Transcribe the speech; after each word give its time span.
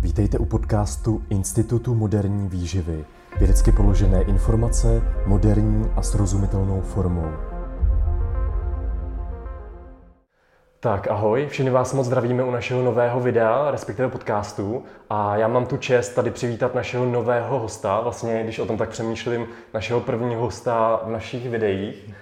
Vítejte 0.00 0.38
u 0.38 0.44
podcastu 0.44 1.22
Institutu 1.30 1.94
moderní 1.94 2.48
výživy. 2.48 3.04
Vědecky 3.38 3.72
položené 3.72 4.22
informace 4.22 5.02
moderní 5.26 5.90
a 5.96 6.02
srozumitelnou 6.02 6.80
formou. 6.80 7.32
Tak 10.80 11.08
ahoj, 11.08 11.46
všichni 11.50 11.70
vás 11.70 11.94
moc 11.94 12.06
zdravíme 12.06 12.44
u 12.44 12.50
našeho 12.50 12.82
nového 12.82 13.20
videa, 13.20 13.70
respektive 13.70 14.08
podcastu. 14.08 14.82
A 15.10 15.36
já 15.36 15.48
mám 15.48 15.66
tu 15.66 15.76
čest 15.76 16.08
tady 16.08 16.30
přivítat 16.30 16.74
našeho 16.74 17.04
nového 17.04 17.58
hosta, 17.58 18.00
vlastně 18.00 18.44
když 18.44 18.58
o 18.58 18.66
tom 18.66 18.76
tak 18.76 18.88
přemýšlím, 18.88 19.46
našeho 19.74 20.00
prvního 20.00 20.40
hosta 20.40 21.00
v 21.04 21.10
našich 21.10 21.50
videích. 21.50 22.14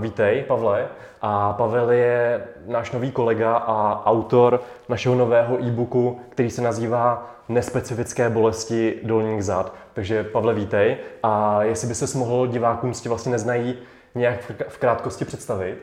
Vítej, 0.00 0.44
Pavle. 0.48 0.88
A 1.22 1.52
Pavel 1.52 1.90
je 1.90 2.44
náš 2.66 2.92
nový 2.92 3.12
kolega 3.12 3.56
a 3.56 4.06
autor 4.06 4.62
našeho 4.88 5.14
nového 5.14 5.64
e-booku, 5.64 6.20
který 6.28 6.50
se 6.50 6.62
nazývá 6.62 7.30
Nespecifické 7.48 8.30
bolesti 8.30 9.00
dolních 9.02 9.44
zad. 9.44 9.74
Takže 9.92 10.24
Pavle, 10.24 10.54
vítej. 10.54 10.96
A 11.22 11.62
jestli 11.62 11.88
by 11.88 11.94
se 11.94 12.18
mohl 12.18 12.46
divákům, 12.46 12.92
tě 12.92 13.08
vlastně 13.08 13.32
neznají, 13.32 13.78
nějak 14.14 14.52
v 14.68 14.78
krátkosti 14.78 15.24
představit? 15.24 15.78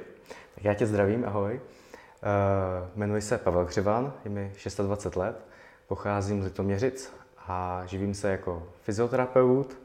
Tak 0.55 0.63
já 0.63 0.73
tě 0.73 0.85
zdravím, 0.85 1.25
ahoj. 1.27 1.53
Uh, 1.53 2.87
jmenuji 2.95 3.21
se 3.21 3.37
Pavel 3.37 3.65
Křivan, 3.65 4.13
je 4.25 4.31
mi 4.31 4.51
26 4.77 5.15
let, 5.15 5.45
pocházím 5.87 6.41
z 6.41 6.45
Litoměřic 6.45 7.13
a 7.47 7.81
živím 7.85 8.13
se 8.13 8.31
jako 8.31 8.63
fyzioterapeut 8.81 9.77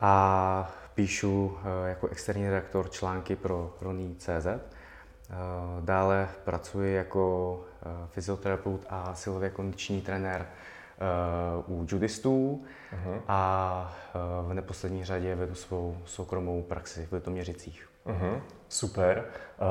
a 0.00 0.70
píšu 0.98 1.58
eh, 1.58 1.88
jako 1.88 2.08
externí 2.08 2.48
redaktor 2.48 2.90
články 2.90 3.36
pro 3.36 3.74
Roný.cz. 3.80 4.46
Eh, 4.46 4.60
dále 5.80 6.28
pracuji 6.44 6.94
jako 6.94 7.60
eh, 7.82 8.06
fyzioterapeut 8.08 8.86
a 8.90 9.14
silově 9.14 9.50
kondiční 9.50 10.00
trenér 10.00 10.46
u 11.66 11.86
judistů 11.92 12.64
uh-huh. 12.92 13.20
a 13.28 13.96
v 14.48 14.54
neposlední 14.54 15.04
řadě 15.04 15.34
vedu 15.34 15.54
svou 15.54 15.98
soukromou 16.04 16.62
praxi 16.62 17.06
v 17.10 17.12
Litoměřicích. 17.12 17.88
Uh-huh. 18.06 18.40
Super. 18.68 19.24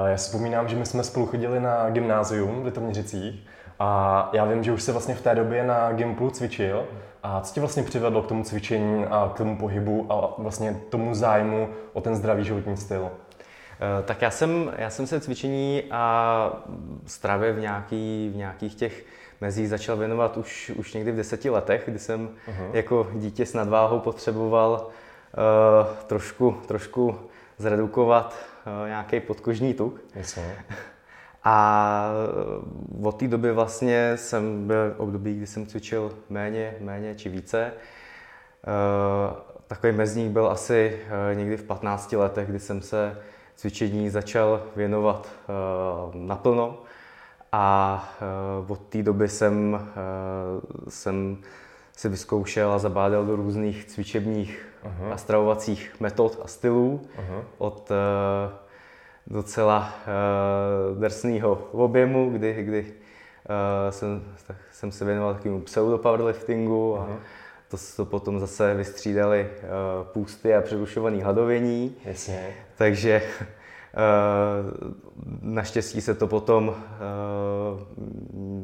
Já 0.05 0.17
si 0.17 0.25
vzpomínám, 0.25 0.67
že 0.67 0.75
my 0.75 0.85
jsme 0.85 1.03
spolu 1.03 1.25
chodili 1.25 1.59
na 1.59 1.89
gymnázium 1.89 2.61
v 2.61 2.65
Litoměřicích 2.65 3.47
a 3.79 4.29
já 4.33 4.45
vím, 4.45 4.63
že 4.63 4.71
už 4.71 4.83
se 4.83 4.91
vlastně 4.91 5.15
v 5.15 5.21
té 5.21 5.35
době 5.35 5.63
na 5.63 5.91
Gimplu 5.91 6.29
cvičil. 6.29 6.85
A 7.23 7.41
co 7.41 7.53
tě 7.53 7.59
vlastně 7.59 7.83
přivedlo 7.83 8.21
k 8.21 8.27
tomu 8.27 8.43
cvičení 8.43 9.05
a 9.05 9.31
k 9.33 9.37
tomu 9.37 9.57
pohybu 9.57 10.05
a 10.09 10.33
vlastně 10.37 10.77
tomu 10.89 11.15
zájmu 11.15 11.69
o 11.93 12.01
ten 12.01 12.15
zdravý 12.15 12.43
životní 12.43 12.77
styl? 12.77 13.11
Eh, 13.79 14.03
tak 14.03 14.21
já 14.21 14.31
jsem, 14.31 14.73
já 14.77 14.89
jsem 14.89 15.07
se 15.07 15.19
cvičení 15.19 15.83
a 15.91 16.63
stravě 17.05 17.53
v, 17.53 17.59
nějaký, 17.59 18.31
v 18.33 18.37
nějakých 18.37 18.75
těch 18.75 19.05
mezích 19.41 19.69
začal 19.69 19.97
věnovat 19.97 20.37
už, 20.37 20.71
už 20.75 20.93
někdy 20.93 21.11
v 21.11 21.15
deseti 21.15 21.49
letech, 21.49 21.83
kdy 21.85 21.99
jsem 21.99 22.27
uh-huh. 22.27 22.69
jako 22.73 23.07
dítě 23.13 23.45
s 23.45 23.53
nadváhou 23.53 23.99
potřeboval 23.99 24.87
uh, 24.87 25.93
trošku, 26.07 26.57
trošku 26.67 27.19
zredukovat 27.57 28.35
uh, 28.81 28.87
nějaký 28.87 29.19
podkožní 29.19 29.73
tuk. 29.73 30.01
Jasně. 30.15 30.55
A 31.49 32.11
od 33.03 33.11
té 33.11 33.27
doby 33.27 33.51
vlastně 33.51 34.17
jsem 34.17 34.67
byl 34.67 34.93
období, 34.97 35.35
kdy 35.35 35.47
jsem 35.47 35.65
cvičil 35.65 36.11
méně, 36.29 36.75
méně 36.79 37.15
či 37.15 37.29
více. 37.29 37.59
E, 37.61 37.71
takový 39.67 39.93
mezník 39.93 40.31
byl 40.31 40.47
asi 40.47 40.99
e, 41.31 41.35
někdy 41.35 41.57
v 41.57 41.63
15 41.63 42.13
letech, 42.13 42.49
kdy 42.49 42.59
jsem 42.59 42.81
se 42.81 43.17
cvičení 43.55 44.09
začal 44.09 44.63
věnovat 44.75 45.29
naplno. 46.13 46.77
A 47.51 48.09
od 48.67 48.79
té 48.79 49.03
doby 49.03 49.29
jsem, 49.29 49.87
jsem 50.89 51.37
si 51.91 52.09
vyzkoušel 52.09 52.71
a 52.71 52.79
zabádal 52.79 53.25
do 53.25 53.35
různých 53.35 53.85
cvičebních 53.85 54.65
uh-huh. 54.83 55.13
a 55.13 55.17
stravovacích 55.17 55.95
metod 55.99 56.39
a 56.43 56.47
stylů. 56.47 57.01
Uh-huh. 57.19 57.43
Od 57.57 57.91
docela 59.27 59.93
uh, 60.91 60.99
drsného 60.99 61.67
objemu, 61.71 62.29
kdy, 62.29 62.63
kdy 62.63 62.79
uh, 62.81 63.89
jsem, 63.89 64.23
tak, 64.47 64.57
jsem 64.71 64.91
se 64.91 65.05
věnoval 65.05 65.33
takovému 65.33 65.61
pseudo-powerliftingu 65.61 66.97
a 66.97 67.07
uh-huh. 67.07 67.17
to, 67.67 67.77
to 67.95 68.05
potom 68.05 68.39
zase 68.39 68.73
vystřídali 68.73 69.49
uh, 69.49 70.07
půsty 70.07 70.55
a 70.55 70.61
přerušovaný 70.61 71.21
hladovění. 71.21 71.95
Jasně. 72.05 72.53
Takže 72.77 73.21
uh, 73.23 74.91
naštěstí 75.41 76.01
se 76.01 76.13
to 76.13 76.27
potom 76.27 76.67
uh, 76.67 76.75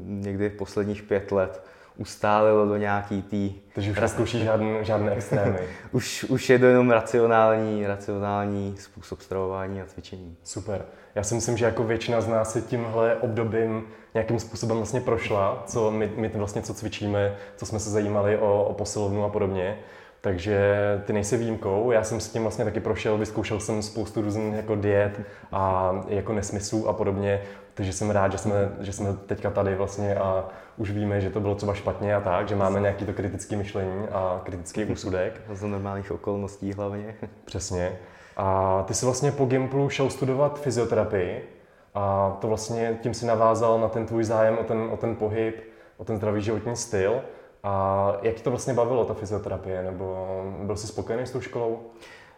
někdy 0.06 0.50
v 0.50 0.58
posledních 0.58 1.04
pět 1.04 1.32
let 1.32 1.73
ustálilo 1.98 2.66
do 2.66 2.78
nějaký 2.78 3.22
tý... 3.22 3.54
Takže 3.76 3.92
už 3.92 4.00
neskouší 4.00 4.44
žádné, 4.44 4.84
žádné 4.84 5.12
extrémy. 5.16 5.60
už, 5.92 6.24
už 6.24 6.50
je 6.50 6.60
to 6.60 6.66
jenom 6.66 6.92
racionální, 6.92 7.88
racionální 7.88 8.76
způsob 8.78 9.22
stravování 9.22 9.82
a 9.82 9.86
cvičení. 9.86 10.38
Super. 10.44 10.86
Já 11.16 11.24
si 11.24 11.36
myslím, 11.36 11.58
že 11.58 11.66
jako 11.66 11.84
většina 11.84 12.22
z 12.22 12.28
nás 12.28 12.54
si 12.54 12.62
tímhle 12.62 13.16
obdobím 13.16 13.84
nějakým 14.14 14.40
způsobem 14.40 14.78
vlastně 14.78 15.02
prošla, 15.02 15.64
co 15.66 15.92
my, 15.92 16.12
my 16.16 16.28
vlastně 16.28 16.62
co 16.62 16.74
cvičíme, 16.74 17.36
co 17.56 17.66
jsme 17.66 17.80
se 17.80 17.90
zajímali 17.90 18.38
o, 18.38 18.64
o 18.64 18.74
posilovnu 18.74 19.24
a 19.24 19.30
podobně. 19.30 19.78
Takže 20.22 20.78
ty 21.06 21.14
nejsi 21.14 21.38
výjimkou, 21.38 21.92
já 21.92 22.04
jsem 22.04 22.20
s 22.20 22.30
tím 22.30 22.42
vlastně 22.42 22.66
taky 22.66 22.80
prošel, 22.80 23.18
vyzkoušel 23.18 23.60
jsem 23.60 23.82
spoustu 23.82 24.22
různých 24.22 24.54
jako 24.54 24.76
diet 24.76 25.22
a 25.52 25.94
jako 26.08 26.34
nesmyslů 26.34 26.88
a 26.88 26.94
podobně, 26.94 27.42
takže 27.74 27.94
jsem 27.94 28.10
rád, 28.10 28.32
že 28.32 28.38
jsme, 28.38 28.72
že 28.80 28.94
jsme 28.94 29.14
teďka 29.14 29.50
tady 29.50 29.76
vlastně 29.76 30.16
a 30.16 30.46
už 30.78 30.92
víme, 30.92 31.22
že 31.22 31.30
to 31.30 31.40
bylo 31.40 31.56
třeba 31.56 31.74
špatně 31.74 32.16
a 32.16 32.22
tak, 32.22 32.48
že 32.48 32.56
máme 32.56 32.80
nějaký 32.80 33.06
to 33.06 33.14
kritické 33.14 33.56
myšlení 33.56 34.08
a 34.12 34.42
kritický 34.44 34.86
úsudek. 34.92 35.42
Za 35.54 35.68
normálních 35.68 36.12
okolností 36.12 36.74
hlavně. 36.74 37.16
Přesně. 37.46 38.00
A 38.38 38.84
ty 38.88 38.94
jsi 38.94 39.06
vlastně 39.06 39.32
po 39.32 39.46
Gimplu 39.46 39.90
šel 39.90 40.10
studovat 40.10 40.62
fyzioterapii 40.62 41.50
a 41.96 42.38
to 42.42 42.48
vlastně 42.48 43.00
tím 43.02 43.14
si 43.14 43.26
navázal 43.26 43.80
na 43.80 43.88
ten 43.88 44.06
tvůj 44.06 44.24
zájem 44.24 44.58
o 44.58 44.64
ten, 44.64 44.90
o 44.92 44.98
ten 44.98 45.16
pohyb, 45.16 45.64
o 45.98 46.06
ten 46.06 46.18
zdravý 46.18 46.42
životní 46.42 46.76
styl. 46.76 47.22
A 47.64 48.14
jak 48.22 48.42
to 48.42 48.50
vlastně 48.50 48.74
bavilo, 48.74 49.06
ta 49.06 49.14
fyzioterapie? 49.14 49.84
Nebo 49.84 50.28
byl 50.64 50.76
jsi 50.76 50.88
spokojený 50.88 51.26
s 51.28 51.32
tou 51.32 51.42
školou? 51.42 51.80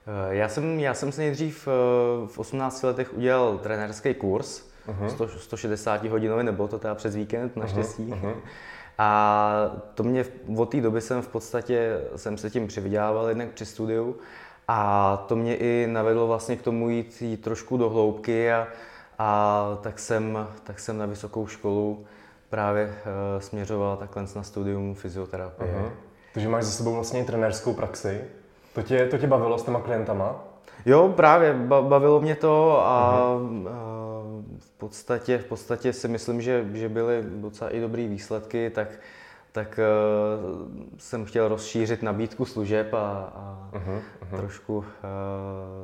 Eh, 0.08 0.36
já 0.36 0.50
jsem, 0.50 0.80
já 0.80 0.94
jsem 0.94 1.12
si 1.12 1.22
nejdřív 1.22 1.68
eh, 1.68 1.72
v 2.28 2.40
18 2.40 2.84
letech 2.84 3.14
udělal 3.14 3.58
trenérský 3.58 4.14
kurz, 4.14 4.64
uh-huh. 4.88 5.08
100, 5.08 5.28
160 5.28 6.06
hodinový, 6.06 6.44
nebylo 6.44 6.68
to 6.68 6.80
teda 6.80 6.96
přes 6.96 7.16
víkend, 7.16 7.56
naštěstí. 7.56 8.08
Uh-huh. 8.08 8.36
A 8.98 9.72
to 9.94 10.04
mě 10.04 10.26
od 10.58 10.70
té 10.70 10.82
doby 10.82 11.02
jsem 11.02 11.22
v 11.22 11.28
podstatě, 11.28 12.02
jsem 12.16 12.38
se 12.38 12.50
tím 12.50 12.68
přivydělával 12.68 13.30
jednak 13.30 13.50
při 13.50 13.66
studiu 13.66 14.16
a 14.68 15.18
to 15.28 15.36
mě 15.36 15.56
i 15.56 15.88
navedlo 15.88 16.28
vlastně 16.28 16.56
k 16.56 16.62
tomu 16.62 16.90
jít, 16.90 17.22
jít 17.22 17.42
trošku 17.42 17.78
do 17.78 17.90
hloubky 17.90 18.52
a, 18.52 18.68
a 19.20 19.80
tak, 19.82 20.00
jsem, 20.00 20.48
tak 20.64 20.80
jsem 20.80 20.98
na 20.98 21.06
vysokou 21.06 21.48
školu 21.48 22.06
právě 22.50 22.86
uh, 22.86 23.42
směřoval 23.42 23.98
takhle 23.98 24.26
na 24.36 24.44
studium 24.44 24.96
fyzioterapie. 24.96 25.74
Uh-huh. 25.74 25.92
Takže 26.34 26.50
máš 26.50 26.64
za 26.64 26.72
sebou 26.72 26.94
vlastně 26.94 27.24
trenérskou 27.24 27.74
praxi. 27.74 28.22
To 28.74 28.82
tě, 28.82 29.06
to 29.06 29.18
tě 29.18 29.28
bavilo 29.28 29.58
s 29.58 29.64
těma 29.64 29.80
klientama? 29.80 30.44
Jo, 30.86 31.14
právě, 31.16 31.54
bavilo 31.82 32.22
mě 32.22 32.36
to 32.36 32.82
a, 32.82 33.28
uh-huh. 33.40 33.70
a 33.70 33.96
v 34.60 34.72
podstatě, 34.78 35.38
v 35.38 35.46
podstatě 35.46 35.94
si 35.94 36.08
myslím, 36.08 36.42
že, 36.42 36.66
že 36.74 36.90
byly 36.90 37.24
docela 37.26 37.70
i 37.70 37.80
dobré 37.80 38.08
výsledky, 38.08 38.70
tak, 38.70 38.88
tak 39.52 39.80
uh, 39.80 40.98
jsem 40.98 41.26
chtěl 41.26 41.48
rozšířit 41.48 42.04
nabídku 42.04 42.46
služeb 42.46 42.94
a, 42.94 42.98
a 43.36 43.70
uh-huh, 43.74 44.00
uh-huh. 44.22 44.38
Trošku, 44.38 44.78
uh, 44.78 44.86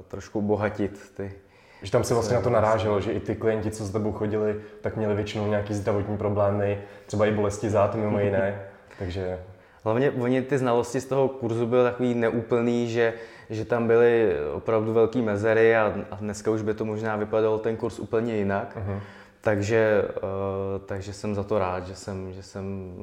trošku 0.08 0.40
obohatit 0.40 1.12
ty, 1.18 1.34
že 1.82 1.92
tam 1.92 2.04
se 2.04 2.14
vlastně 2.14 2.36
na 2.36 2.42
to 2.42 2.50
naráželo, 2.50 3.02
že 3.02 3.12
i 3.12 3.20
ty 3.20 3.36
klienti, 3.36 3.72
co 3.72 3.86
s 3.86 3.92
tebou 3.92 4.12
chodili, 4.12 4.62
tak 4.82 4.96
měli 4.96 5.16
většinou 5.16 5.48
nějaký 5.48 5.74
zdravotní 5.74 6.18
problémy, 6.18 6.82
třeba 7.06 7.26
i 7.26 7.32
bolesti 7.32 7.70
zad 7.70 7.96
mimo 7.96 8.20
jiné, 8.20 8.62
takže... 9.00 9.40
Hlavně 9.84 10.12
oni 10.12 10.42
ty 10.42 10.58
znalosti 10.58 11.02
z 11.02 11.06
toho 11.06 11.28
kurzu 11.28 11.66
byly 11.66 11.84
takový 11.84 12.14
neúplný, 12.14 12.90
že 12.90 13.14
že 13.52 13.66
tam 13.66 13.88
byly 13.88 14.36
opravdu 14.54 14.94
velké 14.94 15.20
mezery 15.20 15.76
a, 15.76 15.94
a 16.12 16.16
dneska 16.16 16.52
už 16.52 16.62
by 16.62 16.74
to 16.74 16.86
možná 16.86 17.16
vypadalo 17.16 17.58
ten 17.58 17.76
kurz 17.76 18.00
úplně 18.00 18.38
jinak. 18.38 18.78
Uh-huh. 18.78 19.02
Takže, 19.44 20.04
uh, 20.04 20.86
takže 20.86 21.14
jsem 21.14 21.36
za 21.36 21.44
to 21.44 21.60
rád, 21.60 21.88
že, 21.88 21.96
jsem, 21.96 22.34
že, 22.34 22.44
jsem, 22.44 22.94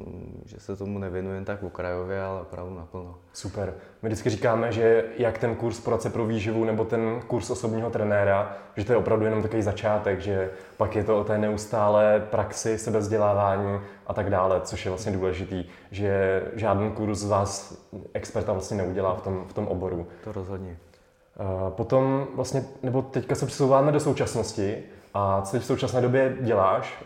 že 0.45 0.59
se 0.59 0.75
tomu 0.75 0.99
nevěnuji 0.99 1.35
jen 1.35 1.45
tak 1.45 1.63
okrajově, 1.63 2.23
ale 2.23 2.41
opravdu 2.41 2.75
naplno. 2.75 3.15
Super. 3.33 3.73
My 4.01 4.09
vždycky 4.09 4.29
říkáme, 4.29 4.71
že 4.71 5.03
jak 5.17 5.37
ten 5.37 5.55
kurz 5.55 5.79
poradce 5.79 6.09
pro 6.09 6.25
výživu 6.25 6.65
nebo 6.65 6.85
ten 6.85 7.21
kurz 7.27 7.49
osobního 7.49 7.89
trenéra, 7.89 8.57
že 8.77 8.85
to 8.85 8.91
je 8.91 8.97
opravdu 8.97 9.25
jenom 9.25 9.41
takový 9.41 9.61
začátek, 9.61 10.21
že 10.21 10.49
pak 10.77 10.95
je 10.95 11.03
to 11.03 11.19
o 11.19 11.23
té 11.23 11.37
neustále 11.37 12.27
praxi, 12.29 12.77
sebezdělávání 12.77 13.79
a 14.07 14.13
tak 14.13 14.29
dále, 14.29 14.61
což 14.61 14.85
je 14.85 14.91
vlastně 14.91 15.11
důležitý, 15.11 15.65
že 15.91 16.43
žádný 16.55 16.91
kurz 16.91 17.19
z 17.19 17.29
vás 17.29 17.77
experta 18.13 18.53
vlastně 18.53 18.77
neudělá 18.77 19.15
v 19.15 19.21
tom, 19.21 19.45
v 19.47 19.53
tom 19.53 19.67
oboru. 19.67 20.07
To 20.23 20.31
rozhodně. 20.31 20.77
Uh, 21.39 21.69
potom 21.69 22.27
vlastně, 22.35 22.63
nebo 22.83 23.01
teďka 23.01 23.35
se 23.35 23.45
přesouváme 23.45 23.91
do 23.91 23.99
současnosti, 23.99 24.83
a 25.13 25.41
co 25.41 25.51
teď 25.51 25.61
v 25.61 25.65
současné 25.65 26.01
době 26.01 26.37
děláš? 26.41 27.01
Eh, 27.01 27.05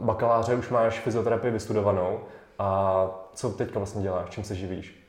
bakaláře 0.00 0.54
už 0.54 0.68
máš 0.68 1.00
fyzioterapii 1.00 1.50
vystudovanou 1.52 2.20
A 2.58 3.06
co 3.34 3.50
teďka 3.50 3.78
vlastně 3.78 4.02
děláš, 4.02 4.30
čím 4.30 4.44
se 4.44 4.54
živíš? 4.54 5.06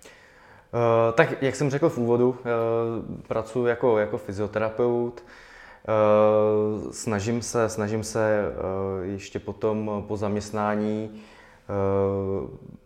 Uh, 0.73 1.15
tak 1.15 1.41
jak 1.41 1.55
jsem 1.55 1.69
řekl 1.69 1.89
v 1.89 1.97
úvodu, 1.97 2.29
uh, 2.29 2.35
pracuji 3.27 3.65
jako, 3.65 3.97
jako 3.97 4.17
fyzioterapeut, 4.17 5.23
snažím 6.91 7.41
se, 7.41 7.69
snažím 7.69 8.03
se 8.03 8.53
ještě 9.01 9.39
potom 9.39 10.03
po 10.07 10.17
zaměstnání 10.17 11.21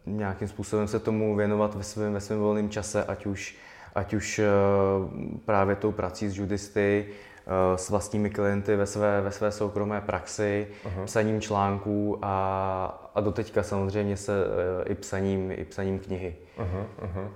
nějakým 0.05 0.47
způsobem 0.47 0.87
se 0.87 0.99
tomu 0.99 1.35
věnovat 1.35 1.75
ve 1.75 1.83
svém, 1.83 2.13
ve 2.13 2.19
svém 2.21 2.39
volném 2.39 2.69
čase, 2.69 3.03
ať 3.03 3.25
už, 3.25 3.55
ať 3.95 4.13
už 4.13 4.41
právě 5.45 5.75
tou 5.75 5.91
prací 5.91 6.29
s 6.29 6.37
judisty, 6.37 7.05
s 7.75 7.89
vlastními 7.89 8.29
klienty 8.29 8.75
ve 8.75 8.85
své, 8.85 9.21
ve 9.21 9.31
své 9.31 9.51
soukromé 9.51 10.01
praxi, 10.01 10.67
uh-huh. 10.85 11.05
psaním 11.05 11.41
článků 11.41 12.19
a, 12.21 13.09
a 13.15 13.21
doteďka 13.21 13.63
samozřejmě 13.63 14.17
se 14.17 14.33
i 14.85 14.95
psaním, 14.95 15.51
i 15.51 15.65
psaním 15.65 15.99
knihy. 15.99 16.35
Uh-huh, 16.57 16.85
uh-huh. 17.05 17.27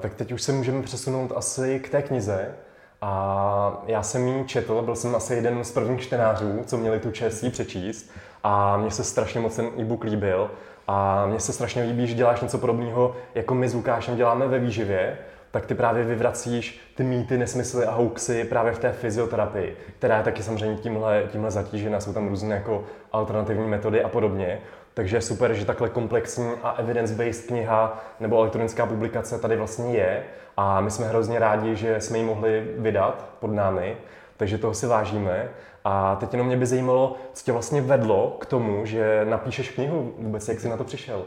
Tak 0.00 0.14
teď 0.14 0.32
už 0.32 0.42
se 0.42 0.52
můžeme 0.52 0.82
přesunout 0.82 1.32
asi 1.36 1.80
k 1.80 1.88
té 1.88 2.02
knize. 2.02 2.54
A 3.00 3.82
já 3.86 4.02
jsem 4.02 4.28
ji 4.28 4.44
četl, 4.44 4.82
byl 4.82 4.96
jsem 4.96 5.14
asi 5.14 5.34
jeden 5.34 5.64
z 5.64 5.72
prvních 5.72 6.00
čtenářů, 6.00 6.62
co 6.66 6.76
měli 6.76 7.00
tu 7.00 7.10
čest 7.10 7.42
ji 7.42 7.50
přečíst. 7.50 8.10
A 8.42 8.76
mně 8.76 8.90
se 8.90 9.04
strašně 9.04 9.40
moc 9.40 9.56
ten 9.56 9.66
e-book 9.78 10.04
líbil. 10.04 10.50
A 10.88 11.26
mně 11.26 11.40
se 11.40 11.52
strašně 11.52 11.82
líbí, 11.82 12.06
že 12.06 12.14
děláš 12.14 12.40
něco 12.40 12.58
podobného, 12.58 13.16
jako 13.34 13.54
my 13.54 13.68
s 13.68 13.74
Lukášem 13.74 14.16
děláme 14.16 14.48
ve 14.48 14.58
výživě, 14.58 15.18
tak 15.54 15.66
ty 15.66 15.74
právě 15.74 16.04
vyvracíš 16.04 16.80
ty 16.94 17.02
mýty, 17.02 17.38
nesmysly 17.38 17.86
a 17.86 17.90
hoaxy 17.90 18.44
právě 18.44 18.72
v 18.72 18.78
té 18.78 18.92
fyzioterapii, 18.92 19.76
která 19.98 20.16
je 20.16 20.22
taky 20.22 20.42
samozřejmě 20.42 20.76
tímhle, 20.76 21.22
tímhle 21.28 21.50
zatížena, 21.50 22.00
jsou 22.00 22.12
tam 22.12 22.28
různé 22.28 22.54
jako 22.54 22.84
alternativní 23.12 23.68
metody 23.68 24.02
a 24.02 24.08
podobně. 24.08 24.60
Takže 24.94 25.16
je 25.16 25.20
super, 25.20 25.54
že 25.54 25.64
takhle 25.64 25.88
komplexní 25.88 26.50
a 26.62 26.70
evidence-based 26.70 27.46
kniha 27.46 28.04
nebo 28.20 28.38
elektronická 28.38 28.86
publikace 28.86 29.38
tady 29.38 29.56
vlastně 29.56 29.96
je 29.96 30.22
a 30.56 30.80
my 30.80 30.90
jsme 30.90 31.06
hrozně 31.06 31.38
rádi, 31.38 31.76
že 31.76 32.00
jsme 32.00 32.18
ji 32.18 32.24
mohli 32.24 32.66
vydat 32.78 33.28
pod 33.40 33.52
námi, 33.52 33.96
takže 34.36 34.58
toho 34.58 34.74
si 34.74 34.86
vážíme. 34.86 35.48
A 35.84 36.16
teď 36.16 36.32
jenom 36.32 36.46
mě 36.46 36.56
by 36.56 36.66
zajímalo, 36.66 37.16
co 37.32 37.44
tě 37.44 37.52
vlastně 37.52 37.80
vedlo 37.80 38.36
k 38.40 38.46
tomu, 38.46 38.86
že 38.86 39.26
napíšeš 39.30 39.70
knihu 39.70 40.14
vůbec, 40.18 40.48
jak 40.48 40.60
jsi 40.60 40.68
na 40.68 40.76
to 40.76 40.84
přišel? 40.84 41.24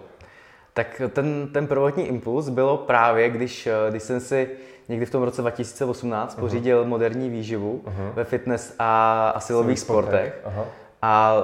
Tak 0.77 1.01
ten, 1.09 1.47
ten 1.51 1.68
prvotní 1.68 2.07
impuls 2.07 2.50
bylo 2.50 2.77
právě, 2.77 3.29
když, 3.29 3.69
když 3.89 4.03
jsem 4.03 4.19
si 4.19 4.50
někdy 4.89 5.06
v 5.06 5.12
tom 5.12 5.24
roce 5.24 5.41
2018 5.41 6.35
uh-huh. 6.35 6.39
pořídil 6.39 6.85
moderní 6.85 7.29
výživu 7.29 7.81
uh-huh. 7.85 8.13
ve 8.13 8.24
fitness 8.24 8.75
a, 8.79 9.29
a 9.35 9.39
silových 9.39 9.79
sportech. 9.79 10.41
Uh-huh. 10.45 10.65
A 11.01 11.35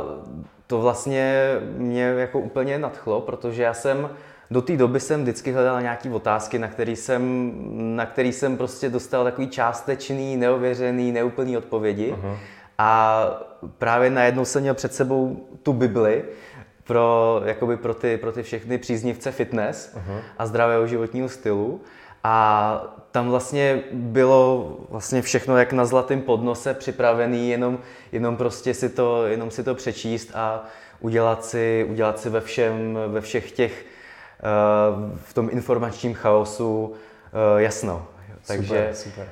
to 0.67 0.81
vlastně 0.81 1.45
mě 1.77 2.03
jako 2.03 2.39
úplně 2.39 2.79
nadchlo, 2.79 3.21
protože 3.21 3.63
já 3.63 3.73
jsem 3.73 4.09
do 4.51 4.61
té 4.61 4.77
doby 4.77 4.99
jsem 4.99 5.21
vždycky 5.21 5.51
hledal 5.51 5.81
nějaké 5.81 6.09
otázky, 6.09 6.59
na 6.59 6.67
který 6.67 6.95
jsem, 6.95 7.51
na 7.95 8.05
který 8.05 8.31
jsem 8.31 8.57
prostě 8.57 8.89
dostal 8.89 9.23
takový 9.23 9.47
částečný, 9.47 10.37
neověřený, 10.37 11.11
neúplný 11.11 11.57
odpovědi. 11.57 12.13
Uh-huh. 12.13 12.37
A 12.77 13.25
právě 13.77 14.09
najednou 14.09 14.45
jsem 14.45 14.61
měl 14.61 14.73
před 14.73 14.93
sebou 14.93 15.47
tu 15.63 15.73
Bibli 15.73 16.23
pro, 16.83 17.41
jakoby 17.45 17.77
pro, 17.77 17.93
ty, 17.93 18.17
pro 18.17 18.31
ty 18.31 18.43
všechny 18.43 18.77
příznivce 18.77 19.31
fitness 19.31 19.95
uh-huh. 19.95 20.19
a 20.37 20.45
zdravého 20.45 20.87
životního 20.87 21.29
stylu. 21.29 21.81
A 22.23 22.83
tam 23.11 23.29
vlastně 23.29 23.83
bylo 23.91 24.77
vlastně 24.89 25.21
všechno 25.21 25.57
jak 25.57 25.73
na 25.73 25.85
zlatém 25.85 26.21
podnose 26.21 26.73
připravený, 26.73 27.49
jenom, 27.49 27.79
jenom 28.11 28.37
prostě 28.37 28.73
si 28.73 28.89
to, 28.89 29.25
jenom 29.25 29.51
si 29.51 29.63
to 29.63 29.75
přečíst 29.75 30.31
a 30.33 30.65
udělat 30.99 31.45
si, 31.45 31.87
udělat 31.89 32.19
si 32.19 32.29
ve, 32.29 32.41
všem, 32.41 32.97
ve 33.07 33.21
všech 33.21 33.51
těch, 33.51 33.85
uh, 34.43 35.11
v 35.23 35.33
tom 35.33 35.49
informačním 35.51 36.13
chaosu 36.13 36.85
uh, 36.85 36.95
jasno. 37.57 38.07
Takže, 38.47 38.67
super, 38.67 38.95
super. 38.95 39.29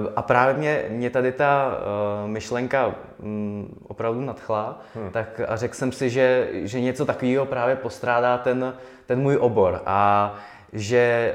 Uh, 0.00 0.12
a 0.16 0.22
právě 0.22 0.54
mě, 0.54 0.84
mě 0.88 1.10
tady 1.10 1.32
ta 1.32 1.78
uh, 2.24 2.30
myšlenka 2.30 2.94
um, 3.18 3.78
opravdu 3.88 4.20
nadchla, 4.20 4.80
hmm. 4.94 5.10
tak 5.10 5.40
a 5.48 5.56
řekl 5.56 5.74
jsem 5.74 5.92
si, 5.92 6.10
že, 6.10 6.48
že 6.52 6.80
něco 6.80 7.06
takového 7.06 7.46
právě 7.46 7.76
postrádá 7.76 8.38
ten, 8.38 8.74
ten 9.06 9.20
můj 9.20 9.36
obor 9.40 9.82
a 9.86 10.34
že 10.72 11.34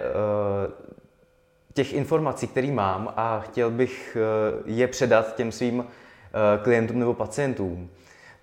uh, 0.67 0.89
těch 1.79 1.93
informací, 1.93 2.47
které 2.47 2.71
mám 2.71 3.13
a 3.17 3.39
chtěl 3.39 3.71
bych 3.71 4.17
eh, 4.19 4.61
je 4.65 4.87
předat 4.87 5.35
těm 5.35 5.51
svým 5.51 5.85
eh, 5.85 6.63
klientům 6.63 6.99
nebo 6.99 7.13
pacientům, 7.13 7.89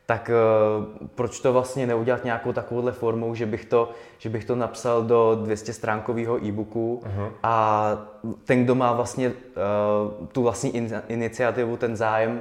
tak 0.06 0.30
eh, 0.30 1.04
proč 1.14 1.40
to 1.40 1.52
vlastně 1.52 1.86
neudělat 1.86 2.24
nějakou 2.24 2.52
takovouhle 2.52 2.92
formou, 2.92 3.34
že 3.34 3.46
bych 3.46 3.64
to, 3.64 3.90
že 4.18 4.28
bych 4.28 4.44
to 4.44 4.54
napsal 4.54 5.02
do 5.02 5.38
200 5.42 5.72
stránkového 5.72 6.44
e-booku 6.44 7.02
uh-huh. 7.04 7.30
a 7.42 7.90
ten, 8.44 8.64
kdo 8.64 8.74
má 8.74 8.92
vlastně 8.92 9.32
tu 10.32 10.42
vlastní 10.42 10.76
iniciativu, 11.08 11.76
ten 11.76 11.96
zájem 11.96 12.40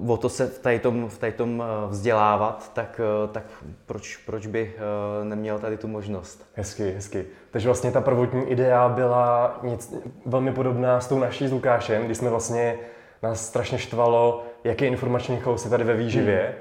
uh, 0.00 0.10
o 0.10 0.16
to 0.16 0.28
se 0.28 0.46
v 0.46 0.58
tady 0.58 0.78
tom, 0.78 1.08
v 1.08 1.18
tady 1.18 1.32
tom 1.32 1.62
eh, 1.62 1.88
vzdělávat, 1.88 2.70
tak, 2.74 3.00
uh, 3.24 3.30
tak 3.30 3.44
proč, 3.86 4.16
proč 4.16 4.46
by 4.46 4.74
uh, 4.74 5.24
neměl 5.28 5.58
tady 5.58 5.76
tu 5.76 5.88
možnost? 5.88 6.46
Hezky, 6.54 6.90
hezky. 6.90 7.24
Takže 7.50 7.68
vlastně 7.68 7.90
ta 7.92 8.00
prvotní 8.00 8.42
idea 8.42 8.88
byla 8.88 9.58
nic, 9.62 9.94
velmi 10.26 10.52
podobná 10.52 11.00
s 11.00 11.08
tou 11.08 11.18
naší 11.18 11.48
s 11.48 11.52
Lukášem, 11.52 12.04
kdy 12.04 12.14
jsme 12.14 12.30
vlastně 12.30 12.78
nás 13.22 13.46
strašně 13.46 13.78
štvalo, 13.78 14.44
jaký 14.64 14.84
informační 14.84 15.36
chaos 15.36 15.64
je 15.64 15.70
tady 15.70 15.84
ve 15.84 15.94
výživě. 15.94 16.40
Hmm. 16.40 16.54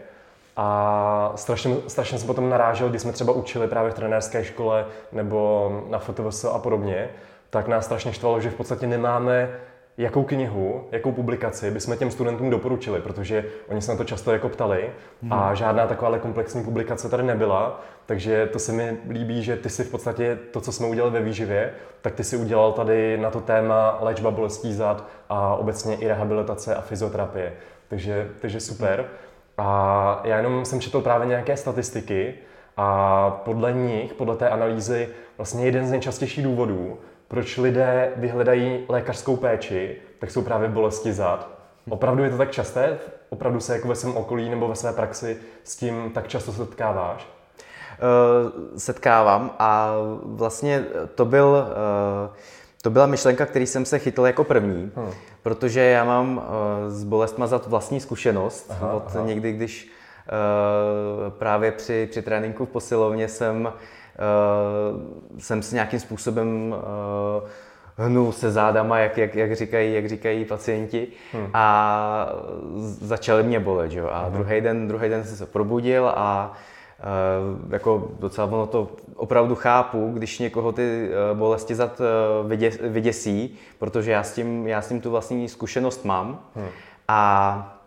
A 0.58 1.32
strašně, 1.36 1.76
strašně 1.88 2.18
se 2.18 2.26
potom 2.26 2.50
narážel, 2.50 2.90
když 2.90 3.02
jsme 3.02 3.12
třeba 3.12 3.34
učili 3.34 3.68
právě 3.68 3.92
v 3.92 3.94
trenérské 3.94 4.44
škole 4.44 4.86
nebo 5.12 5.70
na 5.90 6.00
FTVS 6.00 6.46
a 6.46 6.60
podobně, 6.60 7.10
tak 7.50 7.68
nás 7.68 7.86
strašně 7.86 8.14
štvalo, 8.14 8.42
že 8.42 8.50
v 8.50 8.56
podstatě 8.56 8.88
nemáme 8.88 9.50
jakou 9.98 10.24
knihu, 10.24 10.84
jakou 10.92 11.12
publikaci 11.12 11.72
bychom 11.72 11.98
těm 11.98 12.12
studentům 12.12 12.50
doporučili, 12.50 13.02
protože 13.02 13.46
oni 13.70 13.82
se 13.82 13.92
na 13.92 13.98
to 13.98 14.04
často 14.04 14.32
jako 14.32 14.50
ptali 14.50 14.90
hmm. 15.22 15.34
a 15.34 15.54
žádná 15.54 15.88
taková 15.88 16.20
komplexní 16.20 16.64
publikace 16.64 17.10
tady 17.10 17.24
nebyla, 17.24 17.82
takže 18.06 18.48
to 18.48 18.60
se 18.60 18.72
mi 18.72 18.98
líbí, 19.10 19.44
že 19.44 19.58
ty 19.58 19.70
si 19.70 19.84
v 19.84 19.92
podstatě 19.92 20.40
to, 20.52 20.62
co 20.62 20.72
jsme 20.72 20.88
udělali 20.88 21.14
ve 21.14 21.22
výživě, 21.22 21.74
tak 22.02 22.16
ty 22.16 22.24
si 22.24 22.38
udělal 22.38 22.72
tady 22.72 23.18
na 23.18 23.32
to 23.32 23.42
téma 23.42 23.98
léčba 24.02 24.32
bolestí 24.32 24.74
zad 24.74 25.08
a 25.30 25.56
obecně 25.56 25.96
i 25.96 26.08
rehabilitace 26.08 26.76
a 26.76 26.82
fyzioterapie. 26.82 27.54
Takže, 27.92 28.30
takže 28.42 28.60
super. 28.60 29.06
A 29.58 30.22
já 30.24 30.38
jenom 30.38 30.66
jsem 30.66 30.82
četl 30.82 31.02
právě 31.02 31.28
nějaké 31.28 31.58
statistiky 31.58 32.34
a 32.78 33.30
podle 33.46 33.74
nich, 33.74 34.14
podle 34.14 34.36
té 34.36 34.50
analýzy, 34.50 35.10
vlastně 35.38 35.66
jeden 35.66 35.88
z 35.88 35.92
nejčastějších 35.92 36.44
důvodů, 36.44 37.00
proč 37.28 37.58
lidé 37.58 38.12
vyhledají 38.16 38.86
lékařskou 38.90 39.36
péči, 39.36 39.96
tak 40.20 40.32
jsou 40.32 40.42
právě 40.42 40.70
bolesti 40.70 41.14
zad. 41.14 41.50
Opravdu 41.90 42.24
je 42.24 42.30
to 42.30 42.38
tak 42.38 42.52
časté? 42.52 42.98
Opravdu 43.30 43.60
se 43.60 43.76
jako 43.76 43.88
ve 43.88 43.96
svém 43.96 44.18
okolí 44.18 44.50
nebo 44.50 44.68
ve 44.68 44.76
své 44.76 44.94
praxi 44.94 45.38
s 45.64 45.76
tím 45.76 46.12
tak 46.14 46.28
často 46.28 46.52
setkáváš? 46.52 47.28
Uh, 47.28 48.78
setkávám 48.78 49.52
a 49.60 49.94
vlastně 50.24 50.86
to 51.16 51.26
byl, 51.26 51.68
uh, 52.30 52.36
to 52.82 52.90
byla 52.90 53.06
myšlenka, 53.06 53.46
který 53.46 53.68
jsem 53.68 53.86
se 53.86 54.00
chytl 54.00 54.26
jako 54.26 54.44
první, 54.44 54.92
hmm. 54.96 55.12
protože 55.44 55.80
já 55.80 56.04
mám 56.04 56.38
uh, 56.38 56.44
s 56.88 57.04
bolestma 57.04 57.48
zad 57.48 57.68
vlastní 57.68 58.00
zkušenost 58.00 58.68
aha, 58.70 58.94
od 58.94 59.16
aha. 59.16 59.26
někdy, 59.26 59.52
když 59.54 59.92
právě 61.30 61.72
při, 61.72 62.08
při 62.12 62.22
tréninku 62.22 62.66
v 62.66 62.70
posilovně 62.70 63.28
jsem 63.28 63.66
uh, 63.66 65.40
jsem 65.40 65.62
se 65.62 65.76
nějakým 65.76 66.00
způsobem 66.00 66.76
uh, 66.78 67.50
hnul 67.98 68.32
se 68.32 68.52
zádama, 68.52 69.00
jak, 69.00 69.18
jak, 69.18 69.36
jak, 69.36 69.56
říkají, 69.56 69.94
jak 69.94 70.10
říkají 70.10 70.46
pacienti 70.46 71.08
hmm. 71.34 71.48
a 71.54 72.34
začaly 73.02 73.44
mě 73.44 73.60
bolet. 73.60 73.92
Jo? 73.92 74.10
A 74.12 74.24
hmm. 74.24 74.34
druhý 74.34 74.62
den, 74.62 74.88
druhý 74.88 75.10
den 75.10 75.24
jsem 75.24 75.36
se 75.38 75.46
probudil 75.46 76.08
a 76.16 76.52
uh, 76.52 76.58
jako 77.70 78.12
docela 78.20 78.48
ono 78.48 78.68
to 78.68 78.92
opravdu 79.16 79.56
chápu, 79.56 80.12
když 80.14 80.40
někoho 80.40 80.72
ty 80.72 81.10
uh, 81.32 81.38
bolesti 81.38 81.76
zad 81.76 82.02
vydě, 82.48 82.72
vyděsí, 82.82 83.58
protože 83.80 84.12
já 84.12 84.24
s, 84.24 84.34
tím, 84.34 84.68
já 84.68 84.82
s 84.82 84.88
tím 84.88 85.02
tu 85.02 85.12
vlastní 85.12 85.50
zkušenost 85.50 86.06
mám. 86.06 86.40
Hmm. 86.56 86.68
A 87.08 87.78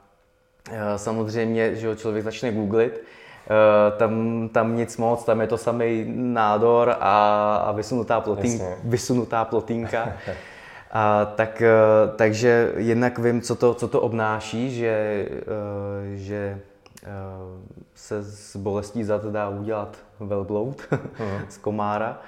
samozřejmě, 0.97 1.75
že 1.75 1.97
člověk 1.97 2.25
začne 2.25 2.53
googlit, 2.53 3.05
Eh, 3.45 3.97
tam, 3.97 4.49
tam 4.53 4.77
nic 4.77 4.97
moc, 4.97 5.25
tam 5.25 5.41
je 5.41 5.47
to 5.47 5.59
samý 5.59 6.05
nádor 6.09 6.97
a, 7.01 7.57
a 7.57 7.73
vysunutá, 7.73 8.21
plotín, 8.21 8.63
vysunutá 8.85 9.45
plotínka. 9.45 10.13
A, 10.97 11.25
tak, 11.25 11.63
eh, 11.63 11.73
takže 12.17 12.73
jednak 12.77 13.19
vím, 13.19 13.41
co 13.41 13.55
to, 13.55 13.75
co 13.75 13.89
to 13.89 14.01
obnáší, 14.01 14.77
že, 14.77 15.27
eh, 15.29 16.17
že 16.17 16.61
se 17.95 18.23
z 18.23 18.57
bolestí 18.57 19.05
zad 19.05 19.25
dá 19.25 19.49
udělat 19.49 19.97
velbloud 20.21 20.83
uh-huh. 20.93 21.47
z 21.49 21.57
komára. 21.57 22.21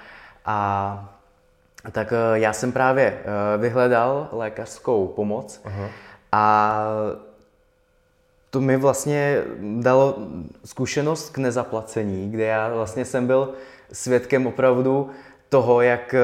A 0.45 1.13
tak 1.93 2.13
já 2.35 2.53
jsem 2.53 2.73
právě 2.73 3.23
vyhledal 3.59 4.29
lékařskou 4.33 5.07
pomoc 5.07 5.61
uh-huh. 5.65 5.89
a 6.33 6.79
to 8.51 8.61
mi 8.61 8.77
vlastně 8.77 9.43
dalo 9.81 10.19
zkušenost 10.65 11.31
k 11.31 11.39
nezaplacení, 11.39 12.31
kde 12.31 12.45
já 12.45 12.75
vlastně 12.75 13.05
jsem 13.05 13.27
byl 13.27 13.53
svědkem 13.93 14.47
opravdu 14.47 15.11
toho, 15.49 15.83
jak, 15.83 16.15
eh, 16.15 16.19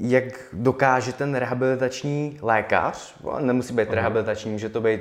jak 0.00 0.24
dokáže 0.52 1.12
ten 1.12 1.34
rehabilitační 1.34 2.38
lékař, 2.42 3.14
nemusí 3.40 3.74
být 3.74 3.88
uh-huh. 3.88 3.94
rehabilitační, 3.94 4.52
může 4.52 4.68
to 4.68 4.80
být 4.80 5.00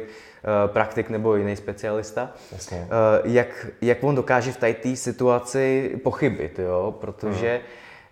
praktik 0.67 1.09
nebo 1.09 1.35
jiný 1.35 1.55
specialista, 1.55 2.33
Jasně. 2.51 2.77
Uh, 2.77 3.31
jak, 3.31 3.67
jak 3.81 4.03
on 4.03 4.15
dokáže 4.15 4.51
v 4.51 4.57
té 4.57 4.95
situaci 4.95 5.91
pochybit, 6.03 6.59
jo? 6.59 6.95
protože 7.01 7.61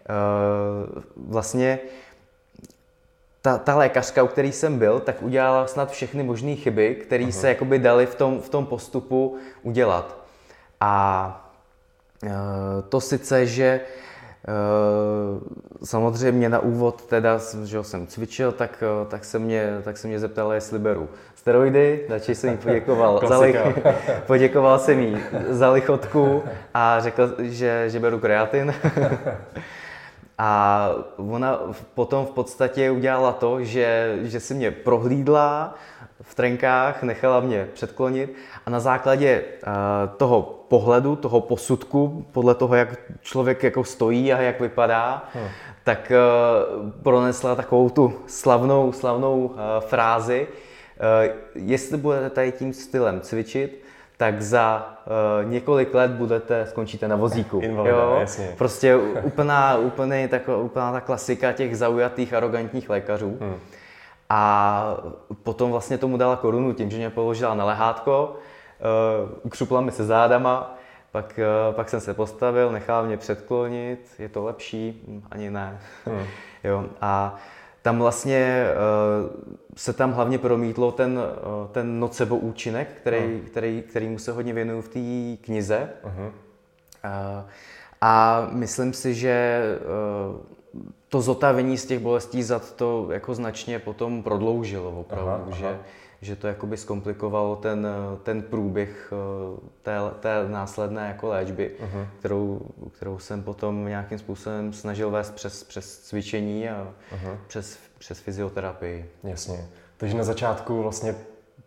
uh, 0.09 1.01
vlastně 1.29 1.79
ta, 3.41 3.57
ta 3.57 3.75
lékařka, 3.75 4.23
u 4.23 4.27
který 4.27 4.51
jsem 4.51 4.79
byl, 4.79 4.99
tak 4.99 5.21
udělala 5.21 5.67
snad 5.67 5.91
všechny 5.91 6.23
možné 6.23 6.55
chyby, 6.55 6.95
které 6.95 7.23
uh-huh. 7.23 7.39
se 7.39 7.49
jakoby 7.49 7.79
dali 7.79 8.05
v 8.05 8.15
tom, 8.15 8.41
v 8.41 8.49
tom 8.49 8.65
postupu 8.65 9.37
udělat. 9.63 10.17
A 10.81 11.41
to 12.89 13.01
sice, 13.01 13.45
že 13.45 13.81
uh, 13.83 13.87
Eh, 13.87 14.14
samozřejmě 15.83 16.49
na 16.49 16.59
úvod 16.59 17.05
teda, 17.05 17.39
že 17.63 17.83
jsem 17.83 18.07
cvičil, 18.07 18.51
tak, 18.51 18.83
eh, 18.83 19.05
tak, 19.05 19.25
se 19.25 19.39
mě, 19.39 19.81
tak 19.83 19.97
se 19.97 20.07
mě 20.07 20.19
zeptal, 20.19 20.53
jestli 20.53 20.79
beru 20.79 21.09
steroidy, 21.35 22.05
radši 22.09 22.35
jsem 22.35 22.49
jí 22.49 22.57
poděkoval, 22.57 23.21
za 23.27 23.39
lich, 23.39 23.55
poděkoval 24.27 24.79
jsem 24.79 24.99
jí 24.99 25.17
za 25.49 25.71
lichotku 25.71 26.43
a 26.73 26.99
řekl, 26.99 27.35
že, 27.39 27.89
že 27.89 27.99
beru 27.99 28.19
kreatin. 28.19 28.73
A 30.37 30.89
ona 31.17 31.59
potom 31.93 32.25
v 32.25 32.31
podstatě 32.31 32.91
udělala 32.91 33.31
to, 33.31 33.63
že, 33.63 34.19
že 34.21 34.39
si 34.39 34.53
mě 34.53 34.71
prohlídla 34.71 35.75
v 36.21 36.35
trenkách, 36.35 37.03
nechala 37.03 37.39
mě 37.39 37.67
předklonit 37.73 38.33
a 38.65 38.69
na 38.69 38.79
základě 38.79 39.43
uh, 39.43 39.73
toho 40.17 40.41
pohledu, 40.67 41.15
toho 41.15 41.41
posudku, 41.41 42.25
podle 42.31 42.55
toho, 42.55 42.75
jak 42.75 42.89
člověk 43.21 43.63
jako 43.63 43.83
stojí 43.83 44.33
a 44.33 44.41
jak 44.41 44.59
vypadá, 44.59 45.29
hmm. 45.33 45.47
tak 45.83 46.11
uh, 46.11 46.89
pronesla 47.03 47.55
takovou 47.55 47.89
tu 47.89 48.13
slavnou, 48.27 48.91
slavnou 48.91 49.45
uh, 49.45 49.59
frázi, 49.79 50.47
uh, 50.47 51.35
jestli 51.55 51.97
budete 51.97 52.29
tady 52.29 52.51
tím 52.51 52.73
stylem 52.73 53.21
cvičit, 53.21 53.84
tak 54.17 54.41
za 54.41 54.97
uh, 55.43 55.49
několik 55.51 55.93
let 55.93 56.11
budete, 56.11 56.65
skončíte 56.65 57.07
na 57.07 57.15
vozíku. 57.15 57.59
Invalida, 57.59 57.95
jo? 57.95 58.17
Jasně. 58.19 58.53
Prostě 58.57 58.95
úplná, 59.23 59.77
úplný, 59.77 60.27
tak, 60.27 60.49
úplná 60.61 60.91
ta 60.91 61.01
klasika 61.01 61.51
těch 61.51 61.77
zaujatých, 61.77 62.33
arrogantních 62.33 62.89
lékařů. 62.89 63.37
Hmm. 63.41 63.55
A 64.29 64.97
potom 65.43 65.71
vlastně 65.71 65.97
tomu 65.97 66.17
dala 66.17 66.35
korunu 66.35 66.73
tím, 66.73 66.91
že 66.91 66.97
mě 66.97 67.09
položila 67.09 67.55
na 67.55 67.65
lehátko, 67.65 68.35
uh, 69.43 69.49
křupla 69.49 69.81
mi 69.81 69.91
se 69.91 70.05
zádama, 70.05 70.77
pak, 71.11 71.39
uh, 71.69 71.75
pak 71.75 71.89
jsem 71.89 71.99
se 71.99 72.13
postavil, 72.13 72.71
nechal 72.71 73.05
mě 73.05 73.17
předklonit, 73.17 73.99
je 74.19 74.29
to 74.29 74.43
lepší, 74.43 75.03
hm, 75.07 75.23
ani 75.31 75.51
ne. 75.51 75.79
Hmm. 76.05 76.23
jo, 76.63 76.85
a 77.01 77.35
tam 77.81 77.99
vlastně 77.99 78.67
uh, 79.23 79.55
se 79.75 79.93
tam 79.93 80.11
hlavně 80.11 80.37
promítlo 80.37 80.91
ten, 80.91 81.19
uh, 81.19 81.67
ten 81.71 81.99
nocebo 81.99 82.35
účinek, 82.37 82.87
který, 82.97 83.19
hmm. 83.19 83.41
který, 83.41 83.81
který 83.81 84.07
mu 84.09 84.19
se 84.19 84.31
hodně 84.31 84.53
věnuju 84.53 84.81
v 84.81 84.87
té 84.87 85.43
knize. 85.45 85.89
Uh-huh. 86.03 86.27
Uh, 86.27 86.31
a 88.01 88.47
myslím 88.51 88.93
si, 88.93 89.13
že 89.13 89.61
uh, 90.33 90.39
to 91.09 91.21
zotavení 91.21 91.77
z 91.77 91.85
těch 91.85 91.99
bolestí 91.99 92.43
zad 92.43 92.75
to 92.75 93.07
jako 93.11 93.35
značně 93.35 93.79
potom 93.79 94.23
prodloužilo 94.23 94.91
opravdu, 94.91 95.29
aha, 95.29 95.43
aha. 95.47 95.57
že 95.57 95.79
že 96.21 96.35
to 96.35 96.47
jakoby 96.47 96.77
zkomplikovalo 96.77 97.55
ten, 97.55 97.87
ten 98.23 98.41
průběh 98.41 99.13
eh, 99.13 99.59
té, 99.81 99.97
té 100.19 100.49
následné 100.49 101.07
jako 101.07 101.27
léčby, 101.27 101.71
uh-huh. 101.79 102.07
kterou, 102.19 102.61
kterou 102.91 103.19
jsem 103.19 103.43
potom 103.43 103.85
nějakým 103.85 104.19
způsobem 104.19 104.73
snažil 104.73 105.11
vést 105.11 105.35
přes, 105.35 105.63
přes 105.63 105.99
cvičení 105.99 106.69
a 106.69 106.93
uh-huh. 107.11 107.37
přes, 107.47 107.79
přes 108.05 108.19
fyzioterapii. 108.19 109.09
Jasně. 109.23 109.65
Takže 109.97 110.17
na 110.17 110.23
začátku 110.23 110.81
vlastně 110.83 111.15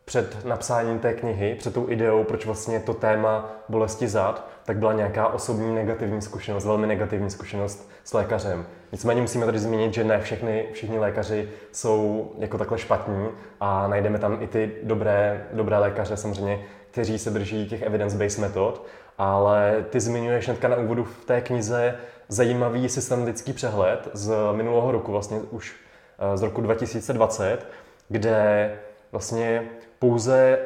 před 0.05 0.45
napsáním 0.45 0.99
té 0.99 1.15
knihy, 1.15 1.55
před 1.55 1.75
tou 1.75 1.89
ideou, 1.89 2.25
proč 2.25 2.47
vlastně 2.47 2.81
to 2.81 2.95
téma 2.95 3.53
bolesti 3.69 4.09
zad, 4.09 4.49
tak 4.65 4.77
byla 4.77 4.93
nějaká 4.93 5.29
osobní 5.29 5.75
negativní 5.75 6.23
zkušenost, 6.23 6.65
velmi 6.65 6.87
negativní 6.87 7.31
zkušenost 7.31 7.91
s 8.05 8.13
lékařem. 8.13 8.67
Nicméně 8.93 9.21
musíme 9.21 9.47
tady 9.47 9.59
zmínit, 9.59 9.95
že 9.95 10.05
ne 10.05 10.21
všechny, 10.21 10.67
všichni 10.73 10.99
lékaři 10.99 11.49
jsou 11.73 12.33
jako 12.39 12.59
takhle 12.59 12.79
špatní 12.79 13.29
a 13.61 13.89
najdeme 13.89 14.19
tam 14.19 14.43
i 14.43 14.47
ty 14.47 14.73
dobré, 14.83 15.47
dobré 15.53 15.79
lékaře 15.79 16.17
samozřejmě, 16.17 16.65
kteří 16.91 17.19
se 17.19 17.31
drží 17.31 17.69
těch 17.69 17.83
evidence-based 17.83 18.39
metod, 18.39 18.87
ale 19.19 19.85
ty 19.91 20.01
zmiňuješ 20.01 20.47
hnedka 20.47 20.69
na 20.69 20.77
úvodu 20.77 21.05
v 21.05 21.25
té 21.25 21.41
knize 21.41 21.95
zajímavý 22.29 22.89
systematický 22.89 23.53
přehled 23.53 24.09
z 24.13 24.35
minulého 24.53 24.93
roku, 24.93 25.13
vlastně 25.13 25.39
už 25.51 25.88
z 26.35 26.43
roku 26.43 26.61
2020, 26.61 27.67
kde 28.09 28.73
vlastně 29.13 29.63
pouze 29.99 30.59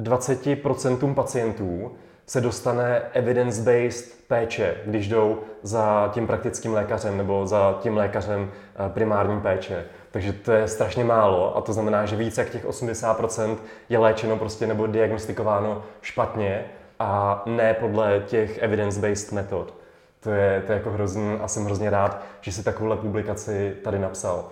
20% 0.00 1.14
pacientů 1.14 1.92
se 2.26 2.40
dostane 2.40 3.02
evidence-based 3.12 4.20
péče, 4.28 4.74
když 4.86 5.08
jdou 5.08 5.38
za 5.62 6.10
tím 6.14 6.26
praktickým 6.26 6.74
lékařem 6.74 7.16
nebo 7.16 7.46
za 7.46 7.78
tím 7.80 7.96
lékařem 7.96 8.50
eh, 8.50 8.88
primární 8.88 9.40
péče. 9.40 9.84
Takže 10.10 10.32
to 10.32 10.52
je 10.52 10.68
strašně 10.68 11.04
málo 11.04 11.56
a 11.56 11.60
to 11.60 11.72
znamená, 11.72 12.06
že 12.06 12.16
více 12.16 12.40
jak 12.40 12.50
těch 12.50 12.66
80% 12.66 13.56
je 13.88 13.98
léčeno 13.98 14.36
prostě 14.36 14.66
nebo 14.66 14.86
diagnostikováno 14.86 15.82
špatně 16.02 16.64
a 16.98 17.42
ne 17.46 17.74
podle 17.74 18.22
těch 18.26 18.58
evidence-based 18.58 19.32
metod. 19.32 19.74
To 20.20 20.30
je, 20.30 20.62
to 20.66 20.72
je 20.72 20.78
jako 20.78 20.90
hrozný 20.90 21.38
a 21.42 21.48
jsem 21.48 21.64
hrozně 21.64 21.90
rád, 21.90 22.22
že 22.40 22.52
si 22.52 22.64
takovouhle 22.64 22.96
publikaci 22.96 23.76
tady 23.84 23.98
napsal. 23.98 24.44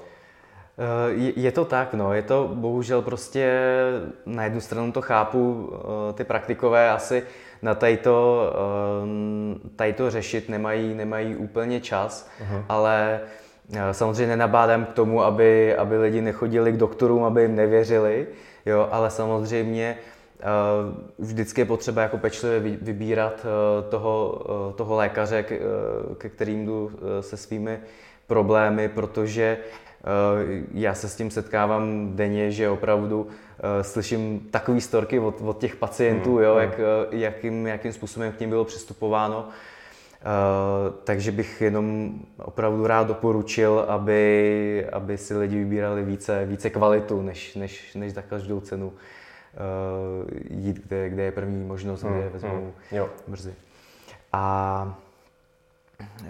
Eh, 0.78 1.32
je 1.36 1.52
to 1.52 1.64
tak, 1.64 1.94
no, 1.94 2.14
je 2.14 2.22
to 2.22 2.50
bohužel 2.54 3.02
prostě, 3.02 3.60
na 4.26 4.44
jednu 4.44 4.60
stranu 4.60 4.92
to 4.92 5.02
chápu, 5.02 5.72
eh, 5.72 6.12
ty 6.12 6.24
praktikové 6.24 6.90
asi 6.90 7.22
na 7.62 7.74
tadyto, 7.74 8.42
eh, 8.52 9.68
tadyto 9.76 10.10
řešit 10.10 10.48
nemají, 10.48 10.94
nemají 10.94 11.36
úplně 11.36 11.80
čas, 11.80 12.30
uh-huh. 12.40 12.64
ale 12.68 13.20
samozřejmě 13.92 14.26
nenabádám 14.26 14.84
k 14.84 14.92
tomu, 14.92 15.22
aby, 15.22 15.76
aby 15.76 15.98
lidi 15.98 16.20
nechodili 16.20 16.72
k 16.72 16.76
doktorům, 16.76 17.24
aby 17.24 17.42
jim 17.42 17.56
nevěřili, 17.56 18.26
jo, 18.66 18.88
ale 18.90 19.10
samozřejmě 19.10 19.96
vždycky 21.18 21.60
je 21.60 21.64
potřeba 21.64 22.02
jako 22.02 22.18
pečlivě 22.18 22.76
vybírat 22.82 23.46
toho, 23.88 24.42
toho 24.76 24.96
lékaře, 24.96 25.44
ke 26.18 26.28
kterým 26.28 26.66
jdu 26.66 26.90
se 27.20 27.36
svými 27.36 27.80
problémy, 28.26 28.88
protože 28.88 29.58
já 30.74 30.94
se 30.94 31.08
s 31.08 31.16
tím 31.16 31.30
setkávám 31.30 32.12
denně, 32.16 32.50
že 32.50 32.70
opravdu 32.70 33.26
eh, 33.58 33.84
slyším 33.84 34.40
takové 34.50 34.80
storky 34.80 35.18
od, 35.18 35.40
od 35.40 35.58
těch 35.58 35.76
pacientů, 35.76 36.34
hmm. 36.34 36.44
jo, 36.44 36.52
hmm. 36.52 36.62
jak, 36.62 36.80
eh, 36.80 37.16
jakým, 37.16 37.66
jakým 37.66 37.92
způsobem 37.92 38.32
k 38.32 38.40
ním 38.40 38.50
bylo 38.50 38.64
přistupováno. 38.64 39.48
Uh, 40.18 40.94
takže 41.04 41.32
bych 41.32 41.60
jenom 41.60 42.18
opravdu 42.38 42.86
rád 42.86 43.06
doporučil, 43.06 43.84
aby, 43.88 44.86
aby 44.92 45.18
si 45.18 45.36
lidi 45.36 45.56
vybírali 45.56 46.04
více, 46.04 46.46
více 46.46 46.70
kvalitu, 46.70 47.22
než, 47.22 47.54
než, 47.54 47.94
než 47.94 48.12
za 48.12 48.22
každou 48.22 48.60
cenu 48.60 48.86
uh, 48.86 48.94
jít, 50.50 50.86
kde, 50.86 51.08
kde 51.08 51.22
je 51.22 51.32
první 51.32 51.64
možnost, 51.64 52.04
kde 52.04 52.14
je 52.14 52.22
hmm, 52.22 52.32
vezmou 52.32 52.72
jo. 52.92 53.08
brzy. 53.28 53.54
A 54.32 54.98
uh, 56.20 56.28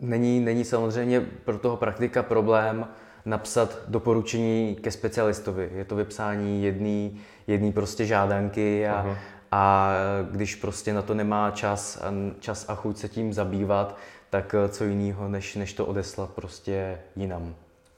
Není, 0.00 0.40
není 0.40 0.64
samozřejmě 0.64 1.20
pro 1.20 1.58
toho 1.58 1.76
praktika 1.76 2.22
problém 2.22 2.88
napsat 3.24 3.78
doporučení 3.88 4.76
ke 4.80 4.90
specialistovi. 4.90 5.70
Je 5.74 5.84
to 5.84 5.96
vypsání 5.96 6.64
jedný, 6.64 7.20
jedný 7.46 7.72
prostě 7.72 8.06
žádanky 8.06 8.88
a, 8.88 9.04
uh-huh. 9.04 9.16
a 9.52 9.92
když 10.30 10.54
prostě 10.54 10.92
na 10.94 11.02
to 11.02 11.14
nemá 11.14 11.50
čas 11.50 12.02
a, 12.02 12.12
čas 12.40 12.64
a 12.68 12.74
chuť 12.74 12.96
se 12.96 13.08
tím 13.08 13.32
zabývat, 13.32 13.96
tak 14.30 14.54
eh, 14.54 14.68
co 14.68 14.84
jiného, 14.84 15.28
než, 15.28 15.54
než 15.56 15.72
to 15.72 15.86
odeslat 15.86 16.30
prostě 16.30 16.98
jinam. 17.16 17.54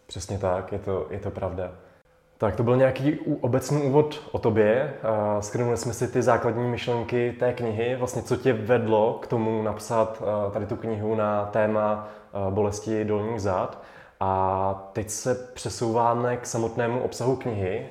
Přesně 0.07 0.39
tak, 0.39 0.73
je 0.73 0.79
to, 0.79 1.07
je 1.11 1.19
to 1.19 1.31
pravda. 1.31 1.73
Tak 2.39 2.57
to 2.57 2.63
byl 2.63 2.77
nějaký 2.77 3.19
obecný 3.41 3.83
úvod 3.83 4.29
o 4.33 4.39
tobě. 4.39 4.95
Skrnuli 5.41 5.77
jsme 5.77 5.93
si 5.93 6.09
ty 6.09 6.23
základní 6.23 6.69
myšlenky 6.69 7.37
té 7.39 7.53
knihy. 7.53 7.97
Vlastně 7.97 8.23
co 8.23 8.37
tě 8.37 8.53
vedlo 8.53 9.19
k 9.23 9.27
tomu 9.27 9.63
napsat 9.63 10.23
tady 10.53 10.67
tu 10.67 10.77
knihu 10.77 11.15
na 11.15 11.45
téma 11.45 12.09
bolesti 12.51 13.05
dolních 13.05 13.41
zad. 13.41 13.83
A 14.21 14.91
teď 14.93 15.11
se 15.11 15.35
přesouváme 15.55 16.37
k 16.37 16.47
samotnému 16.47 17.01
obsahu 17.01 17.37
knihy, 17.37 17.87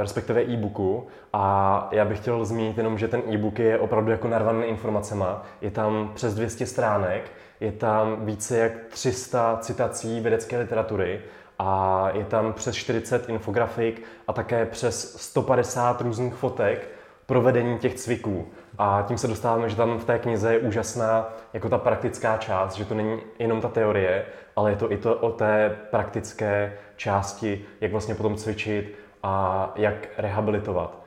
respektive 0.00 0.42
e-booku. 0.42 1.06
A 1.32 1.88
já 1.92 2.04
bych 2.04 2.18
chtěl 2.18 2.44
zmínit 2.44 2.78
jenom, 2.78 2.98
že 2.98 3.08
ten 3.08 3.22
e-book 3.30 3.58
je 3.58 3.78
opravdu 3.78 4.10
jako 4.10 4.28
narvaný 4.28 4.66
informacemi. 4.66 5.24
Je 5.60 5.70
tam 5.70 6.10
přes 6.14 6.34
200 6.34 6.66
stránek, 6.66 7.30
je 7.60 7.72
tam 7.72 8.26
více 8.26 8.58
jak 8.58 8.72
300 8.88 9.56
citací 9.60 10.20
vědecké 10.20 10.58
literatury 10.58 11.20
a 11.58 12.10
je 12.12 12.24
tam 12.24 12.52
přes 12.52 12.74
40 12.74 13.28
infografik 13.28 14.02
a 14.28 14.32
také 14.32 14.66
přes 14.66 15.22
150 15.22 16.00
různých 16.00 16.34
fotek 16.34 16.88
provedení 17.26 17.78
těch 17.78 17.94
cviků. 17.94 18.46
A 18.78 19.04
tím 19.08 19.18
se 19.18 19.28
dostáváme, 19.28 19.68
že 19.68 19.76
tam 19.76 19.98
v 19.98 20.04
té 20.04 20.18
knize 20.18 20.52
je 20.52 20.58
úžasná 20.58 21.28
jako 21.52 21.68
ta 21.68 21.78
praktická 21.78 22.36
část, 22.36 22.74
že 22.74 22.84
to 22.84 22.94
není 22.94 23.20
jenom 23.38 23.60
ta 23.60 23.68
teorie, 23.68 24.26
ale 24.56 24.70
je 24.70 24.76
to 24.76 24.92
i 24.92 24.96
to 24.96 25.14
o 25.14 25.30
té 25.30 25.76
praktické 25.90 26.72
části, 26.96 27.64
jak 27.80 27.92
vlastně 27.92 28.14
potom 28.14 28.36
cvičit 28.36 28.94
a 29.22 29.72
jak 29.76 30.08
rehabilitovat. 30.18 30.98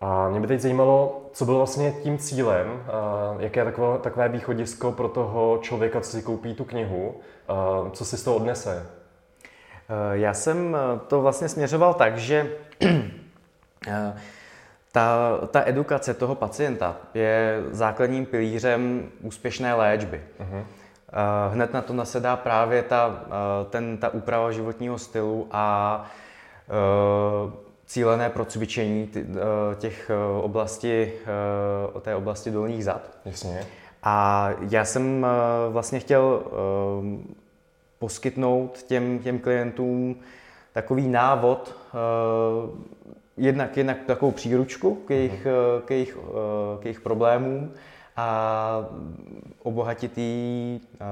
A 0.00 0.28
mě 0.28 0.40
by 0.40 0.46
teď 0.46 0.60
zajímalo, 0.60 1.22
co 1.32 1.44
bylo 1.44 1.56
vlastně 1.56 1.94
tím 2.02 2.18
cílem, 2.18 2.84
jaké 3.38 3.60
je 3.60 3.64
takové, 3.64 3.98
takové 3.98 4.28
východisko 4.28 4.92
pro 4.92 5.08
toho 5.08 5.58
člověka, 5.58 6.00
co 6.00 6.10
si 6.10 6.22
koupí 6.22 6.54
tu 6.54 6.64
knihu, 6.64 7.14
co 7.92 8.04
si 8.04 8.16
z 8.16 8.24
toho 8.24 8.36
odnese. 8.36 8.86
Eh, 9.88 10.18
já 10.18 10.34
jsem 10.34 10.76
eh, 10.76 11.00
to 11.08 11.22
vlastně 11.22 11.48
směřoval 11.48 11.94
tak, 11.94 12.18
že 12.18 12.50
eh, 13.88 14.14
ta, 14.92 15.38
ta 15.50 15.62
edukace 15.66 16.14
toho 16.14 16.34
pacienta 16.34 16.96
je 17.14 17.62
základním 17.70 18.26
pilířem 18.26 19.08
úspěšné 19.20 19.74
léčby. 19.74 20.22
Uh-huh. 20.40 20.64
Hned 21.52 21.72
na 21.72 21.82
to 21.82 21.92
nasedá 21.92 22.36
právě 22.36 22.82
ta, 22.82 23.24
ten, 23.70 23.96
ta 23.96 24.08
úprava 24.08 24.50
životního 24.50 24.98
stylu 24.98 25.48
a 25.50 26.04
cílené 27.86 28.30
procvičení 28.30 29.10
těch 29.78 30.10
oblasti, 30.42 31.12
té 32.00 32.14
oblasti 32.14 32.50
dolních 32.50 32.84
zad. 32.84 33.10
Jasně. 33.24 33.66
A 34.02 34.48
já 34.70 34.84
jsem 34.84 35.26
vlastně 35.70 36.00
chtěl 36.00 36.42
poskytnout 38.04 38.82
těm, 38.82 39.18
těm 39.18 39.38
klientům 39.38 40.16
takový 40.72 41.08
návod, 41.08 41.74
uh, 41.94 42.70
jednak, 43.36 43.76
jednak 43.76 44.04
takovou 44.06 44.32
příručku 44.32 44.94
k 44.94 45.10
jejich, 45.10 45.46
mm. 45.46 45.52
k 45.84 45.90
jejich, 45.90 46.18
uh, 46.18 46.80
k 46.80 46.84
jejich 46.84 47.00
problémům 47.00 47.72
a 48.16 48.86
obohatit 49.62 50.18
ji 50.18 50.80
uh, 50.80 51.06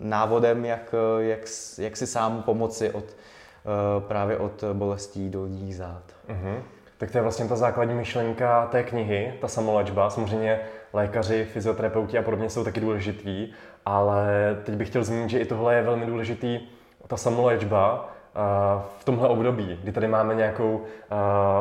návodem, 0.00 0.64
jak, 0.64 0.94
jak, 1.18 1.40
jak 1.78 1.96
si 1.96 2.06
sám 2.06 2.42
pomoci 2.42 2.90
od, 2.90 3.04
právě 3.98 4.38
od 4.38 4.64
bolestí 4.72 5.28
dolních 5.28 5.76
zád. 5.76 6.02
Mm-hmm. 6.28 6.56
Tak 6.98 7.10
to 7.10 7.18
je 7.18 7.22
vlastně 7.22 7.48
ta 7.48 7.56
základní 7.56 7.94
myšlenka 7.94 8.66
té 8.66 8.82
knihy, 8.82 9.34
ta 9.40 9.48
samolečba. 9.48 10.10
Samozřejmě 10.10 10.60
lékaři, 10.92 11.44
fyzioterapeuti 11.44 12.18
a 12.18 12.22
podobně 12.22 12.50
jsou 12.50 12.64
taky 12.64 12.80
důležitý, 12.80 13.52
ale 13.86 14.26
teď 14.64 14.74
bych 14.74 14.88
chtěl 14.88 15.04
zmínit, 15.04 15.30
že 15.30 15.38
i 15.38 15.44
tohle 15.44 15.74
je 15.74 15.82
velmi 15.82 16.06
důležitý, 16.06 16.60
ta 17.06 17.16
samoléčba 17.16 18.08
v 18.98 19.04
tomhle 19.04 19.28
období, 19.28 19.78
kdy 19.82 19.92
tady 19.92 20.08
máme 20.08 20.34
nějakou 20.34 20.82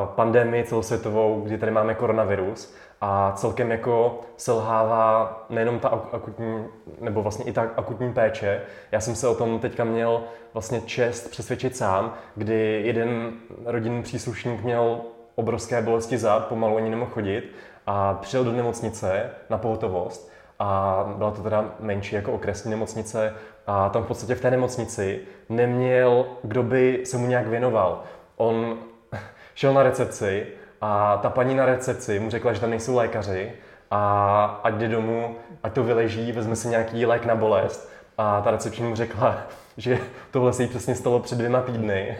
pandemii 0.05 0.63
celosvětovou, 0.63 1.41
kdy 1.41 1.57
tady 1.57 1.71
máme 1.71 1.95
koronavirus 1.95 2.75
a 3.01 3.31
celkem 3.35 3.71
jako 3.71 4.21
selhává 4.37 5.45
nejenom 5.49 5.79
ta 5.79 5.89
akutní, 5.89 6.65
nebo 7.01 7.21
vlastně 7.21 7.45
i 7.45 7.51
ta 7.51 7.67
akutní 7.77 8.13
péče. 8.13 8.61
Já 8.91 8.99
jsem 8.99 9.15
se 9.15 9.27
o 9.27 9.35
tom 9.35 9.59
teďka 9.59 9.83
měl 9.83 10.23
vlastně 10.53 10.81
čest 10.81 11.31
přesvědčit 11.31 11.77
sám, 11.77 12.13
kdy 12.35 12.81
jeden 12.85 13.33
rodinný 13.65 14.03
příslušník 14.03 14.63
měl 14.63 15.01
obrovské 15.35 15.81
bolesti 15.81 16.17
zad, 16.17 16.47
pomalu 16.47 16.77
ani 16.77 16.89
nemohl 16.89 17.11
chodit 17.11 17.51
a 17.87 18.13
přijel 18.13 18.43
do 18.43 18.51
nemocnice 18.51 19.29
na 19.49 19.57
pohotovost 19.57 20.34
a 20.59 21.03
byla 21.17 21.31
to 21.31 21.41
teda 21.41 21.65
menší 21.79 22.15
jako 22.15 22.31
okresní 22.31 22.71
nemocnice 22.71 23.33
a 23.67 23.89
tam 23.89 24.03
v 24.03 24.07
podstatě 24.07 24.35
v 24.35 24.41
té 24.41 24.51
nemocnici 24.51 25.19
neměl, 25.49 26.25
kdo 26.43 26.63
by 26.63 27.01
se 27.05 27.17
mu 27.17 27.27
nějak 27.27 27.47
věnoval. 27.47 28.03
On 28.37 28.77
šel 29.55 29.73
na 29.73 29.83
recepci 29.83 30.47
a 30.81 31.17
ta 31.17 31.29
paní 31.29 31.55
na 31.55 31.65
recepci 31.65 32.19
mu 32.19 32.29
řekla, 32.29 32.53
že 32.53 32.61
tam 32.61 32.69
nejsou 32.69 32.95
lékaři 32.95 33.51
a 33.91 34.45
ať 34.63 34.73
jde 34.73 34.87
domů, 34.87 35.35
ať 35.63 35.73
to 35.73 35.83
vyleží, 35.83 36.31
vezme 36.31 36.55
si 36.55 36.67
nějaký 36.67 37.05
lék 37.05 37.25
na 37.25 37.35
bolest 37.35 37.91
a 38.17 38.41
ta 38.41 38.51
recepční 38.51 38.85
mu 38.85 38.95
řekla, 38.95 39.37
že 39.77 39.97
tohle 40.31 40.53
se 40.53 40.63
jí 40.63 40.69
přesně 40.69 40.95
stalo 40.95 41.19
před 41.19 41.37
dvěma 41.37 41.61
týdny 41.61 42.17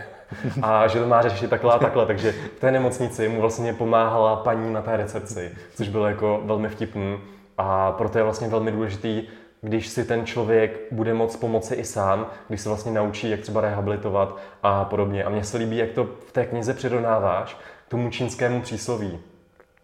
a 0.62 0.88
že 0.88 1.00
to 1.00 1.08
má 1.08 1.22
řešit 1.22 1.50
takhle 1.50 1.74
a 1.74 1.80
takhle. 1.80 2.06
Takže 2.06 2.32
v 2.32 2.60
té 2.60 2.72
nemocnici 2.72 3.30
mu 3.30 3.42
vlastně 3.42 3.74
pomáhala 3.74 4.36
paní 4.36 4.74
na 4.74 4.82
té 4.82 4.98
recepci, 4.98 5.52
což 5.76 5.90
bylo 5.90 6.08
jako 6.08 6.42
velmi 6.46 6.70
vtipný. 6.70 7.18
A 7.58 7.92
proto 7.92 8.18
je 8.18 8.24
vlastně 8.24 8.48
velmi 8.48 8.72
důležitý, 8.72 9.24
když 9.62 9.88
si 9.88 10.06
ten 10.06 10.26
člověk 10.26 10.80
bude 10.92 11.14
moct 11.14 11.36
pomoci 11.36 11.76
i 11.76 11.84
sám, 11.84 12.28
když 12.48 12.62
se 12.62 12.70
vlastně 12.70 12.92
naučí, 12.92 13.30
jak 13.30 13.40
třeba 13.40 13.62
rehabilitovat 13.62 14.38
a 14.64 14.86
podobně. 14.86 15.24
A 15.24 15.30
mně 15.30 15.44
se 15.44 15.58
líbí, 15.58 15.78
jak 15.78 15.92
to 15.92 16.04
v 16.04 16.32
té 16.32 16.46
knize 16.46 16.74
přirovnáváš 16.74 17.58
k 17.88 17.90
tomu 17.90 18.10
čínskému 18.10 18.62
přísloví. 18.62 19.20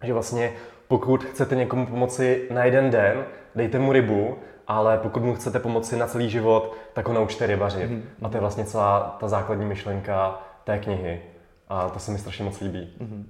Že 0.04 0.14
vlastně 0.14 0.54
pokud 0.88 1.24
chcete 1.24 1.56
někomu 1.56 1.86
pomoci 1.86 2.48
na 2.52 2.64
jeden 2.64 2.90
den, 2.90 3.26
dejte 3.56 3.80
mu 3.80 3.92
rybu, 3.92 4.38
ale 4.68 4.98
pokud 4.98 5.24
mu 5.24 5.36
chcete 5.36 5.60
pomoci 5.60 5.98
na 5.98 6.08
celý 6.08 6.30
život, 6.30 6.76
tak 6.94 7.08
ho 7.08 7.14
naučte 7.14 7.48
rybařit. 7.48 7.92
Mm-hmm. 7.92 8.02
A 8.22 8.30
to 8.30 8.38
je 8.38 8.42
vlastně 8.42 8.66
celá 8.66 9.18
ta 9.20 9.28
základní 9.28 9.66
myšlenka 9.66 10.42
té 10.64 10.80
knihy. 10.80 11.22
A 11.70 11.90
to 11.90 12.00
se 12.00 12.12
mi 12.12 12.18
strašně 12.18 12.46
moc 12.46 12.60
líbí. 12.60 12.94
Mm-hmm. 13.02 13.24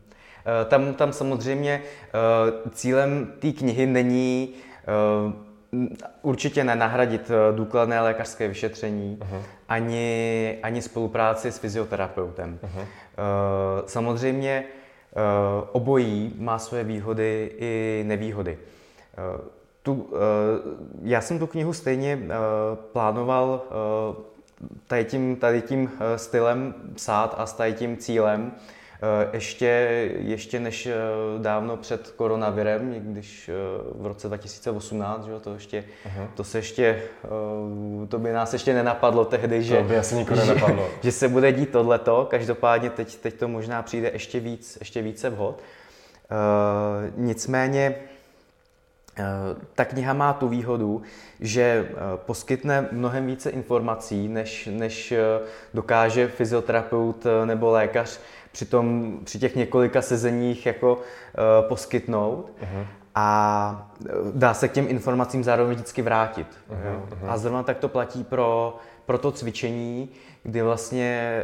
Tam, 0.67 0.93
tam 0.93 1.13
samozřejmě 1.13 1.81
eh, 1.83 2.69
cílem 2.71 3.33
té 3.39 3.51
knihy 3.51 3.85
není 3.85 4.49
eh, 4.53 5.33
určitě 6.21 6.63
nenahradit 6.63 7.31
důkladné 7.55 8.01
lékařské 8.01 8.47
vyšetření 8.47 9.17
uh-huh. 9.21 9.41
ani, 9.69 10.57
ani 10.63 10.81
spolupráci 10.81 11.51
s 11.51 11.57
fyzioterapeutem. 11.57 12.59
Uh-huh. 12.63 12.85
Samozřejmě 13.85 14.63
obojí 15.71 16.35
má 16.37 16.59
své 16.59 16.83
výhody 16.83 17.51
i 17.57 18.03
nevýhody. 18.07 18.57
Tu, 19.83 20.09
já 21.03 21.21
jsem 21.21 21.39
tu 21.39 21.47
knihu 21.47 21.73
stejně 21.73 22.19
plánoval 22.91 23.61
tady 24.87 25.05
tím, 25.05 25.35
tady 25.35 25.61
tím 25.61 25.91
stylem 26.15 26.73
psát 26.95 27.35
a 27.37 27.45
s 27.45 27.53
tady 27.53 27.73
tím 27.73 27.97
cílem, 27.97 28.51
Eh, 28.51 28.80
ještě, 29.33 29.65
ještě 30.17 30.59
než 30.59 30.85
eh, 30.85 30.93
dávno 31.37 31.77
před 31.77 32.13
koronavirem, 32.15 32.93
když 32.97 33.49
eh, 33.49 33.53
v 33.95 34.05
roce 34.05 34.27
2018, 34.27 35.25
že 35.25 35.39
to, 35.39 35.53
ještě, 35.53 35.83
to 36.35 36.43
se 36.43 36.57
ještě, 36.57 37.01
to 38.07 38.19
by 38.19 38.31
nás 38.31 38.53
ještě 38.53 38.73
nenapadlo 38.73 39.25
tehdy, 39.25 39.63
že, 39.63 39.77
to 39.77 39.83
by 39.83 39.97
asi 39.97 40.25
že, 40.29 40.35
nenapadlo. 40.35 40.89
že 41.03 41.11
se 41.11 41.27
bude 41.27 41.51
dít 41.51 41.69
tohleto, 41.69 42.27
každopádně 42.29 42.89
teď, 42.89 43.15
teď 43.15 43.33
to 43.33 43.47
možná 43.47 43.81
přijde 43.81 44.09
ještě, 44.13 44.39
víc, 44.39 44.77
ještě 44.79 45.01
více 45.01 45.29
vhod. 45.29 45.61
Nicméně 47.17 47.95
ta 49.75 49.85
kniha 49.85 50.13
má 50.13 50.33
tu 50.33 50.47
výhodu, 50.47 51.01
že 51.39 51.89
poskytne 52.15 52.87
mnohem 52.91 53.25
více 53.25 53.49
informací, 53.49 54.27
než, 54.27 54.69
než 54.71 55.13
dokáže 55.73 56.27
fyzioterapeut 56.27 57.25
nebo 57.45 57.71
lékař 57.71 58.19
při, 58.51 58.65
tom, 58.65 59.17
při 59.23 59.39
těch 59.39 59.55
několika 59.55 60.01
sezeních 60.01 60.65
jako 60.65 60.93
uh, 60.93 61.01
poskytnout. 61.67 62.51
Uh-huh. 62.61 62.85
A 63.15 63.91
eh, 64.05 64.11
dá 64.33 64.53
se 64.53 64.67
k 64.67 64.71
těm 64.71 64.85
informacím 64.89 65.43
zároveň 65.43 65.75
vždycky 65.75 66.01
vrátit. 66.01 66.47
Uh-huh. 66.69 67.27
A 67.27 67.37
zrovna 67.37 67.63
tak 67.63 67.77
to 67.77 67.89
platí 67.89 68.23
pro, 68.23 68.77
pro 69.05 69.17
to 69.17 69.31
cvičení, 69.31 70.09
kdy 70.43 70.61
vlastně 70.61 71.43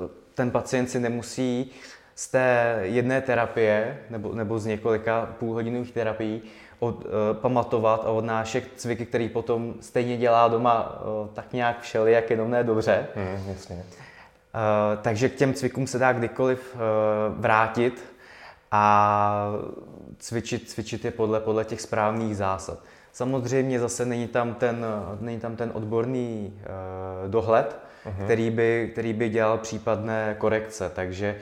uh, 0.00 0.06
ten 0.34 0.50
pacient 0.50 0.86
si 0.86 1.00
nemusí 1.00 1.70
z 2.14 2.28
té 2.28 2.78
jedné 2.82 3.20
terapie 3.20 3.98
nebo, 4.10 4.34
nebo 4.34 4.58
z 4.58 4.66
několika 4.66 5.28
půlhodinových 5.38 5.92
terapií 5.92 6.42
od, 6.78 7.04
uh, 7.04 7.10
pamatovat 7.32 8.04
a 8.04 8.10
odnášet 8.10 8.64
cviky, 8.76 9.06
který 9.06 9.28
potom 9.28 9.74
stejně 9.80 10.16
dělá 10.16 10.48
doma 10.48 11.02
uh, 11.02 11.28
tak 11.28 11.52
nějak 11.52 11.80
všelijak, 11.80 12.30
jenom 12.30 12.50
ne 12.50 12.64
dobře. 12.64 13.06
Mm, 13.16 13.48
jasně. 13.48 13.84
Eh, 14.54 14.96
takže 15.02 15.28
k 15.28 15.34
těm 15.34 15.54
cvikům 15.54 15.86
se 15.86 15.98
dá 15.98 16.12
kdykoliv 16.12 16.76
eh, 16.76 16.78
vrátit 17.38 18.04
a 18.70 19.52
cvičit, 20.18 20.70
cvičit 20.70 21.04
je 21.04 21.10
podle, 21.10 21.40
podle 21.40 21.64
těch 21.64 21.80
správných 21.80 22.36
zásad. 22.36 22.78
Samozřejmě 23.12 23.80
zase 23.80 24.04
není 24.04 24.28
tam 24.28 24.54
ten, 24.54 24.86
není 25.20 25.40
tam 25.40 25.56
ten 25.56 25.70
odborný 25.74 26.52
uh, 26.54 27.30
dohled, 27.30 27.78
uh-huh. 28.06 28.24
který, 28.24 28.50
by, 28.50 28.88
který 28.92 29.12
by 29.12 29.28
dělal 29.28 29.58
případné 29.58 30.36
korekce, 30.38 30.90
takže 30.94 31.36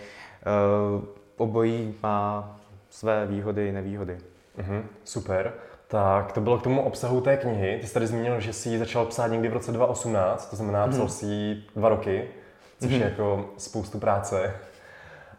uh, 0.96 1.04
obojí 1.36 1.94
má 2.02 2.56
své 2.90 3.26
výhody 3.26 3.68
i 3.68 3.72
nevýhody. 3.72 4.18
Uh-huh. 4.58 4.82
Super. 5.04 5.52
Tak 5.88 6.32
to 6.32 6.40
bylo 6.40 6.58
k 6.58 6.62
tomu 6.62 6.82
obsahu 6.82 7.20
té 7.20 7.36
knihy. 7.36 7.78
Ty 7.80 7.86
jsi 7.86 7.94
tady 7.94 8.06
zmínil, 8.06 8.40
že 8.40 8.52
jsi 8.52 8.68
ji 8.68 8.78
začal 8.78 9.06
psát 9.06 9.26
někdy 9.26 9.48
v 9.48 9.52
roce 9.52 9.72
2018, 9.72 10.50
to 10.50 10.56
znamená, 10.56 10.88
psal 10.88 11.06
uh-huh. 11.06 11.08
si 11.08 11.26
ji 11.26 11.64
dva 11.76 11.88
roky 11.88 12.28
což 12.80 12.90
je 12.90 12.98
mhm. 12.98 13.08
jako 13.08 13.44
spoustu 13.56 13.98
práce. 13.98 14.54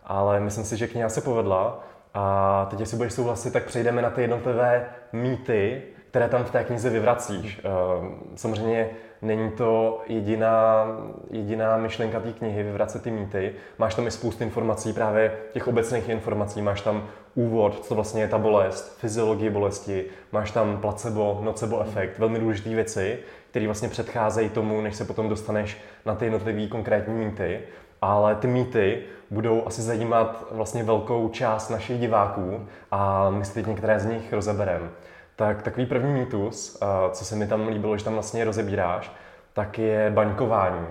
Ale 0.04 0.40
myslím 0.40 0.66
si, 0.66 0.78
že 0.78 0.88
kniha 0.88 1.10
se 1.10 1.22
povedla. 1.22 1.84
A 2.14 2.68
teď, 2.70 2.80
jestli 2.80 2.98
budeš 2.98 3.14
souhlasit, 3.14 3.54
tak 3.54 3.66
přejdeme 3.66 4.02
na 4.02 4.10
ty 4.10 4.22
jednotlivé 4.22 4.86
mýty, 5.14 5.84
které 6.10 6.30
tam 6.30 6.44
v 6.44 6.52
té 6.52 6.64
knize 6.64 6.90
vyvracíš. 6.90 7.62
Uh, 8.00 8.08
samozřejmě 8.36 8.90
není 9.22 9.52
to 9.52 10.02
jediná, 10.08 10.86
jediná 11.32 11.78
myšlenka 11.78 12.20
té 12.20 12.32
knihy, 12.34 12.64
vyvracet 12.64 13.04
ty 13.04 13.12
mýty. 13.12 13.54
Máš 13.78 13.96
tam 13.96 14.08
i 14.08 14.12
spoustu 14.12 14.44
informací, 14.44 14.94
právě 14.94 15.32
těch 15.54 15.68
obecných 15.68 16.10
informací. 16.10 16.62
Máš 16.62 16.82
tam 16.82 17.08
úvod, 17.36 17.86
co 17.86 17.96
vlastně 17.96 18.22
je 18.22 18.28
ta 18.28 18.38
bolest, 18.38 18.98
fyziologii 19.00 19.50
bolesti, 19.50 20.06
máš 20.32 20.52
tam 20.52 20.78
placebo, 20.78 21.40
nocebo 21.44 21.82
efekt, 21.82 22.20
velmi 22.20 22.40
důležité 22.40 22.70
věci, 22.70 23.20
které 23.50 23.66
vlastně 23.66 23.90
předcházejí 23.90 24.50
tomu, 24.50 24.82
než 24.82 24.96
se 24.96 25.06
potom 25.06 25.30
dostaneš 25.30 25.78
na 26.06 26.16
ty 26.16 26.26
jednotlivé 26.26 26.68
konkrétní 26.68 27.14
mýty. 27.14 27.60
Ale 28.02 28.36
ty 28.36 28.48
mýty 28.48 29.04
budou 29.32 29.68
asi 29.68 29.82
zajímat 29.82 30.46
vlastně 30.52 30.84
velkou 30.84 31.30
část 31.30 31.70
našich 31.70 32.00
diváků 32.00 32.68
a 32.92 33.30
my 33.30 33.46
si 33.46 33.54
teď 33.54 33.66
některé 33.66 34.00
z 34.00 34.06
nich 34.06 34.34
rozebereme. 34.34 34.90
Tak 35.36 35.62
takový 35.62 35.86
první 35.86 36.14
mýtus, 36.14 36.80
co 37.12 37.26
se 37.26 37.36
mi 37.36 37.48
tam 37.48 37.68
líbilo, 37.68 37.98
že 37.98 38.04
tam 38.04 38.14
vlastně 38.14 38.44
rozebíráš, 38.44 39.12
tak 39.54 39.80
je 39.80 40.12
baňkování. 40.14 40.88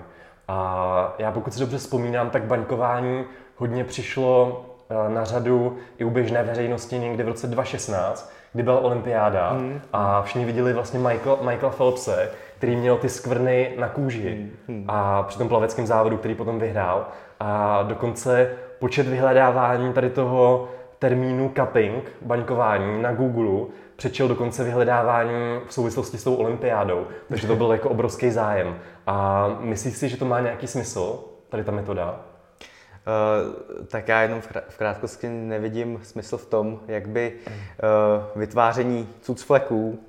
A 0.47 1.15
já 1.19 1.31
pokud 1.31 1.53
si 1.53 1.59
dobře 1.59 1.77
vzpomínám, 1.77 2.29
tak 2.29 2.43
baňkování 2.43 3.23
hodně 3.57 3.83
přišlo 3.83 4.65
na 5.07 5.23
řadu 5.23 5.77
i 5.97 6.03
u 6.03 6.09
běžné 6.09 6.43
veřejnosti 6.43 6.99
někdy 6.99 7.23
v 7.23 7.27
roce 7.27 7.47
2016, 7.47 8.33
kdy 8.53 8.63
byla 8.63 8.79
olympiáda 8.79 9.53
mm. 9.53 9.81
a 9.93 10.21
všichni 10.21 10.45
viděli 10.45 10.73
vlastně 10.73 10.99
Michael, 10.99 11.37
Michaela 11.41 11.75
Phelpse, 11.75 12.31
který 12.59 12.75
měl 12.75 12.97
ty 12.97 13.09
skvrny 13.09 13.73
na 13.79 13.89
kůži 13.89 14.51
mm. 14.67 14.85
a 14.87 15.23
při 15.23 15.37
tom 15.37 15.47
plaveckém 15.47 15.87
závodu, 15.87 16.17
který 16.17 16.35
potom 16.35 16.59
vyhrál. 16.59 17.07
A 17.39 17.83
dokonce 17.83 18.51
počet 18.79 19.07
vyhledávání 19.07 19.93
tady 19.93 20.09
toho 20.09 20.69
termínu 20.99 21.51
cupping, 21.59 22.11
baňkování 22.21 23.01
na 23.01 23.13
Google 23.13 23.67
přečil 23.95 24.27
dokonce 24.27 24.63
vyhledávání 24.63 25.59
v 25.67 25.73
souvislosti 25.73 26.17
s 26.17 26.23
tou 26.23 26.35
olympiádou, 26.35 27.07
takže 27.29 27.47
to 27.47 27.55
byl 27.55 27.71
jako 27.71 27.89
obrovský 27.89 28.31
zájem. 28.31 28.75
A 29.07 29.47
myslíš 29.59 29.97
si, 29.97 30.09
že 30.09 30.17
to 30.17 30.25
má 30.25 30.39
nějaký 30.39 30.67
smysl, 30.67 31.19
tady 31.49 31.63
ta 31.63 31.71
metoda? 31.71 32.19
Uh, 32.19 33.85
tak 33.85 34.07
já 34.07 34.21
jenom 34.21 34.41
v 34.69 34.77
krátkosti 34.77 35.29
nevidím 35.29 35.99
smysl 36.03 36.37
v 36.37 36.45
tom, 36.45 36.79
jak 36.87 37.07
by 37.09 37.33
uh, 37.33 38.39
vytváření 38.39 39.09
cucfleků 39.21 39.99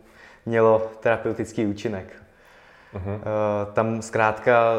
mělo 0.47 0.91
terapeutický 1.01 1.67
účinek. 1.67 2.23
Uh-huh. 2.95 3.15
Uh, 3.15 3.73
tam 3.73 4.03
zkrátka 4.03 4.73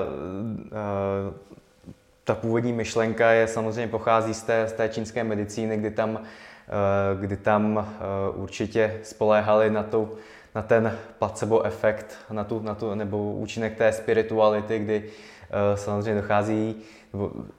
ta 2.24 2.36
původní 2.36 2.74
myšlenka 2.74 3.32
je 3.32 3.48
samozřejmě 3.48 3.88
pochází 3.88 4.34
z 4.34 4.44
té, 4.44 4.68
z 4.68 4.74
té 4.74 4.90
čínské 4.90 5.24
medicíny, 5.24 5.78
kdy 5.78 5.92
tam 5.92 6.20
Eh, 6.72 7.22
kdy 7.22 7.38
tam 7.38 7.88
určitě 8.36 9.00
spoléhali 9.04 9.70
na, 9.70 9.84
tu, 9.84 10.14
na 10.56 10.62
ten 10.62 10.98
placebo 11.20 11.64
efekt, 11.64 12.18
na 12.30 12.44
tu, 12.44 12.60
na 12.60 12.76
tu, 12.76 12.96
nebo 12.96 13.34
účinek 13.34 13.78
té 13.78 13.92
spirituality, 13.92 14.80
kdy 14.80 15.04
samozřejmě 15.76 16.22
dochází, 16.22 16.76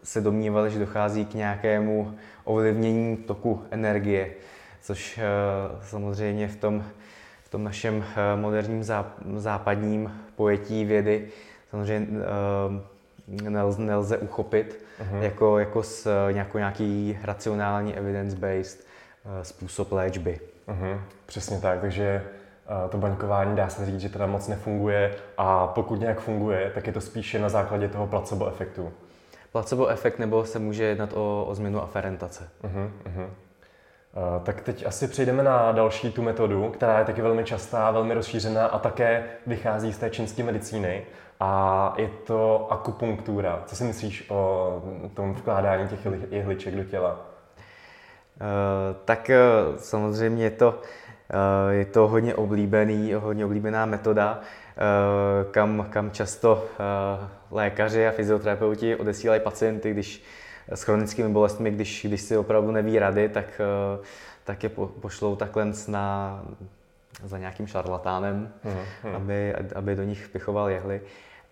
se 0.03 0.21
domnívali, 0.21 0.71
že 0.71 0.79
dochází 0.79 1.25
k 1.25 1.35
nějakému 1.35 2.15
ovlivnění 2.45 3.17
toku 3.17 3.63
energie, 3.71 4.31
což 4.83 5.21
samozřejmě 5.81 6.49
v 6.49 6.57
tom, 6.57 6.85
tom 7.53 7.65
našem 7.65 8.05
moderním 8.37 8.85
západním 9.37 10.13
pojetí 10.37 10.85
vědy 10.85 11.29
samozřejmě 11.71 12.19
nelze, 13.29 13.83
nelze 13.83 14.19
uchopit 14.19 14.85
uh-huh. 15.03 15.23
jako, 15.23 15.59
jako 15.59 15.83
s 15.83 16.29
nějakou 16.33 16.59
nějaký 16.59 17.19
racionální 17.23 17.97
evidence-based 17.97 18.87
Eh, 19.25 19.45
způsob 19.45 19.93
léčby. 19.93 20.41
Uh-huh, 20.69 21.01
přesně 21.27 21.59
tak, 21.59 21.81
takže 21.81 22.23
to 22.91 22.99
baňkování 22.99 23.57
dá 23.57 23.69
se 23.69 23.87
říct, 23.87 24.01
že 24.01 24.09
teda 24.09 24.27
moc 24.27 24.49
nefunguje 24.49 25.15
a 25.39 25.67
pokud 25.67 26.01
nějak 26.01 26.21
funguje, 26.21 26.71
tak 26.75 26.87
je 26.87 26.93
to 26.93 27.01
spíše 27.01 27.39
na 27.39 27.49
základě 27.49 27.89
toho 27.89 28.07
placebo 28.07 28.49
efektu. 28.49 28.93
Placebo 29.53 29.87
efekt 29.89 30.19
nebo 30.19 30.45
se 30.45 30.59
může 30.59 30.85
jednat 30.85 31.13
o, 31.13 31.45
o 31.49 31.55
změnu 31.55 31.83
aferentace. 31.83 32.49
Uh-huh, 32.65 32.91
uh-huh. 33.05 33.29
Uh, 34.15 34.45
tak 34.45 34.61
teď 34.61 34.87
asi 34.87 35.09
přejdeme 35.09 35.43
na 35.43 35.73
další 35.73 36.13
tu 36.13 36.23
metodu, 36.23 36.71
která 36.71 36.99
je 36.99 37.05
taky 37.05 37.23
velmi 37.23 37.45
častá, 37.45 37.91
velmi 37.91 38.15
rozšířená 38.15 38.67
a 38.67 38.79
také 38.79 39.25
vychází 39.47 39.93
z 39.93 39.99
té 39.99 40.11
čínské 40.11 40.43
medicíny 40.43 41.05
a 41.41 41.95
je 41.97 42.11
to 42.27 42.67
akupunktura. 42.71 43.63
Co 43.67 43.77
si 43.77 43.85
myslíš 43.85 44.31
o 44.31 44.83
tom 45.15 45.35
vkládání 45.35 45.89
těch 45.89 45.99
jehliček 46.31 46.77
do 46.77 46.85
těla? 46.85 47.33
Eh, 48.43 48.95
tak 49.05 49.31
eh, 49.31 49.39
samozřejmě 49.77 50.45
je 50.45 50.51
to, 50.51 50.81
eh, 51.31 51.75
je 51.75 51.85
to 51.85 52.09
hodně 52.09 52.35
oblíbený, 52.35 53.13
hodně 53.13 53.45
oblíbená 53.45 53.87
metoda, 53.87 54.41
kam, 55.51 55.87
kam 55.91 56.11
často 56.11 56.65
lékaři 57.51 58.07
a 58.07 58.11
fyzioterapeuti 58.11 58.97
odesílají 58.97 59.41
pacienty, 59.41 59.91
když 59.91 60.25
s 60.75 60.83
chronickými 60.83 61.29
bolestmi, 61.29 61.71
když, 61.71 62.07
když 62.09 62.21
si 62.21 62.37
opravdu 62.37 62.71
neví 62.71 62.99
rady, 62.99 63.29
tak, 63.29 63.61
tak 64.45 64.63
je 64.63 64.69
pošlou 65.01 65.37
takhle 65.37 65.73
na, 65.89 66.43
za 67.25 67.39
nějakým 67.39 67.67
šarlatánem, 67.67 68.53
hmm. 68.63 69.15
aby, 69.15 69.55
aby 69.55 69.97
do 69.97 70.03
nich 70.03 70.29
pichoval 70.29 70.71
jehly. 70.71 71.01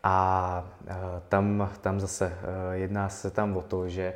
A 0.03 0.65
tam, 1.29 1.71
tam 1.81 2.01
zase 2.01 2.33
jedná 2.73 3.09
se 3.09 3.31
tam 3.31 3.57
o 3.57 3.63
to, 3.63 3.89
že 3.89 4.15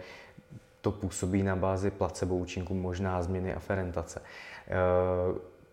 to 0.84 0.90
působí 0.90 1.42
na 1.42 1.56
bázi 1.56 1.90
placebo 1.90 2.36
účinku 2.36 2.74
možná 2.74 3.22
změny 3.22 3.54
aferentace. 3.54 4.20
Eh, 4.20 4.70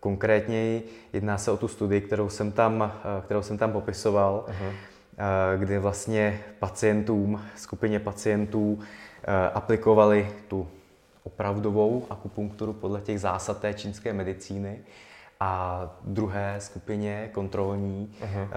konkrétně 0.00 0.80
jedná 1.12 1.38
se 1.38 1.50
o 1.50 1.56
tu 1.56 1.68
studii, 1.68 2.00
kterou 2.00 2.28
jsem 2.28 2.52
tam, 2.52 2.82
eh, 2.82 3.22
kterou 3.22 3.42
jsem 3.42 3.58
tam 3.58 3.72
popisoval, 3.72 4.44
uh-huh. 4.48 4.72
kdy 5.56 5.78
vlastně 5.78 6.40
pacientům, 6.58 7.42
skupině 7.56 8.00
pacientů 8.00 8.78
aplikovali 9.54 10.30
tu 10.48 10.68
opravdovou 11.24 12.06
akupunkturu 12.10 12.72
podle 12.72 13.00
těch 13.00 13.20
zásad 13.20 13.60
té 13.60 13.74
čínské 13.74 14.12
medicíny 14.12 14.78
a 15.40 15.82
druhé 16.04 16.56
skupině 16.58 17.30
kontrolní 17.32 18.14
uh-huh. 18.20 18.48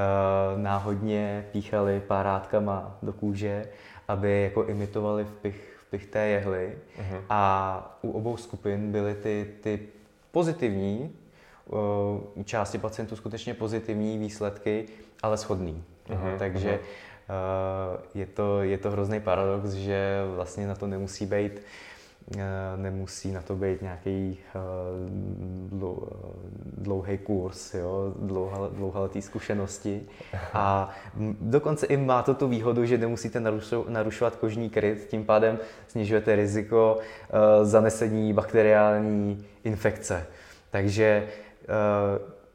náhodně 0.57 1.45
píchali 1.51 1.99
párátkama 2.07 2.97
do 3.01 3.13
kůže, 3.13 3.65
aby 4.07 4.41
jako 4.41 4.63
imitovali 4.63 5.23
vpich 5.23 5.75
vpich 5.87 6.05
té 6.05 6.27
jehly 6.27 6.77
uh-huh. 6.99 7.21
a 7.29 7.97
u 8.01 8.11
obou 8.11 8.37
skupin 8.37 8.91
byly 8.91 9.15
ty, 9.15 9.47
ty 9.61 9.79
pozitivní, 10.31 11.11
u 12.35 12.43
části 12.43 12.77
pacientů 12.77 13.15
skutečně 13.15 13.53
pozitivní 13.53 14.17
výsledky, 14.17 14.85
ale 15.23 15.37
shodný. 15.37 15.83
Uh-huh. 16.09 16.37
Takže 16.37 16.79
uh, 16.79 16.85
je, 18.15 18.25
to, 18.25 18.61
je 18.61 18.77
to 18.77 18.91
hrozný 18.91 19.19
paradox, 19.19 19.69
že 19.69 20.23
vlastně 20.35 20.67
na 20.67 20.75
to 20.75 20.87
nemusí 20.87 21.25
být 21.25 21.61
Eh, 22.37 22.77
nemusí 22.77 23.31
na 23.31 23.41
to 23.41 23.55
být 23.55 23.81
nějaký 23.81 24.39
eh, 24.39 24.59
dlouhý 26.77 27.17
kurz, 27.17 27.73
jo, 27.73 28.13
dlouhaletý 28.71 29.21
zkušenosti. 29.21 30.01
A 30.53 30.89
dokonce 31.41 31.85
i 31.85 31.97
má 31.97 32.23
to 32.23 32.33
tu 32.33 32.47
výhodu, 32.47 32.85
že 32.85 32.97
nemusíte 32.97 33.39
narušovat 33.87 34.35
kožní 34.35 34.69
kryt, 34.69 35.07
tím 35.09 35.25
pádem 35.25 35.59
snižujete 35.87 36.35
riziko 36.35 36.97
eh, 36.99 37.65
zanesení 37.65 38.33
bakteriální 38.33 39.45
infekce. 39.63 40.27
Takže 40.69 41.27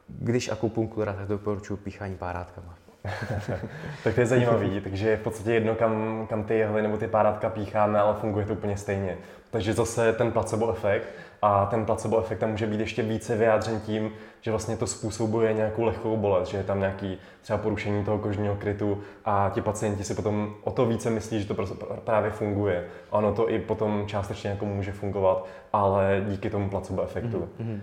když 0.08 0.48
akupunktura, 0.48 1.12
tak 1.12 1.28
doporučuji 1.28 1.76
píchání 1.76 2.16
párátkama. 2.16 2.74
tak 4.04 4.14
to 4.14 4.20
je 4.20 4.26
zajímavý, 4.26 4.80
takže 4.80 5.08
je 5.08 5.16
v 5.16 5.22
podstatě 5.22 5.52
jedno, 5.52 5.74
kam, 5.74 6.26
kam 6.30 6.44
ty 6.44 6.54
jehly 6.54 6.82
nebo 6.82 6.96
ty 6.96 7.06
párátka 7.08 7.50
pícháme, 7.50 8.00
ale 8.00 8.14
funguje 8.14 8.46
to 8.46 8.52
úplně 8.52 8.76
stejně. 8.76 9.16
Takže 9.50 9.72
zase 9.72 10.12
ten 10.12 10.32
placebo 10.32 10.72
efekt 10.72 11.04
a 11.42 11.66
ten 11.66 11.84
placebo 11.84 12.20
efekt 12.20 12.38
tam 12.38 12.50
může 12.50 12.66
být 12.66 12.80
ještě 12.80 13.02
více 13.02 13.36
vyjádřen 13.36 13.80
tím, 13.80 14.12
že 14.40 14.50
vlastně 14.50 14.76
to 14.76 14.86
způsobuje 14.86 15.52
nějakou 15.52 15.84
lehkou 15.84 16.16
bolest, 16.16 16.48
že 16.48 16.56
je 16.56 16.64
tam 16.64 16.80
nějaký 16.80 17.18
třeba 17.42 17.58
porušení 17.58 18.04
toho 18.04 18.18
kožního 18.18 18.56
krytu 18.56 19.00
a 19.24 19.50
ti 19.54 19.60
pacienti 19.60 20.04
si 20.04 20.14
potom 20.14 20.54
o 20.64 20.70
to 20.70 20.86
více 20.86 21.10
myslí, 21.10 21.40
že 21.40 21.54
to 21.54 21.66
právě 22.04 22.30
funguje. 22.30 22.84
Ono 23.10 23.34
to 23.34 23.50
i 23.50 23.58
potom 23.58 24.04
částečně 24.06 24.50
jako 24.50 24.64
může 24.64 24.92
fungovat, 24.92 25.46
ale 25.72 26.24
díky 26.28 26.50
tomu 26.50 26.70
placebo 26.70 27.02
efektu. 27.02 27.48
Mm-hmm. 27.60 27.80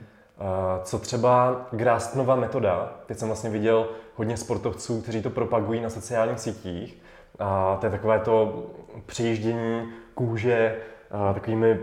Co 0.84 1.00
třeba 1.00 1.62
Grastnova 1.72 2.36
metoda, 2.36 2.92
teď 3.06 3.18
jsem 3.18 3.28
vlastně 3.28 3.50
viděl 3.50 3.88
hodně 4.16 4.38
sportovců, 4.38 5.02
kteří 5.02 5.22
to 5.22 5.30
propagují 5.30 5.82
na 5.82 5.90
sociálních 5.90 6.40
sítích. 6.40 7.02
A 7.40 7.78
to 7.80 7.86
je 7.86 7.92
takové 7.92 8.20
to 8.20 8.66
přijíždění 9.06 9.90
kůže 10.14 10.76
takovými 11.34 11.80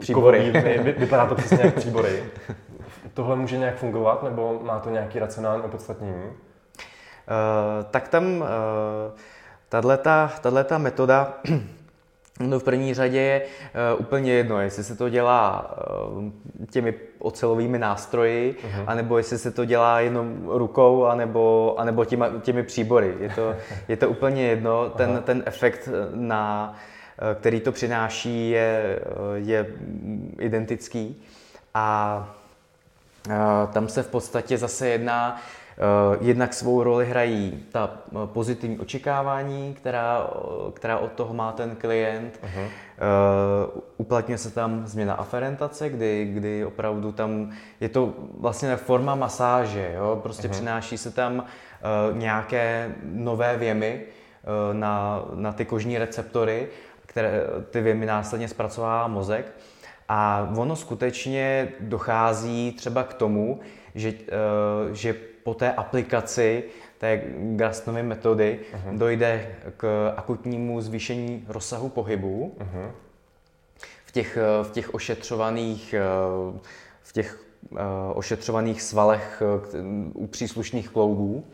příbory. 0.00 0.50
Vy, 0.82 0.92
vypadá 0.92 1.26
to 1.26 1.34
přesně 1.34 1.58
jak 1.62 1.74
příbory. 1.74 2.24
Tohle 3.14 3.36
může 3.36 3.58
nějak 3.58 3.76
fungovat, 3.76 4.22
nebo 4.22 4.60
má 4.62 4.78
to 4.78 4.90
nějaký 4.90 5.18
racionální 5.18 5.62
opodstatnění? 5.62 6.24
Uh, 6.24 7.84
tak 7.90 8.08
tam 8.08 8.40
uh, 8.40 8.46
tato 10.40 10.78
metoda 10.78 11.34
No 12.42 12.58
v 12.58 12.64
první 12.64 12.94
řadě 12.94 13.20
je 13.20 13.42
uh, 13.94 14.00
úplně 14.00 14.32
jedno, 14.32 14.60
jestli 14.60 14.84
se 14.84 14.96
to 14.96 15.08
dělá 15.08 15.74
uh, 16.12 16.24
těmi 16.70 16.94
ocelovými 17.18 17.78
nástroji, 17.78 18.56
uh-huh. 18.62 18.84
anebo 18.86 19.18
jestli 19.18 19.38
se 19.38 19.50
to 19.50 19.64
dělá 19.64 20.00
jenom 20.00 20.48
rukou, 20.48 21.04
anebo, 21.04 21.74
anebo 21.78 22.04
těma, 22.04 22.28
těmi 22.42 22.62
příbory. 22.62 23.14
Je 23.20 23.28
to, 23.28 23.54
je 23.88 23.96
to 23.96 24.08
úplně 24.08 24.46
jedno, 24.46 24.90
ten, 24.90 25.22
ten 25.24 25.42
efekt, 25.46 25.88
na, 26.14 26.74
uh, 27.22 27.40
který 27.40 27.60
to 27.60 27.72
přináší, 27.72 28.50
je, 28.50 29.00
je 29.34 29.66
identický. 30.38 31.22
A 31.74 32.28
tam 33.72 33.88
se 33.88 34.02
v 34.02 34.08
podstatě 34.08 34.58
zase 34.58 34.88
jedná 34.88 35.36
Eh, 35.36 35.38
jednak 36.20 36.54
svou 36.54 36.82
roli 36.82 37.06
hrají 37.06 37.64
ta 37.72 37.90
eh, 38.06 38.14
pozitivní 38.26 38.78
očekávání, 38.78 39.74
která, 39.74 40.30
eh, 40.34 40.72
která 40.72 40.98
od 40.98 41.12
toho 41.12 41.34
má 41.34 41.52
ten 41.52 41.76
klient. 41.76 42.40
Uh-huh. 42.42 42.68
Uplatňuje 43.96 44.38
se 44.38 44.50
tam 44.50 44.86
změna 44.86 45.14
aferentace, 45.14 45.88
kdy, 45.88 46.30
kdy 46.34 46.64
opravdu 46.64 47.12
tam 47.12 47.50
je 47.80 47.88
to 47.88 48.14
vlastně 48.38 48.76
forma 48.76 49.14
masáže. 49.14 49.92
Jo? 49.94 50.20
Prostě 50.22 50.48
uh-huh. 50.48 50.50
přináší 50.50 50.98
se 50.98 51.10
tam 51.10 51.44
nějaké 52.12 52.94
nové 53.02 53.56
věmy 53.56 54.02
na, 54.72 55.24
na 55.34 55.52
ty 55.52 55.64
kožní 55.64 55.98
receptory, 55.98 56.68
které 57.06 57.42
ty 57.70 57.80
věmy 57.80 58.06
následně 58.06 58.48
zpracovává 58.48 59.08
mozek. 59.08 59.52
A 60.08 60.52
ono 60.56 60.76
skutečně 60.76 61.68
dochází 61.80 62.72
třeba 62.72 63.02
k 63.02 63.14
tomu, 63.14 63.60
že, 63.94 64.12
že 64.92 65.14
po 65.42 65.54
té 65.54 65.72
aplikaci 65.72 66.64
té 66.98 67.22
Grastnovy 67.36 68.02
metody 68.02 68.60
uh-huh. 68.72 68.98
dojde 68.98 69.54
k 69.76 70.12
akutnímu 70.16 70.80
zvýšení 70.80 71.44
rozsahu 71.48 71.88
pohybu 71.88 72.56
uh-huh. 72.58 72.90
v, 74.04 74.12
těch, 74.12 74.38
v 74.62 74.70
těch 74.72 74.94
ošetřovaných 74.94 75.94
v 77.02 77.12
těch 77.12 77.44
uh, 77.70 77.78
ošetřovaných 78.14 78.82
svalech 78.82 79.42
uh, 80.14 80.22
u 80.22 80.26
příslušných 80.26 80.88
kloubů. 80.88 81.44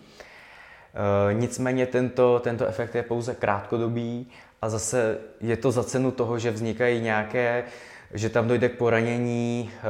Nicméně 1.33 1.87
tento, 1.87 2.40
tento 2.44 2.66
efekt 2.66 2.94
je 2.94 3.03
pouze 3.03 3.35
krátkodobý 3.35 4.27
a 4.62 4.68
zase 4.68 5.18
je 5.40 5.57
to 5.57 5.70
za 5.70 5.85
cenu 5.85 6.11
toho, 6.11 6.38
že 6.38 6.51
vznikají 6.51 7.01
nějaké 7.01 7.64
uh, 7.66 7.70
že 8.14 8.29
tam 8.29 8.49
dojde 8.49 8.68
k 8.68 8.79
poranění 8.79 9.71
e, 9.71 9.83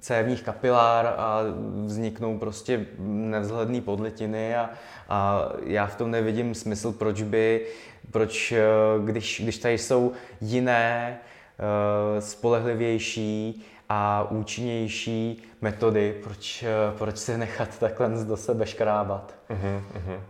cévních 0.00 0.42
kapilár 0.42 1.06
a 1.06 1.40
vzniknou 1.84 2.38
prostě 2.38 2.86
nevzhledné 2.98 3.80
podletiny 3.80 4.56
a, 4.56 4.70
a 5.08 5.48
já 5.64 5.86
v 5.86 5.96
tom 5.96 6.10
nevidím 6.10 6.54
smysl, 6.54 6.92
proč 6.92 7.22
by, 7.22 7.66
proč, 8.10 8.52
eh, 8.52 8.62
když, 9.04 9.40
když 9.44 9.58
tady 9.58 9.78
jsou 9.78 10.12
jiné, 10.40 11.18
e, 11.58 12.20
spolehlivější 12.20 13.66
a 13.88 14.26
účinnější 14.30 15.42
metody, 15.60 16.20
proč, 16.22 16.64
proč 16.98 17.18
si 17.18 17.38
nechat 17.38 17.78
takhle 17.78 18.08
do 18.24 18.36
sebe 18.36 18.66
škrábat. 18.66 19.34
Uh-huh, 19.50 19.82
uh-huh. 19.94 20.20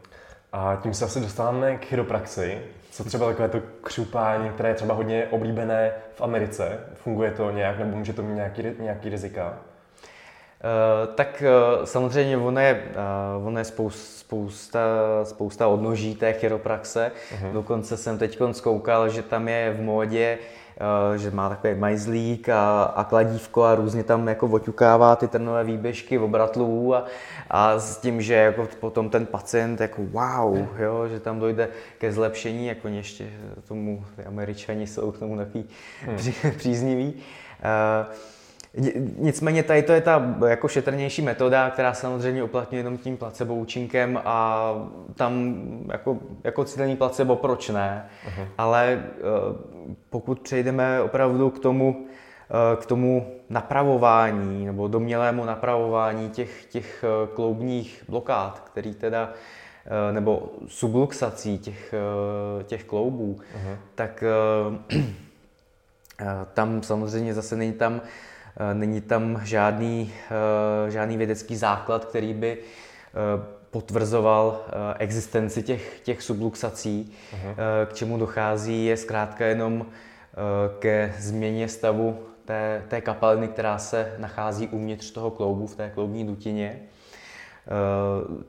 A 0.53 0.81
tím 0.83 0.95
se 0.95 1.05
asi 1.05 1.21
dostáváme 1.21 1.77
k 1.77 1.85
chiropraxi. 1.85 2.59
Co 2.90 3.05
třeba 3.05 3.26
takové 3.26 3.48
to 3.48 3.61
křupání, 3.83 4.50
které 4.50 4.68
je 4.68 4.74
třeba 4.74 4.94
hodně 4.94 5.26
oblíbené 5.31 5.92
v 6.14 6.20
Americe? 6.20 6.81
Funguje 6.94 7.31
to 7.31 7.50
nějak 7.50 7.79
nebo 7.79 7.96
může 7.96 8.12
to 8.12 8.22
mít 8.22 8.35
nějaký, 8.35 8.62
nějaký 8.79 9.09
rizika? 9.09 9.59
Uh, 10.64 11.14
tak 11.14 11.42
uh, 11.79 11.85
samozřejmě 11.85 12.37
ono 12.37 12.61
je, 12.61 12.83
uh, 13.38 13.46
ono 13.46 13.59
je 13.59 13.64
spousta, 13.64 14.81
spousta 15.24 15.68
odnoží 15.68 16.14
té 16.14 16.33
chiropraxe. 16.33 17.12
Uh-huh. 17.35 17.53
Dokonce 17.53 17.96
jsem 17.96 18.18
teď 18.18 18.38
zkoukal, 18.53 19.09
že 19.09 19.22
tam 19.22 19.48
je 19.48 19.72
v 19.72 19.83
módě 19.83 20.38
Eh, 20.38 20.60
že 21.16 21.31
má 21.31 21.49
takový 21.49 21.75
majzlík 21.75 22.49
a, 22.49 22.83
a 22.83 23.05
kladívko 23.05 23.62
a 23.62 23.75
různě 23.75 24.05
tam 24.05 24.29
jako 24.29 24.47
oťukává 24.47 25.16
ty 25.16 25.29
trnové 25.29 25.64
výběžky 25.64 26.19
obratlů 26.19 26.95
a, 26.95 27.05
a 27.51 27.79
s 27.79 27.99
tím, 27.99 28.23
že 28.23 28.35
jako 28.35 28.69
potom 28.81 29.11
ten 29.11 29.27
pacient 29.27 29.81
jako 29.81 30.03
wow, 30.03 30.66
jo, 30.79 31.09
že 31.09 31.21
tam 31.21 31.40
dojde 31.40 31.69
ke 31.99 32.12
zlepšení, 32.12 32.66
jako 32.66 32.88
ještě 32.88 33.31
tomu 33.69 34.05
ty 34.16 34.25
američani 34.25 34.87
jsou 34.87 35.12
k 35.12 35.19
tomu 35.19 35.37
takový 35.37 35.64
hmm. 36.05 36.19
přízniví. 36.57 37.14
Uh, 37.14 38.14
Nicméně 39.16 39.62
tady 39.62 39.83
to 39.83 39.92
je 39.92 40.00
ta 40.00 40.37
jako 40.48 40.68
šetrnější 40.68 41.22
metoda, 41.22 41.70
která 41.70 41.94
samozřejmě 41.94 42.42
uplatňuje 42.42 42.80
jenom 42.80 42.98
tím 42.98 43.16
placebo 43.16 43.54
účinkem 43.54 44.20
a 44.24 44.72
tam 45.14 45.54
jako, 45.92 46.18
jako 46.44 46.64
cílený 46.64 46.96
placebo 46.96 47.37
proč 47.37 47.68
ne, 47.68 48.09
uh-huh. 48.26 48.46
ale 48.59 49.02
eh, 49.04 49.20
pokud 50.11 50.40
přejdeme 50.40 51.02
opravdu 51.02 51.50
k 51.50 51.59
tomu, 51.59 52.06
eh, 52.50 52.76
k 52.76 52.87
tomu 52.87 53.35
napravování 53.48 54.66
nebo 54.66 54.88
domělému 54.88 55.44
napravování 55.44 56.30
těch, 56.30 56.64
těch 56.64 57.04
eh, 57.04 57.35
kloubních 57.35 58.04
blokád, 58.09 58.61
který 58.61 58.94
teda 58.94 59.33
nebo 60.11 60.52
subluxací 60.66 61.59
těch, 61.59 61.94
těch 62.66 62.85
kloubů, 62.85 63.38
uh-huh. 63.38 63.76
tak 63.94 64.24
tam 66.54 66.83
samozřejmě 66.83 67.35
zase 67.35 67.56
není 67.56 67.72
tam 67.72 68.00
není 68.73 69.01
tam 69.01 69.41
žádný, 69.45 70.13
eh, 70.87 70.91
žádný 70.91 71.17
vědecký 71.17 71.57
základ, 71.57 72.05
který 72.05 72.35
by 72.35 72.59
eh, 72.59 73.61
potvrzoval 73.71 74.65
existenci 74.99 75.63
těch, 75.63 76.01
těch 76.01 76.23
subluxací. 76.23 77.13
Uh-huh. 77.33 77.55
K 77.87 77.93
čemu 77.93 78.19
dochází 78.19 78.85
je 78.85 78.97
zkrátka 78.97 79.47
jenom 79.47 79.87
ke 80.79 81.15
změně 81.19 81.69
stavu 81.69 82.19
té, 82.45 82.83
té 82.89 83.01
kapaliny, 83.01 83.49
která 83.49 83.79
se 83.79 84.15
nachází 84.19 84.69
uvnitř 84.69 85.11
toho 85.11 85.31
kloubu, 85.31 85.67
v 85.67 85.77
té 85.77 85.91
kloubní 85.91 86.27
dutině. 86.27 86.81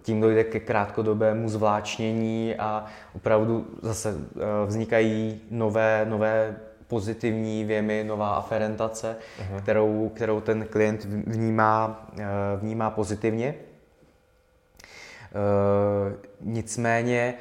Tím 0.01 0.21
dojde 0.21 0.43
ke 0.43 0.59
krátkodobému 0.59 1.49
zvláčnění 1.49 2.55
a 2.55 2.85
opravdu 3.15 3.67
zase 3.81 4.15
vznikají 4.65 5.41
nové, 5.51 6.05
nové 6.09 6.55
pozitivní 6.91 7.63
věmy, 7.63 8.03
nová 8.03 8.29
aferentace, 8.35 9.15
uh-huh. 9.15 9.61
kterou, 9.61 10.09
kterou 10.09 10.41
ten 10.41 10.67
klient 10.67 11.03
vnímá, 11.05 12.05
eh, 12.19 12.25
vnímá 12.55 12.89
pozitivně. 12.89 13.55
Uh, 15.31 16.13
nicméně 16.41 17.33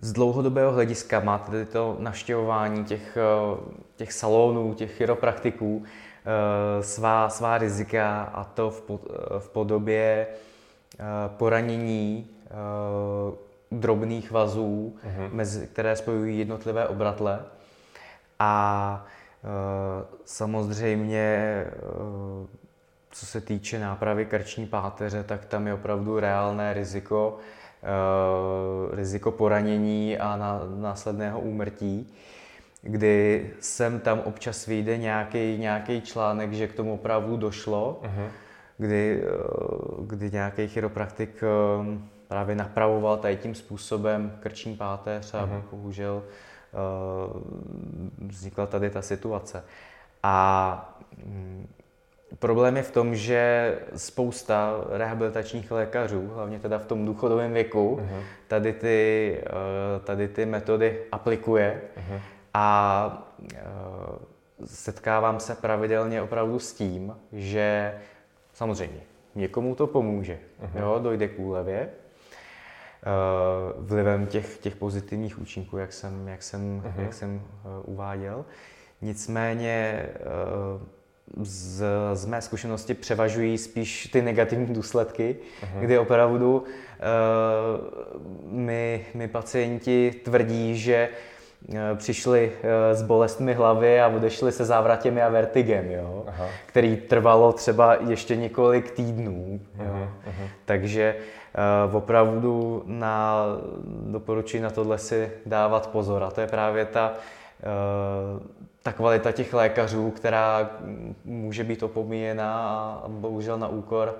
z 0.00 0.12
dlouhodobého 0.12 0.72
hlediska 0.72 1.20
má 1.20 1.38
tedy 1.38 1.64
to 1.64 1.96
naštěvování 1.98 2.84
těch, 2.84 3.16
eh, 3.16 3.60
těch 3.96 4.12
salonů, 4.12 4.74
těch 4.74 4.96
chiropraktiků 4.96 5.84
svá, 6.80 7.28
svá 7.28 7.58
rizika 7.58 8.22
a 8.34 8.44
to 8.44 8.70
v, 8.70 8.82
v 9.38 9.48
podobě 9.48 10.26
poranění 11.26 12.26
drobných 13.72 14.30
vazů, 14.30 14.96
uh-huh. 14.96 15.32
mezi, 15.32 15.66
které 15.66 15.96
spojují 15.96 16.38
jednotlivé 16.38 16.88
obratle 16.88 17.40
a 18.38 19.06
e, 19.44 19.48
samozřejmě, 20.24 21.18
e, 21.18 21.72
co 23.10 23.26
se 23.26 23.40
týče 23.40 23.78
nápravy 23.78 24.26
krční 24.26 24.66
páteře, 24.66 25.22
tak 25.22 25.44
tam 25.44 25.66
je 25.66 25.74
opravdu 25.74 26.20
reálné 26.20 26.74
riziko, 26.74 27.38
e, 27.82 28.96
riziko 28.96 29.30
poranění 29.30 30.18
a 30.18 30.36
následného 30.76 31.40
úmrtí 31.40 32.14
kdy 32.86 33.50
sem 33.60 34.00
tam 34.00 34.20
občas 34.24 34.66
vyjde 34.66 34.98
nějaký, 34.98 35.58
nějaký 35.58 36.00
článek, 36.00 36.52
že 36.52 36.68
k 36.68 36.74
tomu 36.74 36.94
opravdu 36.94 37.36
došlo, 37.36 38.00
uh-huh. 38.02 38.28
kdy, 38.78 39.24
kdy 40.00 40.30
nějaký 40.30 40.68
chiropraktik 40.68 41.44
právě 42.28 42.54
napravoval 42.54 43.16
tady 43.16 43.36
tím 43.36 43.54
způsobem 43.54 44.36
krční 44.40 44.76
páteř 44.76 45.34
a 45.34 45.46
uh-huh. 45.46 45.62
bohužel 45.70 46.22
Eh, 46.22 46.53
vznikla 48.18 48.66
tady 48.66 48.90
ta 48.90 49.02
situace. 49.02 49.64
A 50.22 50.96
mm, 51.24 51.68
problém 52.38 52.76
je 52.76 52.82
v 52.82 52.90
tom, 52.90 53.16
že 53.16 53.74
spousta 53.96 54.84
rehabilitačních 54.90 55.70
lékařů, 55.70 56.30
hlavně 56.34 56.58
teda 56.58 56.78
v 56.78 56.86
tom 56.86 57.06
důchodovém 57.06 57.52
věku, 57.52 58.00
uh-huh. 58.00 58.22
tady, 58.48 58.72
ty, 58.72 59.38
eh, 59.46 60.00
tady 60.04 60.28
ty 60.28 60.46
metody 60.46 61.02
aplikuje 61.12 61.80
uh-huh. 61.96 62.20
a 62.54 63.28
eh, 63.54 63.58
setkávám 64.64 65.40
se 65.40 65.54
pravidelně 65.54 66.22
opravdu 66.22 66.58
s 66.58 66.72
tím, 66.72 67.16
že 67.32 67.94
samozřejmě 68.52 69.00
někomu 69.34 69.74
to 69.74 69.86
pomůže, 69.86 70.38
uh-huh. 70.62 70.80
jo, 70.80 70.98
dojde 71.02 71.28
k 71.28 71.38
úlevě, 71.38 71.88
Eh, 71.88 72.03
vlivem 73.78 74.26
těch, 74.26 74.58
těch 74.58 74.76
pozitivních 74.76 75.38
účinků, 75.38 75.78
jak 75.78 75.92
jsem, 75.92 76.28
jak 76.28 76.42
jsem, 76.42 76.80
uh-huh. 76.80 77.02
jak 77.02 77.14
jsem 77.14 77.34
uh, 77.34 77.94
uváděl. 77.94 78.44
Nicméně 79.02 80.06
uh, 81.36 81.44
z, 81.46 81.84
z 82.12 82.26
mé 82.26 82.42
zkušenosti 82.42 82.94
převažují 82.94 83.58
spíš 83.58 84.06
ty 84.06 84.22
negativní 84.22 84.74
důsledky, 84.74 85.36
uh-huh. 85.62 85.80
kdy 85.80 85.98
opravdu 85.98 86.58
uh, 86.58 86.64
my, 88.52 89.06
my 89.14 89.28
pacienti 89.28 90.20
tvrdí, 90.24 90.76
že 90.78 91.08
přišli 91.94 92.52
s 92.92 93.02
bolestmi 93.02 93.54
hlavy 93.54 94.00
a 94.00 94.08
odešli 94.08 94.52
se 94.52 94.64
závratěmi 94.64 95.22
a 95.22 95.28
vertigem, 95.28 95.90
jo? 95.90 96.24
který 96.66 96.96
trvalo 96.96 97.52
třeba 97.52 97.94
ještě 97.94 98.36
několik 98.36 98.90
týdnů. 98.90 99.60
Jo? 99.78 99.90
Aha, 99.90 100.08
aha. 100.26 100.48
Takže 100.64 101.16
uh, 101.88 101.96
opravdu 101.96 102.82
na, 102.86 103.44
doporučuji 103.86 104.62
na 104.62 104.70
tohle 104.70 104.98
si 104.98 105.30
dávat 105.46 105.86
pozor. 105.86 106.22
A 106.22 106.30
to 106.30 106.40
je 106.40 106.46
právě 106.46 106.84
ta, 106.84 107.12
uh, 107.14 108.42
ta 108.82 108.92
kvalita 108.92 109.32
těch 109.32 109.54
lékařů, 109.54 110.10
která 110.10 110.70
může 111.24 111.64
být 111.64 111.82
opomíjena 111.82 112.54
a 113.04 113.08
bohužel 113.08 113.58
na 113.58 113.68
úkor, 113.68 114.18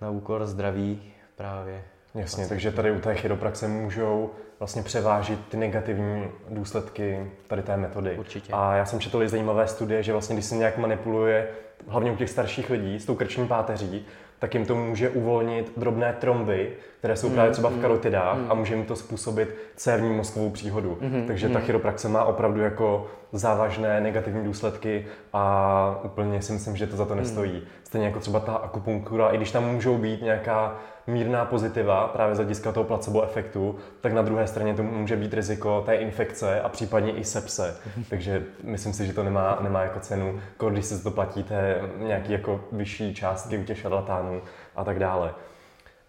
na 0.00 0.10
úkor 0.10 0.46
zdraví 0.46 1.02
právě. 1.36 1.82
Jasně, 2.14 2.46
takže 2.48 2.72
tady 2.72 2.92
u 2.92 3.00
té 3.00 3.14
chiropraxe 3.14 3.68
můžou 3.68 4.30
vlastně 4.62 4.82
převážit 4.82 5.38
ty 5.48 5.56
negativní 5.56 6.24
důsledky 6.50 7.30
tady 7.46 7.62
té 7.62 7.76
metody. 7.76 8.16
Určitě. 8.18 8.52
A 8.52 8.74
já 8.74 8.84
jsem 8.84 9.00
četl 9.00 9.22
i 9.22 9.28
zajímavé 9.28 9.68
studie, 9.68 10.02
že 10.02 10.12
vlastně 10.12 10.36
když 10.36 10.44
se 10.44 10.56
nějak 10.56 10.78
manipuluje, 10.78 11.48
hlavně 11.88 12.12
u 12.12 12.16
těch 12.16 12.30
starších 12.30 12.70
lidí, 12.70 13.00
s 13.00 13.06
tou 13.06 13.14
krční 13.14 13.48
páteří, 13.48 14.06
tak 14.38 14.54
jim 14.54 14.66
to 14.66 14.74
může 14.74 15.10
uvolnit 15.10 15.72
drobné 15.76 16.16
tromby, 16.18 16.72
které 16.98 17.16
jsou 17.16 17.28
mm, 17.28 17.34
právě 17.34 17.52
třeba 17.52 17.68
v 17.68 17.72
mm, 17.72 17.80
karotidách 17.80 18.38
mm. 18.38 18.50
a 18.50 18.54
může 18.54 18.74
jim 18.74 18.84
to 18.84 18.96
způsobit 18.96 19.56
cévní 19.76 20.16
mozkovou 20.16 20.50
příhodu. 20.50 20.98
Mm, 21.00 21.24
Takže 21.26 21.48
mm. 21.48 21.54
ta 21.54 21.60
chiropraxe 21.60 22.08
má 22.08 22.24
opravdu 22.24 22.60
jako 22.60 23.06
závažné 23.32 24.00
negativní 24.00 24.44
důsledky 24.44 25.06
a 25.32 26.00
úplně 26.02 26.42
si 26.42 26.52
myslím, 26.52 26.76
že 26.76 26.86
to 26.86 26.96
za 26.96 27.04
to 27.04 27.14
nestojí. 27.14 27.52
Mm. 27.52 27.66
Stejně 27.84 28.06
jako 28.06 28.20
třeba 28.20 28.40
ta 28.40 28.52
akupunktura, 28.52 29.28
i 29.28 29.36
když 29.36 29.50
tam 29.50 29.72
můžou 29.72 29.98
být 29.98 30.22
nějaká 30.22 30.78
mírná 31.06 31.44
pozitiva 31.44 32.08
právě 32.08 32.34
z 32.34 32.38
hlediska 32.38 32.72
toho 32.72 32.84
placebo 32.84 33.22
efektu, 33.22 33.78
tak 34.00 34.12
na 34.12 34.22
druhé 34.22 34.46
straně 34.46 34.74
to 34.74 34.82
může 34.82 35.16
být 35.16 35.34
riziko 35.34 35.82
té 35.86 35.94
infekce 35.94 36.60
a 36.60 36.68
případně 36.68 37.12
i 37.12 37.24
sepse. 37.24 37.76
Takže 38.10 38.42
myslím 38.64 38.92
si, 38.92 39.06
že 39.06 39.12
to 39.12 39.22
nemá, 39.22 39.58
nemá 39.60 39.82
jako 39.82 40.00
cenu, 40.00 40.40
když 40.70 40.84
se 40.84 41.02
to 41.02 41.10
platíte 41.10 41.80
nějaký 41.98 42.32
jako 42.32 42.60
vyšší 42.72 43.14
částky 43.14 43.58
u 43.58 43.64
těch 43.64 43.78
šarlatánů 43.78 44.42
a 44.76 44.84
tak 44.84 44.98
dále. 44.98 45.34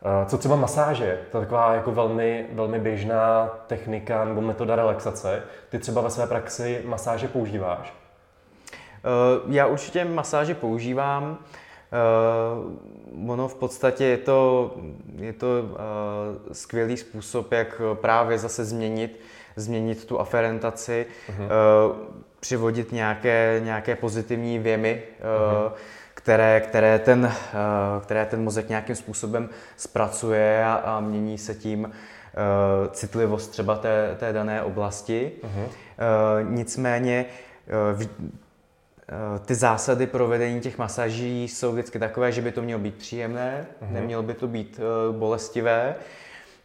Eh, 0.06 0.26
co 0.26 0.38
třeba 0.38 0.56
masáže? 0.56 1.20
To 1.32 1.38
je 1.38 1.46
taková 1.46 1.74
jako 1.74 1.92
velmi, 1.92 2.46
velmi 2.52 2.80
běžná 2.80 3.50
technika 3.68 4.26
nebo 4.26 4.42
metoda 4.42 4.76
relaxace. 4.76 5.44
Ty 5.70 5.80
třeba 5.80 6.02
ve 6.02 6.10
své 6.10 6.28
praxi 6.28 6.82
masáže 6.86 7.28
používáš? 7.28 7.94
Eh, 8.74 9.42
já 9.48 9.66
určitě 9.66 10.06
masáže 10.06 10.56
používám. 10.56 11.38
Uh, 11.94 13.30
ono 13.32 13.48
v 13.48 13.56
podstatě 13.56 14.06
je 14.06 14.18
to, 14.18 14.72
je 15.16 15.34
to 15.34 15.48
uh, 15.48 15.76
skvělý 16.52 16.98
způsob, 16.98 17.52
jak 17.52 17.82
právě 17.94 18.40
zase 18.40 18.66
změnit, 18.66 19.20
změnit 19.56 20.06
tu 20.06 20.20
aferentaci, 20.20 21.06
uh-huh. 21.30 21.44
uh, 21.44 21.98
přivodit 22.40 22.92
nějaké, 22.92 23.62
nějaké 23.64 23.96
pozitivní 23.96 24.60
věmy, 24.60 25.04
uh-huh. 25.22 25.72
které, 26.14 26.62
které, 26.62 27.00
ten, 27.00 27.26
uh, 27.26 28.04
které 28.04 28.26
ten 28.26 28.44
mozek 28.44 28.70
nějakým 28.70 28.96
způsobem 28.96 29.50
zpracuje 29.78 30.66
a, 30.66 30.74
a 30.74 31.00
mění 31.00 31.38
se 31.38 31.56
tím 31.56 31.84
uh, 31.86 31.92
citlivost 32.92 33.52
třeba 33.52 33.76
té, 33.76 34.16
té 34.20 34.34
dané 34.34 34.64
oblasti. 34.64 35.32
Uh-huh. 35.44 35.66
Uh, 35.66 36.52
nicméně 36.52 37.26
ty 39.46 39.56
zásady 39.56 40.08
provedení 40.08 40.62
těch 40.62 40.78
masaží 40.78 41.48
jsou 41.48 41.72
vždycky 41.72 42.00
takové, 42.00 42.32
že 42.32 42.42
by 42.42 42.52
to 42.52 42.62
mělo 42.62 42.80
být 42.80 42.96
příjemné, 42.96 43.66
uh-huh. 43.82 43.92
nemělo 43.92 44.24
by 44.24 44.34
to 44.34 44.48
být 44.48 44.80
uh, 44.80 45.16
bolestivé. 45.16 45.96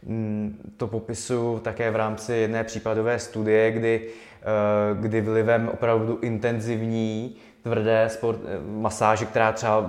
Mm, 0.03 0.73
to 0.77 0.87
popisu 0.87 1.59
také 1.63 1.91
v 1.91 1.95
rámci 1.95 2.33
jedné 2.33 2.63
případové 2.63 3.19
studie, 3.19 3.71
kdy, 3.71 4.07
uh, 4.07 5.01
kdy 5.01 5.21
vlivem 5.21 5.69
opravdu 5.69 6.19
intenzivní 6.21 7.35
tvrdé 7.69 8.09
sport, 8.09 8.39
masáže, 8.67 9.25
která 9.25 9.51
třeba 9.51 9.79
uh, 9.79 9.87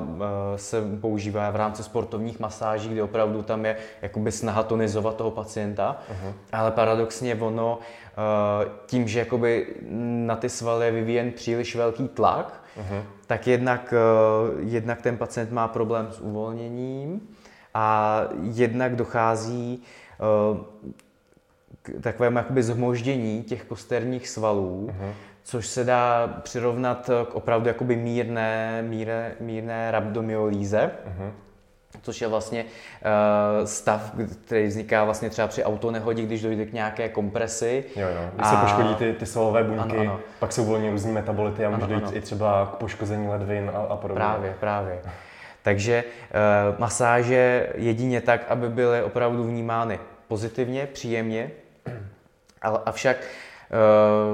se 0.56 0.82
používá 1.00 1.50
v 1.50 1.56
rámci 1.56 1.82
sportovních 1.82 2.40
masáží, 2.40 2.88
kdy 2.88 3.02
opravdu 3.02 3.42
tam 3.42 3.64
je 3.64 3.76
jakoby 4.02 4.32
snaha 4.32 4.62
tonizovat 4.62 5.16
toho 5.16 5.30
pacienta, 5.30 5.96
uh-huh. 6.12 6.32
ale 6.52 6.70
paradoxně 6.70 7.34
ono 7.34 7.78
Eh, 8.20 8.68
tím, 8.86 9.08
že 9.08 9.18
jakoby 9.18 9.66
na 10.26 10.36
ty 10.36 10.48
svaly 10.48 10.86
je 10.86 10.92
vyvíjen 10.92 11.32
příliš 11.32 11.76
velký 11.76 12.08
tlak, 12.08 12.64
uh-huh. 12.78 13.02
tak 13.26 13.46
jednak, 13.46 13.94
eh, 13.96 14.60
jednak 14.60 15.02
ten 15.02 15.16
pacient 15.16 15.52
má 15.52 15.68
problém 15.68 16.08
s 16.12 16.20
uvolněním 16.20 17.28
a 17.74 18.20
jednak 18.42 18.96
dochází 18.96 19.82
eh, 19.82 20.64
k 21.82 22.02
takovému 22.02 22.36
jakoby 22.36 22.62
zhmoždění 22.62 23.42
těch 23.42 23.64
kosterních 23.64 24.28
svalů, 24.28 24.90
uh-huh. 24.90 25.12
Což 25.42 25.66
se 25.66 25.84
dá 25.84 26.28
přirovnat 26.42 27.10
k 27.30 27.34
opravdu 27.34 27.68
jakoby 27.68 27.96
mírné, 27.96 28.82
mírné, 28.82 29.32
mírné 29.40 29.90
rabdomyolíze. 29.90 30.90
Uh-huh 31.06 31.30
což 32.02 32.20
je 32.20 32.28
vlastně 32.28 32.64
uh, 32.64 33.66
stav, 33.66 34.12
který 34.44 34.66
vzniká 34.66 35.04
vlastně 35.04 35.30
třeba 35.30 35.48
při 35.48 35.64
autonehodě, 35.64 36.22
když 36.22 36.42
dojde 36.42 36.66
k 36.66 36.72
nějaké 36.72 37.08
kompresi. 37.08 37.84
Jo, 37.96 38.08
jo. 38.08 38.30
Když 38.34 38.46
a... 38.46 38.50
se 38.50 38.56
poškodí 38.56 38.94
ty, 38.94 39.12
ty 39.12 39.26
svalové 39.26 39.64
buňky, 39.64 39.98
ano, 39.98 40.00
ano. 40.00 40.20
pak 40.38 40.52
se 40.52 40.60
uvolní 40.60 40.90
různý 40.90 41.12
metabolity 41.12 41.64
a 41.64 41.70
může 41.70 41.86
dojít 41.86 42.16
i 42.16 42.20
třeba 42.20 42.70
k 42.74 42.76
poškození 42.76 43.28
ledvin 43.28 43.70
a, 43.74 43.78
a 43.78 43.96
podobně. 43.96 44.24
Právě, 44.24 44.56
právě. 44.60 45.00
Takže 45.62 46.04
uh, 46.04 46.80
masáže 46.80 47.68
jedině 47.74 48.20
tak, 48.20 48.44
aby 48.48 48.68
byly 48.68 49.02
opravdu 49.02 49.44
vnímány 49.44 49.98
pozitivně, 50.28 50.86
příjemně, 50.86 51.50
ale 52.62 52.80
avšak 52.86 53.16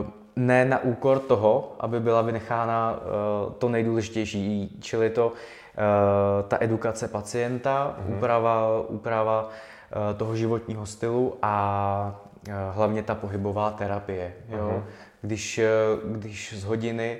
uh, 0.03 0.07
ne 0.37 0.64
na 0.64 0.83
úkor 0.83 1.18
toho, 1.18 1.72
aby 1.81 2.01
byla 2.01 2.22
vynechána 2.22 2.92
uh, 2.96 3.53
to 3.53 3.68
nejdůležitější, 3.68 4.79
čili 4.81 5.11
to 5.11 5.33
Eh, 5.77 6.42
ta 6.49 6.57
edukace 6.61 7.09
pacienta, 7.09 7.96
mm-hmm. 7.99 8.16
úprava, 8.16 8.81
úprava 8.81 9.49
eh, 9.51 10.14
toho 10.14 10.37
životního 10.37 10.87
stylu 10.87 11.37
a 11.42 12.20
eh, 12.49 12.53
hlavně 12.70 13.03
ta 13.03 13.14
pohybová 13.14 13.70
terapie. 13.70 14.33
Jo? 14.49 14.59
Mm-hmm. 14.59 14.83
Když, 15.22 15.61
když 16.05 16.55
z 16.59 16.64
hodiny 16.64 17.18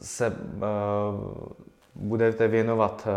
se 0.00 0.32
budete 1.94 2.48
věnovat 2.48 3.08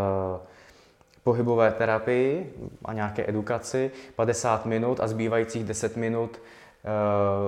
pohybové 1.24 1.72
terapii 1.72 2.54
a 2.86 2.94
nějaké 2.94 3.30
edukaci 3.30 3.92
50 4.16 4.66
minut 4.66 5.00
a 5.00 5.08
zbývajících 5.08 5.64
10 5.64 5.98
minut 5.98 6.40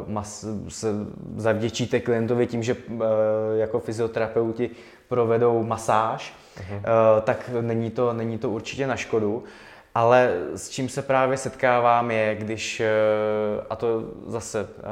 mas, 0.08 0.46
se 0.68 0.88
zavděčíte 1.36 2.00
klientovi 2.00 2.48
tím, 2.48 2.64
že 2.64 2.76
jako 3.56 3.80
fyzioterapeuti 3.80 4.70
provedou 5.08 5.64
masáž, 5.64 6.34
uh-huh. 6.58 6.82
tak 7.22 7.50
není 7.62 7.92
to, 7.92 8.14
není 8.14 8.38
to 8.38 8.50
určitě 8.50 8.88
na 8.88 8.96
škodu. 8.96 9.44
Ale 9.96 10.34
s 10.56 10.70
čím 10.70 10.90
se 10.90 11.02
právě 11.02 11.38
setkávám 11.38 12.12
je, 12.12 12.36
když, 12.36 12.80
eh, 12.80 12.88
a 13.70 13.76
to 13.76 14.04
zase 14.28 14.68
eh, 14.80 14.84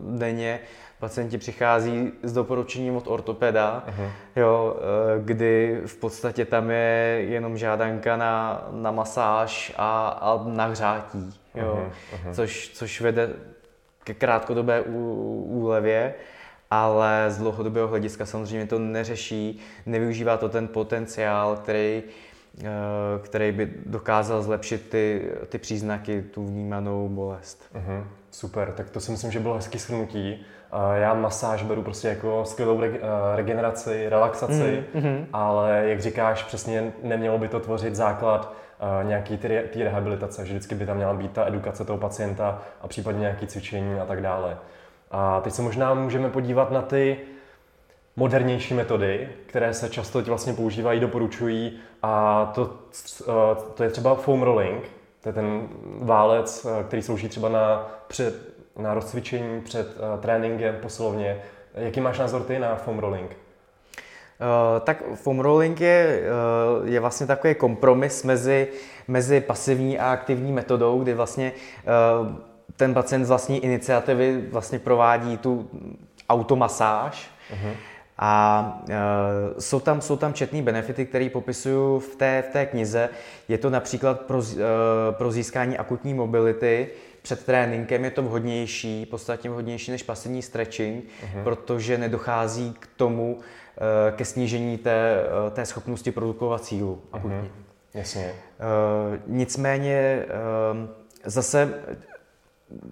denně, 0.00 0.60
pacienti 1.00 1.38
přichází 1.38 2.12
s 2.22 2.32
doporučením 2.32 2.96
od 2.96 3.06
ortopeda, 3.06 3.84
uh-huh. 3.86 4.10
jo, 4.36 4.76
kdy 5.18 5.80
v 5.86 5.96
podstatě 5.96 6.44
tam 6.44 6.70
je 6.70 7.24
jenom 7.28 7.58
žádanka 7.58 8.16
na, 8.16 8.66
na 8.70 8.90
masáž 8.90 9.72
a, 9.76 10.08
a 10.08 10.42
na 10.46 10.66
hřátí, 10.66 11.34
jo, 11.54 11.88
uh-huh. 12.12 12.34
což, 12.34 12.70
což 12.74 13.00
vede 13.00 13.30
ke 14.04 14.14
krátkodobé 14.14 14.80
úlevě 14.82 16.14
ale 16.70 17.26
z 17.28 17.38
dlouhodobého 17.38 17.88
hlediska 17.88 18.26
samozřejmě 18.26 18.66
to 18.66 18.78
neřeší, 18.78 19.60
nevyužívá 19.86 20.36
to 20.36 20.48
ten 20.48 20.68
potenciál, 20.68 21.56
který, 21.56 22.02
eh, 22.60 22.64
který 23.22 23.52
by 23.52 23.72
dokázal 23.86 24.42
zlepšit 24.42 24.88
ty, 24.88 25.30
ty 25.48 25.58
příznaky, 25.58 26.22
tu 26.22 26.46
vnímanou 26.46 27.08
bolest. 27.08 27.62
Uh-huh, 27.74 28.04
super, 28.30 28.72
tak 28.76 28.90
to 28.90 29.00
si 29.00 29.10
myslím, 29.10 29.30
že 29.32 29.40
bylo 29.40 29.54
hezký 29.54 29.78
shrnutí. 29.78 30.46
Já 30.94 31.14
masáž 31.14 31.62
beru 31.62 31.82
prostě 31.82 32.08
jako 32.08 32.44
skvělou 32.44 32.82
eh, 32.82 32.98
regeneraci, 33.36 34.08
relaxaci, 34.08 34.84
uh-huh. 34.94 35.26
ale 35.32 35.82
jak 35.86 36.00
říkáš, 36.00 36.42
přesně 36.42 36.92
nemělo 37.02 37.38
by 37.38 37.48
to 37.48 37.60
tvořit 37.60 37.94
základ 37.94 38.54
nějaký 39.02 39.38
ty, 39.38 39.84
rehabilitace, 39.84 40.46
že 40.46 40.52
vždycky 40.52 40.74
by 40.74 40.86
tam 40.86 40.96
měla 40.96 41.14
být 41.14 41.32
ta 41.32 41.46
edukace 41.46 41.84
toho 41.84 41.98
pacienta 41.98 42.62
a 42.80 42.88
případně 42.88 43.20
nějaké 43.20 43.46
cvičení 43.46 44.00
a 44.00 44.04
tak 44.04 44.22
dále. 44.22 44.58
A 45.10 45.40
teď 45.40 45.52
se 45.52 45.62
možná 45.62 45.94
můžeme 45.94 46.30
podívat 46.30 46.70
na 46.70 46.82
ty 46.82 47.18
modernější 48.16 48.74
metody, 48.74 49.28
které 49.46 49.74
se 49.74 49.88
často 49.88 50.22
vlastně 50.22 50.52
používají, 50.52 51.00
doporučují 51.00 51.78
a 52.02 52.44
to, 52.54 52.74
eh, 53.22 53.56
to 53.74 53.82
je 53.82 53.90
třeba 53.90 54.14
foam 54.14 54.42
rolling, 54.42 54.84
to 55.22 55.28
je 55.28 55.32
ten 55.32 55.68
válec, 55.98 56.66
eh, 56.66 56.84
který 56.84 57.02
slouží 57.02 57.28
třeba 57.28 57.48
na, 57.48 57.86
před, 58.08 58.34
na 58.78 58.94
rozcvičení 58.94 59.60
před 59.60 59.96
tréninkem 60.20 60.76
posilovně. 60.82 61.42
Jaký 61.74 62.00
máš 62.00 62.18
názor 62.18 62.42
ty 62.42 62.58
na 62.58 62.76
foam 62.76 62.98
rolling? 62.98 63.43
Uh, 64.40 64.80
tak 64.80 65.02
foam 65.14 65.40
rolling 65.40 65.80
je, 65.80 66.22
uh, 66.82 66.88
je 66.88 67.00
vlastně 67.00 67.26
takový 67.26 67.54
kompromis 67.54 68.24
mezi, 68.24 68.68
mezi 69.08 69.40
pasivní 69.40 69.98
a 69.98 70.12
aktivní 70.12 70.52
metodou, 70.52 71.02
kdy 71.02 71.14
vlastně 71.14 71.52
uh, 72.22 72.32
ten 72.76 72.94
pacient 72.94 73.24
z 73.24 73.28
vlastní 73.28 73.64
iniciativy 73.64 74.44
vlastně 74.52 74.78
provádí 74.78 75.36
tu 75.36 75.70
automasáž. 76.28 77.30
Uh-huh. 77.52 77.72
A 78.18 78.82
uh, 78.82 78.94
jsou, 79.58 79.80
tam, 79.80 80.00
jsou 80.00 80.16
tam 80.16 80.34
četné 80.34 80.62
benefity, 80.62 81.06
které 81.06 81.28
popisuju 81.30 81.98
v 81.98 82.16
té, 82.16 82.44
v 82.48 82.52
té 82.52 82.66
knize. 82.66 83.08
Je 83.48 83.58
to 83.58 83.70
například 83.70 84.20
pro, 84.20 84.38
uh, 84.38 84.44
pro 85.10 85.32
získání 85.32 85.78
akutní 85.78 86.14
mobility. 86.14 86.88
Před 87.22 87.46
tréninkem 87.46 88.04
je 88.04 88.10
to 88.10 88.22
vhodnější, 88.22 89.06
podstatně 89.06 89.50
vhodnější 89.50 89.90
než 89.90 90.02
pasivní 90.02 90.42
stretching, 90.42 91.04
uh-huh. 91.04 91.42
protože 91.44 91.98
nedochází 91.98 92.74
k 92.80 92.88
tomu, 92.96 93.38
ke 94.16 94.24
snížení 94.24 94.78
té, 94.78 95.24
uh, 95.46 95.50
té 95.50 95.66
schopnosti 95.66 96.12
produkovat 96.12 96.64
sílu 96.64 97.02
akutní. 97.12 97.36
Uh-huh. 97.36 97.48
Jasně. 97.94 98.32
Uh, 98.32 99.18
nicméně 99.26 100.26
zase 101.24 101.74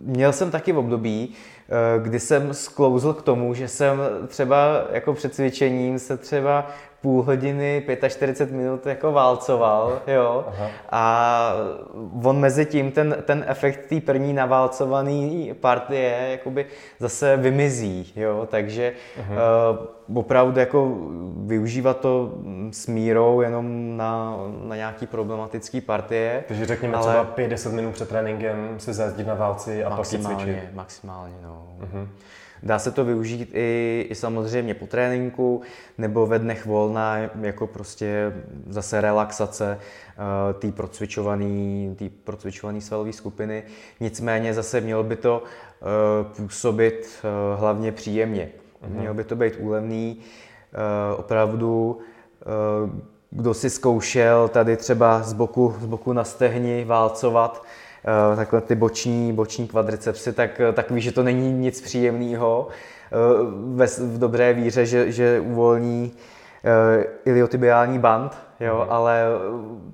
měl 0.01 0.33
jsem 0.33 0.51
taky 0.51 0.73
v 0.73 0.79
období, 0.79 1.35
Eh, 1.73 2.01
kdy 2.03 2.21
jsem 2.21 2.55
sklouzl 2.55 3.13
k 3.13 3.23
tomu, 3.23 3.55
že 3.55 3.69
jsem 3.69 3.99
třeba 4.29 4.85
jako 4.93 5.15
před 5.15 5.35
cvičením 5.35 5.99
se 5.99 6.17
třeba 6.17 6.71
půl 7.03 7.23
hodiny, 7.23 7.87
45 8.09 8.57
minut 8.57 8.87
jako 8.87 9.13
válcoval, 9.13 9.99
jo. 10.07 10.45
Aha. 10.49 10.71
A 10.91 11.55
on 12.25 12.41
mezi 12.41 12.67
tím, 12.67 12.93
ten, 12.93 13.17
ten 13.25 13.45
efekt 13.47 13.87
té 13.89 14.01
první 14.01 14.33
naválcované 14.33 15.55
partie 15.61 16.29
jakoby 16.31 16.67
zase 16.99 17.37
vymizí, 17.37 18.13
jo. 18.17 18.49
Takže 18.51 18.93
uh, 19.19 20.17
opravdu 20.19 20.61
jako 20.61 20.97
využívat 21.47 22.01
to 22.01 22.33
s 22.71 22.87
mírou 22.87 23.41
jenom 23.41 23.97
na, 23.97 24.37
na 24.65 24.77
nějaký 24.77 25.07
problematický 25.07 25.81
partie. 25.81 26.45
Takže 26.49 26.67
řekněme 26.67 26.97
ale... 26.97 27.07
třeba 27.07 27.35
5-10 27.37 27.73
minut 27.73 27.95
před 27.95 28.09
tréninkem 28.09 28.75
se 28.79 28.93
zajezdit 28.93 29.27
na 29.27 29.35
válci 29.35 29.85
a 29.85 29.97
pak 29.97 30.07
si 30.07 30.19
cvičit. 30.19 30.75
Maximálně, 30.75 31.35
no. 31.43 31.67
Uh-huh. 31.81 32.09
Dá 32.63 32.79
se 32.79 32.91
to 32.91 33.05
využít 33.05 33.51
i, 33.53 34.07
i 34.11 34.15
samozřejmě 34.15 34.75
po 34.75 34.87
tréninku 34.87 35.63
nebo 35.99 36.27
ve 36.27 36.39
dnech 36.39 36.67
volna 36.67 37.17
jako 37.41 37.67
prostě 37.67 38.33
zase 38.69 39.01
relaxace 39.01 39.79
uh, 39.79 40.61
té 40.61 40.73
procvičované 40.73 41.95
procvičovaný 42.25 42.81
svalové 42.81 43.13
skupiny. 43.13 43.63
Nicméně 44.01 44.55
zase 44.55 44.81
mělo 44.81 45.03
by 45.03 45.17
to 45.17 45.43
uh, 45.43 46.33
působit 46.37 47.09
uh, 47.25 47.61
hlavně 47.61 47.93
příjemně. 47.93 48.49
Mm-hmm. 48.83 49.01
Mělo 49.01 49.15
by 49.15 49.25
to 49.25 49.37
být 49.37 49.57
úlevný. 49.59 50.19
Opravdu 51.17 51.99
kdo 53.31 53.55
si 53.55 53.71
zkoušel 53.71 54.49
tady 54.49 54.77
třeba 54.77 55.23
z 55.23 55.33
boku, 55.33 55.75
z 55.81 55.87
boku 55.87 56.13
na 56.13 56.25
stehni 56.25 56.85
válcovat, 56.85 57.63
Eh, 57.65 57.82
takhle 58.37 58.61
ty 58.61 58.75
boční, 58.75 59.33
boční 59.33 59.69
kvadricepsy, 59.69 60.33
tak, 60.33 60.61
eh, 60.61 60.73
tak 60.73 60.91
ví, 60.91 61.01
že 61.01 61.13
to 61.13 61.23
není 61.23 61.53
nic 61.53 61.81
příjemného 61.81 62.69
eh, 62.69 63.17
ve, 63.75 63.87
v 63.87 64.19
dobré 64.19 64.55
víře, 64.55 64.87
že, 64.87 65.13
že 65.13 65.41
uvolní 65.41 66.13
iliotibiální 67.25 67.99
band, 67.99 68.39
jo, 68.61 68.77
uh-huh. 68.77 68.93
ale 68.93 69.25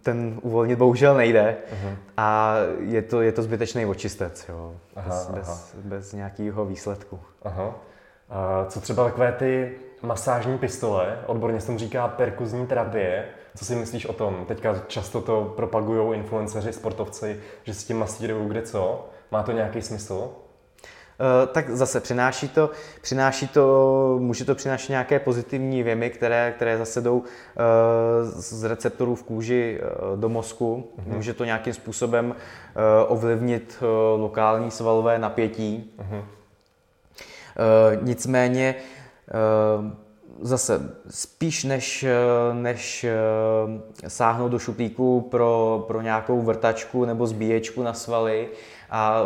ten 0.03 0.39
uvolnit 0.43 0.79
bohužel 0.79 1.17
nejde 1.17 1.57
uh-huh. 1.73 1.97
a 2.17 2.55
je 2.81 3.03
to, 3.03 3.23
je 3.23 3.33
to 3.33 3.43
zbytečný 3.43 3.87
očistec, 3.87 4.45
jo, 4.49 4.75
aha, 4.97 5.09
bez, 5.09 5.29
aha. 5.29 5.35
Bez, 5.39 5.75
bez 5.75 6.13
nějakého 6.13 6.65
výsledku. 6.65 7.21
Aha. 7.43 7.75
A 8.31 8.67
co 8.69 8.81
třeba 8.81 9.05
takové 9.05 9.33
ty 9.33 9.73
masážní 10.03 10.59
pistole, 10.59 11.19
odborně 11.27 11.61
se 11.61 11.67
tomu 11.67 11.79
říká 11.79 12.09
perkuzní 12.09 12.67
terapie, 12.67 13.25
co 13.59 13.65
si 13.65 13.75
myslíš 13.75 14.07
o 14.07 14.13
tom? 14.13 14.45
Teďka 14.49 14.83
často 14.87 15.21
to 15.21 15.53
propagují 15.57 16.19
influenceři, 16.19 16.73
sportovci, 16.73 17.41
že 17.65 17.75
s 17.75 17.85
tím 17.85 17.99
masírují 17.99 18.49
kde 18.49 18.63
co. 18.63 19.09
Má 19.31 19.43
to 19.43 19.53
nějaký 19.53 19.83
smysl? 19.83 20.15
Uh, 20.15 21.53
tak 21.53 21.71
zase 21.71 22.01
přináší 22.01 22.49
to, 22.49 22.71
přináší 23.01 23.49
to, 23.49 24.17
může 24.21 24.45
to 24.45 24.55
přinášet 24.55 24.89
nějaké 24.89 25.19
pozitivní 25.19 25.83
věmy, 25.83 26.11
které, 26.11 26.53
které 26.57 26.79
zase 26.79 27.01
jdou 27.01 27.19
uh, 27.19 27.25
z 28.31 28.65
receptorů 28.65 29.15
v 29.15 29.23
kůži 29.23 29.81
uh, 29.81 30.21
do 30.21 30.29
mozku. 30.29 30.85
Uh-huh. 30.99 31.15
Může 31.15 31.35
to 31.35 31.45
nějakým 31.45 31.75
způsobem 31.75 32.35
ovlivnit 33.09 33.83
lokální 34.17 34.71
svalové 34.71 35.19
napětí. 35.19 35.95
Uh-huh. 35.99 36.23
Nicméně 38.03 38.75
zase 40.41 40.97
spíš 41.11 41.64
než, 41.64 42.07
než 42.53 43.05
eh, 43.05 44.09
sáhnout 44.09 44.49
do 44.49 44.59
šuplíku 44.59 45.20
pro, 45.20 45.84
pro 45.86 46.01
nějakou 46.01 46.43
vrtačku 46.43 47.05
nebo 47.05 47.26
zbíječku 47.26 47.82
na 47.82 47.95
svaly 47.95 48.49
a 48.91 49.22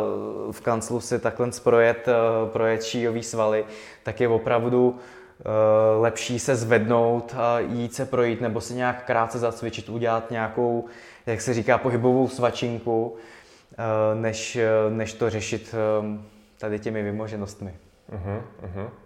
v 0.51 0.61
kanclu 0.61 1.01
si 1.01 1.19
takhle 1.19 1.51
projet, 1.63 2.09
eh, 2.09 2.13
projet 2.51 2.83
šíjový 2.83 3.23
svaly, 3.23 3.65
tak 4.03 4.21
je 4.21 4.29
opravdu 4.29 4.97
eh, 4.97 5.45
lepší 6.01 6.39
se 6.39 6.57
zvednout 6.57 7.35
a 7.37 7.61
jít 7.61 7.95
se 7.95 8.07
projít 8.07 8.41
nebo 8.41 8.61
si 8.61 8.75
nějak 8.75 9.07
krátce 9.07 9.39
zacvičit, 9.39 9.89
udělat 9.89 10.31
nějakou, 10.31 10.85
jak 11.27 11.41
se 11.41 11.55
říká, 11.55 11.79
pohybovou 11.79 12.29
svačinku, 12.29 13.17
než, 14.15 14.59
než 14.89 15.13
to 15.13 15.31
řešit 15.31 15.75
tady 16.59 16.79
těmi 16.79 17.03
vymoženostmi. 17.03 17.75
Uh-huh, 18.13 18.43
uh-huh. 18.63 19.02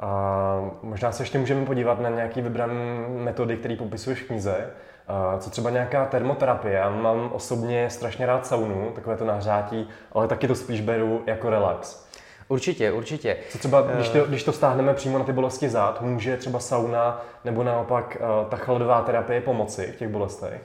A 0.00 0.70
možná 0.82 1.12
se 1.12 1.22
ještě 1.22 1.38
můžeme 1.38 1.66
podívat 1.66 2.00
na 2.00 2.08
nějaké 2.08 2.42
vybrané 2.42 2.74
metody, 3.08 3.56
které 3.56 3.76
popisuješ 3.76 4.22
v 4.22 4.26
knize. 4.26 4.70
A 5.08 5.38
co 5.38 5.50
třeba 5.50 5.70
nějaká 5.70 6.04
termoterapie. 6.06 6.74
Já 6.74 6.90
mám 6.90 7.30
osobně 7.32 7.90
strašně 7.90 8.26
rád 8.26 8.46
saunu, 8.46 8.90
takové 8.94 9.16
to 9.16 9.24
nahřátí, 9.24 9.88
ale 10.12 10.28
taky 10.28 10.48
to 10.48 10.54
spíš 10.54 10.80
beru 10.80 11.22
jako 11.26 11.50
relax. 11.50 12.08
Určitě, 12.48 12.92
určitě. 12.92 13.36
Co 13.50 13.58
třeba, 13.58 13.82
když 13.82 14.08
to, 14.08 14.24
když 14.24 14.44
to 14.44 14.52
stáhneme 14.52 14.94
přímo 14.94 15.18
na 15.18 15.24
ty 15.24 15.32
bolesti 15.32 15.68
zad, 15.68 16.02
může 16.02 16.36
třeba 16.36 16.58
sauna 16.58 17.24
nebo 17.44 17.64
naopak 17.64 18.16
ta 18.48 18.56
chladová 18.56 19.02
terapie 19.02 19.40
pomoci 19.40 19.92
v 19.92 19.96
těch 19.96 20.08
bolestech? 20.08 20.60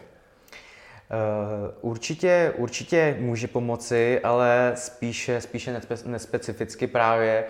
Určitě, 1.81 2.53
určitě 2.57 3.17
může 3.19 3.47
pomoci, 3.47 4.19
ale 4.23 4.71
spíše, 4.75 5.41
spíše 5.41 5.81
nespecificky 6.05 6.87
právě 6.87 7.43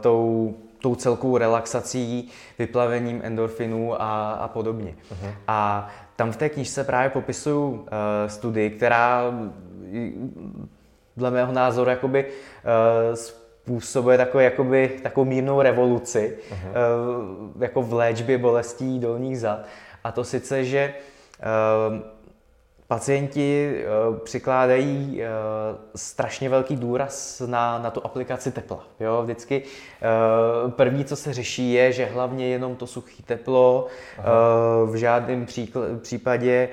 tou 0.00 0.54
tou 0.82 0.94
celkovou 0.94 1.36
relaxací, 1.36 2.28
vyplavením 2.58 3.20
endorfinů 3.24 4.02
a, 4.02 4.32
a 4.32 4.48
podobně. 4.48 4.94
Uh-huh. 5.12 5.34
A 5.48 5.88
tam 6.16 6.32
v 6.32 6.36
té 6.36 6.48
knižce 6.48 6.84
právě 6.84 7.10
popisuju 7.10 7.70
uh, 7.70 7.86
studii, 8.26 8.70
která 8.70 9.22
dle 11.16 11.30
mého 11.30 11.52
názoru 11.52 11.90
jakoby 11.90 12.26
uh, 12.26 13.14
způsobuje 13.14 14.18
takový, 14.18 14.44
jakoby, 14.44 15.00
takovou 15.02 15.24
mírnou 15.24 15.62
revoluci 15.62 16.38
uh-huh. 16.50 16.68
uh, 17.54 17.62
jako 17.62 17.82
v 17.82 17.92
léčbě 17.92 18.38
bolestí 18.38 18.98
dolních 18.98 19.40
zad. 19.40 19.58
A 20.04 20.12
to 20.12 20.24
sice, 20.24 20.64
že 20.64 20.94
uh, 21.90 22.15
Pacienti 22.88 23.74
eh, 23.78 24.20
přikládají 24.24 25.22
eh, 25.22 25.26
strašně 25.96 26.48
velký 26.48 26.76
důraz 26.76 27.42
na, 27.46 27.78
na 27.78 27.90
tu 27.90 28.00
aplikaci 28.04 28.52
tepla. 28.52 28.84
Jo? 29.00 29.22
Vždycky 29.22 29.62
eh, 29.62 30.70
první, 30.70 31.04
co 31.04 31.16
se 31.16 31.32
řeší, 31.32 31.72
je, 31.72 31.92
že 31.92 32.04
hlavně 32.04 32.48
jenom 32.48 32.76
to 32.76 32.86
suché 32.86 33.22
teplo, 33.24 33.86
Aha. 34.18 34.30
v 34.84 34.94
žádném 34.94 35.46
případě 36.00 36.68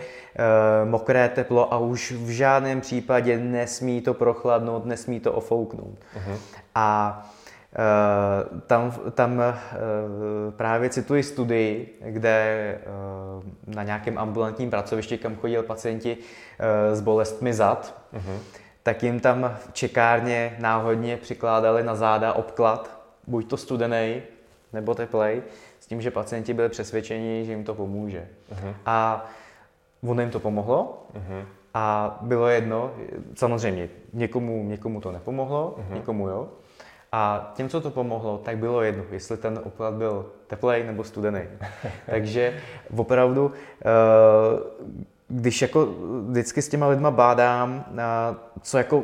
mokré 0.86 1.30
teplo 1.30 1.74
a 1.74 1.78
už 1.78 2.12
v 2.12 2.30
žádném 2.30 2.82
případě 2.82 3.38
nesmí 3.38 4.02
to 4.02 4.14
prochladnout, 4.14 4.86
nesmí 4.86 5.20
to 5.20 5.34
ofouknout. 5.34 5.98
Aha. 6.16 6.38
A 6.76 7.22
tam, 8.68 8.94
tam 9.12 9.42
eh, 9.42 9.56
právě 10.52 10.90
cituji 10.90 11.24
studii, 11.24 12.00
kde 12.06 12.30
eh, 12.30 13.76
na 13.76 13.84
nějakém 13.84 14.18
ambulantním 14.18 14.70
pracovišti, 14.70 15.18
kam 15.18 15.36
chodil 15.36 15.64
pacienti 15.64 16.18
s 16.94 17.02
bolestmi 17.02 17.54
zad, 17.54 18.04
uh-huh. 18.14 18.38
tak 18.84 19.04
jim 19.04 19.20
tam 19.20 19.56
v 19.70 19.74
čekárně 19.74 20.56
náhodně 20.60 21.18
přikládali 21.18 21.84
na 21.84 21.96
záda 21.96 22.34
obklad, 22.34 23.00
buď 23.28 23.50
to 23.50 23.58
studený 23.58 24.22
nebo 24.74 24.96
teplej, 24.96 25.44
s 25.80 25.88
tím, 25.88 26.02
že 26.02 26.12
pacienti 26.12 26.54
byli 26.54 26.70
přesvědčeni, 26.70 27.46
že 27.46 27.52
jim 27.52 27.64
to 27.64 27.76
pomůže. 27.76 28.28
Uh-huh. 28.52 28.74
A 28.86 29.26
ono 30.04 30.22
jim 30.22 30.32
to 30.32 30.40
pomohlo 30.40 31.08
uh-huh. 31.14 31.46
a 31.74 32.18
bylo 32.22 32.48
jedno, 32.48 32.92
samozřejmě 33.36 33.90
někomu, 34.14 34.64
někomu 34.64 35.02
to 35.02 35.12
nepomohlo, 35.12 35.76
uh-huh. 35.78 35.94
někomu 35.94 36.28
jo, 36.28 36.50
a 37.16 37.52
těm, 37.56 37.70
co 37.70 37.82
to 37.82 37.90
pomohlo, 37.90 38.38
tak 38.38 38.58
bylo 38.58 38.82
jedno, 38.82 39.04
jestli 39.12 39.38
ten 39.38 39.60
oplad 39.64 39.94
byl 39.94 40.26
teplej 40.48 40.84
nebo 40.84 41.04
studený. 41.04 41.42
Takže 42.06 42.60
opravdu, 42.98 43.52
eh, 43.82 43.86
když 45.28 45.62
jako 45.62 45.88
vždycky 46.30 46.62
s 46.62 46.70
těma 46.70 46.88
lidma 46.88 47.12
bádám, 47.12 47.86
eh, 47.98 48.36
co 48.62 48.78
jako 48.78 49.04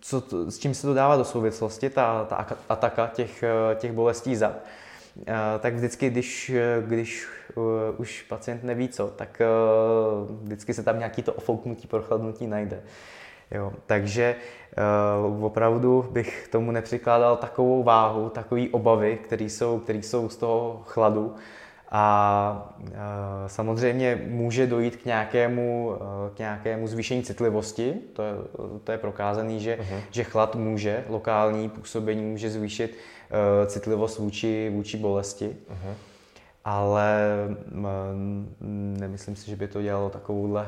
co, 0.00 0.22
s 0.50 0.58
čím 0.58 0.74
se 0.74 0.86
to 0.86 0.94
dává 0.94 1.16
do 1.16 1.24
souvislosti, 1.24 1.90
ta, 1.90 2.24
ta 2.24 2.46
ataka 2.68 3.06
těch, 3.06 3.42
eh, 3.42 3.74
těch 3.74 3.92
bolestí 3.92 4.36
zad, 4.36 4.56
tak 5.60 5.74
vždycky, 5.74 6.10
když, 6.10 6.52
když 6.80 7.28
už 7.96 8.22
pacient 8.22 8.64
neví 8.64 8.88
co, 8.88 9.06
tak 9.06 9.42
vždycky 10.42 10.74
se 10.74 10.82
tam 10.82 10.98
nějaký 10.98 11.22
to 11.22 11.32
ofouknutí, 11.32 11.88
prochladnutí 11.88 12.46
najde. 12.46 12.82
Jo, 13.50 13.72
takže 13.86 14.36
uh, 15.26 15.44
opravdu 15.44 16.08
bych 16.10 16.48
tomu 16.48 16.70
nepřikládal 16.70 17.36
takovou 17.36 17.82
váhu, 17.82 18.28
takové 18.28 18.62
obavy, 18.70 19.18
které 19.24 19.44
jsou, 19.44 19.78
který 19.78 20.02
jsou 20.02 20.28
z 20.28 20.36
toho 20.36 20.82
chladu. 20.86 21.34
A 21.90 22.74
uh, 22.80 22.88
samozřejmě 23.46 24.22
může 24.28 24.66
dojít 24.66 24.96
k 24.96 25.04
nějakému, 25.04 25.88
uh, 25.88 25.96
k 26.34 26.38
nějakému 26.38 26.86
zvýšení 26.86 27.22
citlivosti, 27.22 27.94
to 28.12 28.22
je, 28.22 28.32
to 28.84 28.92
je 28.92 28.98
prokázaný, 28.98 29.60
že, 29.60 29.76
uh-huh. 29.76 30.00
že 30.10 30.24
chlad 30.24 30.56
může, 30.56 31.04
lokální 31.08 31.68
působení 31.68 32.22
může 32.22 32.50
zvýšit 32.50 32.90
uh, 32.90 33.66
citlivost 33.66 34.18
vůči, 34.18 34.70
vůči 34.74 34.96
bolesti. 34.96 35.56
Uh-huh 35.70 35.94
ale 36.68 37.18
nemyslím 39.00 39.36
si, 39.36 39.50
že 39.50 39.56
by 39.56 39.68
to 39.68 39.82
dělalo 39.82 40.10
takovouhle, 40.10 40.66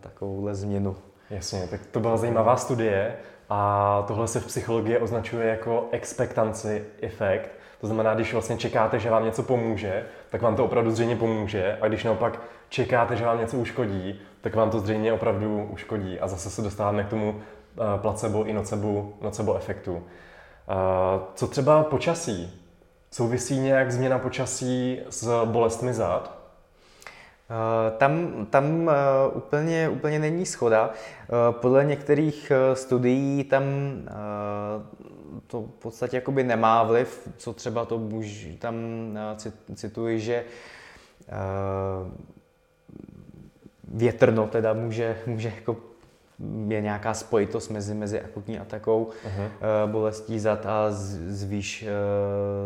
takovouhle 0.00 0.54
změnu. 0.54 0.96
Jasně, 1.30 1.66
tak 1.70 1.80
to 1.86 2.00
byla 2.00 2.16
zajímavá 2.16 2.56
studie 2.56 3.16
a 3.48 4.04
tohle 4.08 4.28
se 4.28 4.40
v 4.40 4.46
psychologii 4.46 4.98
označuje 4.98 5.46
jako 5.48 5.88
expectancy 5.90 6.84
efekt. 7.02 7.50
To 7.80 7.86
znamená, 7.86 8.14
když 8.14 8.32
vlastně 8.32 8.56
čekáte, 8.56 8.98
že 8.98 9.10
vám 9.10 9.24
něco 9.24 9.42
pomůže, 9.42 10.06
tak 10.30 10.42
vám 10.42 10.56
to 10.56 10.64
opravdu 10.64 10.90
zřejmě 10.90 11.16
pomůže 11.16 11.78
a 11.80 11.88
když 11.88 12.04
naopak 12.04 12.40
čekáte, 12.68 13.16
že 13.16 13.24
vám 13.24 13.40
něco 13.40 13.56
uškodí, 13.56 14.20
tak 14.40 14.54
vám 14.54 14.70
to 14.70 14.80
zřejmě 14.80 15.12
opravdu 15.12 15.68
uškodí 15.72 16.20
a 16.20 16.28
zase 16.28 16.50
se 16.50 16.62
dostáváme 16.62 17.04
k 17.04 17.08
tomu 17.08 17.40
eh, 17.40 17.98
placebo 17.98 18.44
i 18.44 18.52
nocebo, 18.52 19.12
nocebo 19.20 19.56
efektu. 19.56 20.02
Eh, 20.68 21.20
co 21.34 21.46
třeba 21.46 21.82
počasí? 21.82 22.66
Souvisí 23.10 23.58
nějak 23.58 23.92
změna 23.92 24.18
počasí 24.18 25.00
s 25.08 25.44
bolestmi 25.44 25.94
zad? 25.94 26.39
Eh, 27.50 27.90
tam, 27.98 28.46
tam 28.50 28.90
eh, 28.90 28.94
úplně, 29.32 29.88
úplně 29.88 30.18
není 30.18 30.46
schoda. 30.46 30.90
Eh, 30.90 31.28
podle 31.52 31.84
některých 31.84 32.52
studií 32.74 33.44
tam 33.44 33.64
to 35.46 35.62
v 35.62 35.82
podstatě 35.82 36.16
jakoby 36.16 36.44
nemá 36.44 36.82
vliv, 36.82 37.28
co 37.36 37.52
třeba 37.52 37.84
to 37.84 37.98
muž, 37.98 38.48
tam 38.58 38.74
cituji, 39.74 40.20
že 40.20 40.44
větrno 43.88 44.46
teda 44.46 44.72
může, 44.72 45.18
může 45.26 45.52
jako 45.56 45.76
je 46.68 46.80
nějaká 46.80 47.14
spojitost 47.14 47.70
mezi, 47.70 47.94
mezi 47.94 48.20
akutní 48.20 48.58
atakou, 48.58 49.10
uh-huh. 49.26 49.86
bolestí 49.86 50.38
zad 50.38 50.66
a 50.66 50.86
zvýš, 50.90 51.84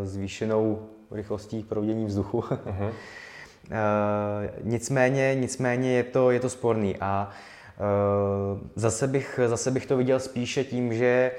zvýšenou 0.05 0.87
rychlostí 1.11 1.62
proudění 1.62 2.07
vzduchu. 2.07 2.41
Uh-huh. 2.41 2.93
Eh, 3.70 4.50
nicméně, 4.62 5.34
nicméně 5.34 5.92
je 5.92 6.02
to, 6.02 6.30
je 6.30 6.40
to 6.40 6.50
sporný 6.50 6.96
a 7.00 7.30
uh, 7.80 8.58
zase, 8.76 9.06
bych, 9.06 9.40
zase 9.46 9.70
bych 9.70 9.86
to 9.86 9.96
viděl 9.96 10.20
spíše 10.20 10.64
tím, 10.64 10.94
že 10.94 11.32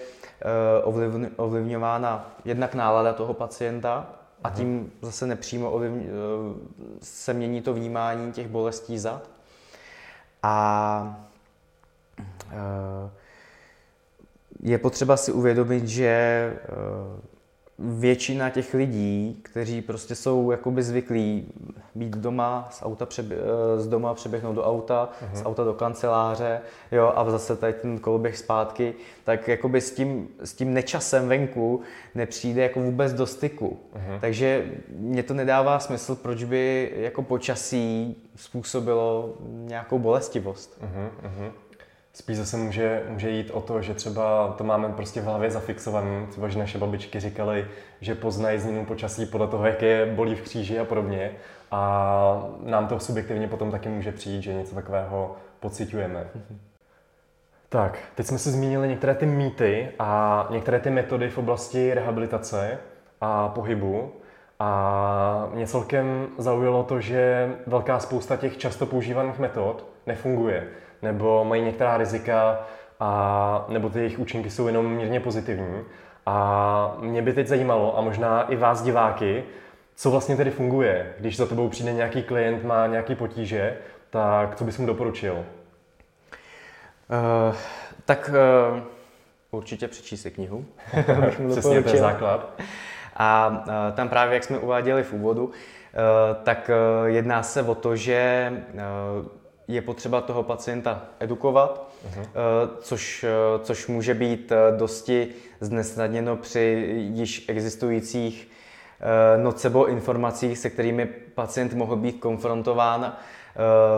uh, 0.86 0.96
ovlivňována 1.38 2.36
jednak 2.46 2.76
nálada 2.76 3.14
toho 3.14 3.34
pacienta 3.34 4.10
a 4.44 4.50
mhm. 4.50 4.58
tím 4.58 4.92
zase 5.02 5.28
nepřímo 5.28 5.72
ovlivň, 5.72 6.04
se 7.02 7.34
mění 7.34 7.62
to 7.62 7.74
vnímání 7.74 8.32
těch 8.32 8.48
bolestí 8.48 9.00
zad. 9.00 9.30
A 10.44 11.28
uh, 12.54 13.10
je 14.64 14.78
potřeba 14.78 15.18
si 15.18 15.32
uvědomit, 15.32 15.88
že 15.88 16.54
většina 17.80 18.50
těch 18.50 18.74
lidí, 18.74 19.40
kteří 19.44 19.82
prostě 19.82 20.16
jsou 20.16 20.52
jakoby 20.52 20.84
zvyklí 20.84 21.54
být 21.96 22.18
doma, 22.18 22.68
z, 22.72 22.82
auta 22.84 23.06
přebě- 23.06 23.38
eh, 23.38 23.80
z 23.80 23.88
doma 23.88 24.14
přeběhnout 24.14 24.56
do 24.56 24.64
auta, 24.64 25.10
uh-huh. 25.22 25.36
z 25.38 25.46
auta 25.46 25.64
do 25.64 25.74
kanceláře, 25.74 26.62
jo, 26.92 27.14
a 27.16 27.30
zase 27.30 27.56
tady 27.56 27.74
ten 27.74 28.00
koloběh 28.00 28.38
zpátky, 28.38 28.94
tak 29.24 29.48
jakoby 29.48 29.82
s 29.82 29.92
tím, 29.92 30.28
s 30.44 30.54
tím 30.54 30.74
nečasem 30.74 31.28
venku 31.28 31.82
nepřijde 32.16 32.62
jako 32.62 32.80
vůbec 32.80 33.14
do 33.14 33.26
styku. 33.26 33.80
Uh-huh. 33.96 34.20
Takže 34.20 34.66
mně 34.90 35.24
to 35.24 35.34
nedává 35.34 35.80
smysl, 35.80 36.16
proč 36.16 36.44
by 36.44 36.92
jako 36.96 37.22
počasí 37.22 38.16
způsobilo 38.36 39.34
nějakou 39.50 40.00
bolestivost. 40.00 40.82
Uh-huh, 40.82 41.10
uh-huh. 41.30 41.52
Spíš 42.16 42.38
zase 42.38 42.58
může, 42.58 43.04
může 43.10 43.30
jít 43.30 43.52
o 43.52 43.62
to, 43.62 43.82
že 43.82 43.94
třeba 43.94 44.56
to 44.58 44.64
máme 44.64 44.90
prostě 44.90 45.22
v 45.22 45.24
hlavě 45.24 45.52
zafixované. 45.52 46.28
Třeba, 46.30 46.48
že 46.48 46.60
naše 46.60 46.78
babičky 46.78 47.20
říkali, 47.20 47.68
že 48.02 48.16
poznají 48.16 48.60
změnu 48.60 48.86
počasí 48.86 49.26
podle 49.26 49.48
toho, 49.48 49.66
jak 49.66 49.82
je 49.82 50.06
bolí 50.06 50.36
v 50.36 50.42
kříži 50.42 50.80
a 50.80 50.86
podobně. 50.86 51.32
A 51.72 52.48
nám 52.64 52.88
to 52.88 53.00
subjektivně 53.00 53.48
potom 53.48 53.72
taky 53.72 53.90
může 53.90 54.12
přijít, 54.12 54.42
že 54.42 54.54
něco 54.54 54.76
takového 54.76 55.36
pocitujeme. 55.60 56.20
Mm-hmm. 56.20 56.58
Tak, 57.70 58.00
teď 58.16 58.26
jsme 58.26 58.38
si 58.38 58.52
zmínili 58.52 58.88
některé 58.88 59.16
ty 59.16 59.26
mýty 59.26 59.90
a 60.00 60.48
některé 60.50 60.80
ty 60.80 60.90
metody 60.90 61.30
v 61.30 61.38
oblasti 61.38 61.94
rehabilitace 61.94 62.78
a 63.22 63.48
pohybu. 63.48 64.12
A 64.60 65.50
mě 65.54 65.68
celkem 65.68 66.28
zaujalo 66.38 66.84
to, 66.84 67.02
že 67.02 67.52
velká 67.68 68.00
spousta 68.00 68.38
těch 68.38 68.58
často 68.58 68.86
používaných 68.86 69.40
metod 69.40 69.86
nefunguje 70.06 70.68
nebo 71.02 71.46
mají 71.46 71.62
některá 71.62 71.98
rizika, 71.98 72.60
a, 73.00 73.66
nebo 73.68 73.90
ty 73.90 74.00
jejich 74.00 74.20
účinky 74.20 74.50
jsou 74.50 74.68
jenom 74.68 74.92
mírně 74.92 75.20
pozitivní. 75.20 75.82
A 76.26 76.98
mě 77.00 77.22
by 77.22 77.34
teď 77.34 77.48
zajímalo, 77.48 77.98
a 77.98 78.02
možná 78.02 78.44
i 78.44 78.56
vás 78.56 78.82
diváky, 78.82 79.44
co 79.96 80.12
vlastně 80.12 80.36
tedy 80.36 80.52
funguje, 80.52 81.14
když 81.20 81.38
za 81.38 81.46
tebou 81.46 81.70
přijde 81.70 81.94
nějaký 81.94 82.24
klient, 82.24 82.64
má 82.64 82.88
nějaký 82.88 83.16
potíže, 83.16 83.78
tak 84.10 84.56
co 84.56 84.64
bys 84.64 84.78
mu 84.78 84.86
doporučil? 84.86 85.46
Uh, 87.10 87.56
tak 88.06 88.30
uh, 88.74 88.80
určitě 89.52 89.88
přečíst 89.88 90.22
si 90.22 90.32
knihu. 90.32 90.66
Přesně, 91.52 91.84
to 91.84 91.90
je 91.90 91.98
základ. 91.98 92.62
A 93.16 93.48
uh, 93.50 93.96
tam 93.96 94.10
právě, 94.10 94.34
jak 94.34 94.44
jsme 94.44 94.58
uváděli 94.58 95.04
v 95.04 95.14
úvodu, 95.14 95.46
uh, 95.46 95.54
tak 96.44 96.70
uh, 96.70 97.08
jedná 97.08 97.44
se 97.44 97.62
o 97.62 97.76
to, 97.76 97.96
že 97.96 98.52
uh, 98.74 99.26
je 99.68 99.82
potřeba 99.82 100.22
toho 100.22 100.44
pacienta 100.44 101.02
edukovat, 101.20 101.92
uh-huh. 102.08 102.28
což, 102.80 103.24
eh, 103.24 103.60
což 103.64 103.88
může 103.88 104.14
být 104.14 104.52
eh, 104.52 104.78
dosti 104.78 105.28
znesnadněno 105.60 106.38
při 106.38 106.86
již 107.14 107.46
existujících 107.48 108.52
nocebo 109.38 109.86
informacích, 109.86 110.58
se 110.58 110.70
kterými 110.70 111.06
pacient 111.06 111.74
mohl 111.74 111.96
být 111.96 112.20
konfrontován 112.20 113.14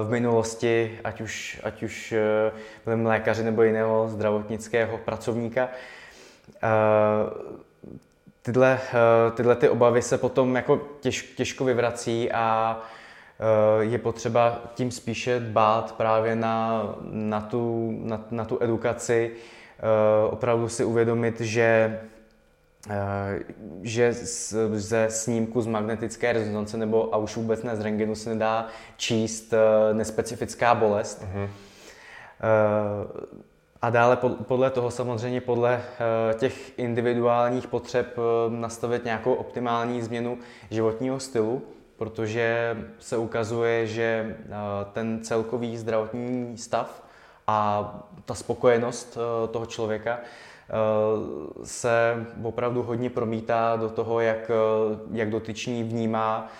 v 0.03 0.09
minulosti, 0.09 0.99
ať 1.03 1.21
už, 1.21 1.61
ať 1.63 1.83
už 1.83 2.13
byl 2.85 3.07
lékaři 3.07 3.43
nebo 3.43 3.63
jiného 3.63 4.07
zdravotnického 4.09 4.97
pracovníka. 4.97 5.69
Tyhle, 8.41 8.79
tyhle 9.35 9.55
ty 9.55 9.69
obavy 9.69 10.01
se 10.01 10.17
potom 10.17 10.55
jako 10.55 10.81
těž, 10.99 11.21
těžko 11.21 11.65
vyvrací 11.65 12.31
a 12.31 12.77
Eh, 12.77 12.96
je 13.79 13.97
potřeba 13.97 14.61
tím 14.73 14.91
spíše 14.91 15.39
dbát 15.39 15.91
právě 15.91 16.35
na, 16.35 16.83
na, 17.01 17.41
tu, 17.41 17.91
na, 18.03 18.25
na 18.31 18.45
tu 18.45 18.57
edukaci, 18.61 19.31
eh, 19.31 20.29
opravdu 20.29 20.69
si 20.69 20.85
uvědomit, 20.85 21.41
že 21.41 21.99
eh, 22.89 23.39
že 23.81 24.13
ze 24.73 25.07
snímku 25.09 25.61
z 25.61 25.67
magnetické 25.67 26.33
rezonance 26.33 26.77
nebo 26.77 27.15
a 27.15 27.17
už 27.17 27.35
vůbec 27.35 27.63
ne 27.63 27.75
z 27.75 27.81
rengenu 27.81 28.15
se 28.15 28.29
nedá 28.29 28.67
číst 28.97 29.53
nespecifická 29.93 30.75
bolest. 30.75 31.23
Uh-huh. 31.23 31.49
A 33.81 33.89
dále 33.89 34.17
podle 34.47 34.69
toho 34.69 34.91
samozřejmě 34.91 35.41
podle 35.41 35.81
těch 36.37 36.79
individuálních 36.79 37.67
potřeb 37.67 38.17
nastavit 38.49 39.05
nějakou 39.05 39.33
optimální 39.33 40.01
změnu 40.01 40.37
životního 40.71 41.19
stylu 41.19 41.61
protože 41.97 42.77
se 42.99 43.17
ukazuje, 43.17 43.87
že 43.87 44.37
eh, 44.39 44.51
ten 44.93 45.19
celkový 45.23 45.77
zdravotní 45.77 46.57
stav 46.57 47.03
a 47.47 47.91
ta 48.25 48.33
spokojenost 48.33 49.17
eh, 49.17 49.47
toho 49.47 49.65
člověka 49.65 50.19
eh, 50.19 50.73
se 51.63 52.25
opravdu 52.43 52.83
hodně 52.83 53.09
promítá 53.09 53.75
do 53.75 53.89
toho, 53.89 54.19
jak, 54.19 54.51
jak 55.11 55.29
dotyčný 55.29 55.83
vnímá 55.83 56.51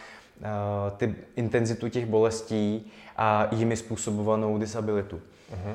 ty 0.98 1.16
intenzitu 1.36 1.90
těch 1.90 2.06
bolestí 2.06 2.92
a 3.18 3.48
jimi 3.52 3.78
způsobovanou 3.78 4.58
disabilitu. 4.58 5.22
Uh-huh. 5.52 5.74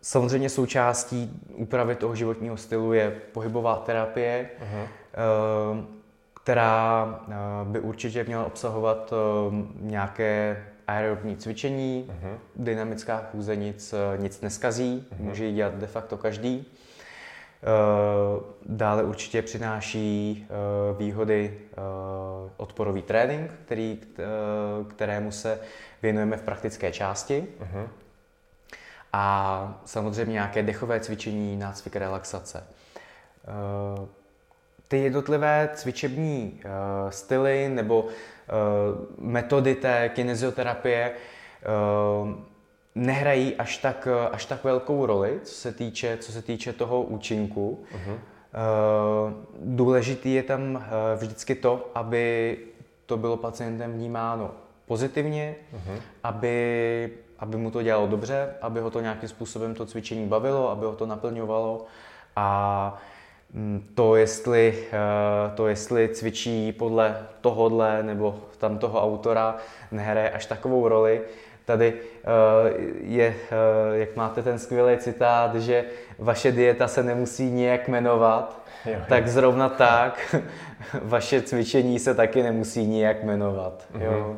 Samozřejmě 0.00 0.48
součástí 0.48 1.40
úpravy 1.54 1.94
toho 1.94 2.14
životního 2.14 2.56
stylu 2.56 2.92
je 2.92 3.20
pohybová 3.32 3.76
terapie. 3.76 4.50
Uh-huh 4.62 5.99
která 6.42 7.20
eh, 7.28 7.34
by 7.64 7.80
určitě 7.80 8.24
měla 8.24 8.44
obsahovat 8.44 9.12
eh, 9.12 9.16
nějaké 9.80 10.64
aerobní 10.86 11.36
cvičení, 11.36 12.08
uh-huh. 12.08 12.38
dynamická 12.56 13.28
chůze 13.32 13.56
nic, 13.56 13.92
eh, 13.92 14.18
nic 14.18 14.40
neskazí, 14.40 15.06
uh-huh. 15.12 15.24
může 15.24 15.44
ji 15.44 15.54
dělat 15.54 15.74
de 15.74 15.86
facto 15.86 16.16
každý. 16.16 16.66
Dále 18.66 19.02
určitě 19.02 19.42
přináší 19.42 20.46
výhody 20.98 21.58
odporový 22.56 23.02
trénink, 23.02 23.50
který, 23.64 24.00
kterému 24.88 25.32
se 25.32 25.60
věnujeme 26.02 26.36
v 26.36 26.42
praktické 26.42 26.92
části. 26.92 27.46
Uh-huh. 27.60 27.88
a 29.12 29.80
samozřejmě 29.84 30.32
nějaké 30.32 30.62
dechové 30.62 31.00
cvičení, 31.00 31.56
nácvik 31.56 31.96
relaxace. 31.96 32.64
Ty 34.90 34.98
jednotlivé 34.98 35.68
cvičební 35.74 36.60
styly 37.08 37.68
nebo 37.68 38.06
metody 39.18 39.74
té 39.74 40.10
kinezioterapie 40.14 41.12
nehrají 42.94 43.56
až 43.56 43.78
tak, 43.78 44.08
až 44.32 44.44
tak 44.44 44.64
velkou 44.64 45.06
roli, 45.06 45.40
co 45.42 45.54
se 45.54 45.72
týče, 45.72 46.16
co 46.16 46.32
se 46.32 46.42
týče 46.42 46.72
toho 46.72 47.02
účinku. 47.02 47.84
Uh-huh. 47.94 48.18
Důležitý 49.64 50.34
je 50.34 50.42
tam 50.42 50.84
vždycky 51.16 51.54
to, 51.54 51.90
aby 51.94 52.58
to 53.06 53.16
bylo 53.16 53.36
pacientem 53.36 53.92
vnímáno 53.92 54.50
pozitivně, 54.86 55.56
uh-huh. 55.74 56.00
aby, 56.24 57.10
aby 57.38 57.56
mu 57.56 57.70
to 57.70 57.82
dělalo 57.82 58.06
dobře, 58.06 58.54
aby 58.62 58.80
ho 58.80 58.90
to 58.90 59.00
nějakým 59.00 59.28
způsobem 59.28 59.74
to 59.74 59.86
cvičení 59.86 60.26
bavilo, 60.26 60.70
aby 60.70 60.86
ho 60.86 60.96
to 60.96 61.06
naplňovalo 61.06 61.86
a 62.36 63.00
mm, 63.02 63.19
to 63.94 64.16
jestli, 64.16 64.74
eh, 64.92 65.54
to, 65.54 65.68
jestli 65.68 66.08
cvičí 66.08 66.72
podle 66.72 67.26
tohohle 67.40 68.02
nebo 68.02 68.40
tam 68.58 68.78
toho 68.78 69.02
autora, 69.02 69.56
nehraje 69.90 70.30
až 70.30 70.46
takovou 70.46 70.88
roli. 70.88 71.20
Tady 71.64 71.94
eh, 71.94 72.72
je, 73.00 73.26
eh, 73.26 73.98
jak 73.98 74.16
máte 74.16 74.42
ten 74.42 74.58
skvělý 74.58 74.98
citát, 74.98 75.54
že 75.54 75.84
vaše 76.18 76.52
dieta 76.52 76.88
se 76.88 77.02
nemusí 77.02 77.50
nijak 77.50 77.88
jmenovat, 77.88 78.62
jo, 78.86 78.92
jo. 78.92 79.00
tak 79.08 79.28
zrovna 79.28 79.68
tak 79.68 80.36
vaše 81.02 81.42
cvičení 81.42 81.98
se 81.98 82.14
taky 82.14 82.42
nemusí 82.42 82.86
nijak 82.86 83.22
jmenovat. 83.22 83.86
Mm-hmm. 83.94 84.02
Jo. 84.02 84.36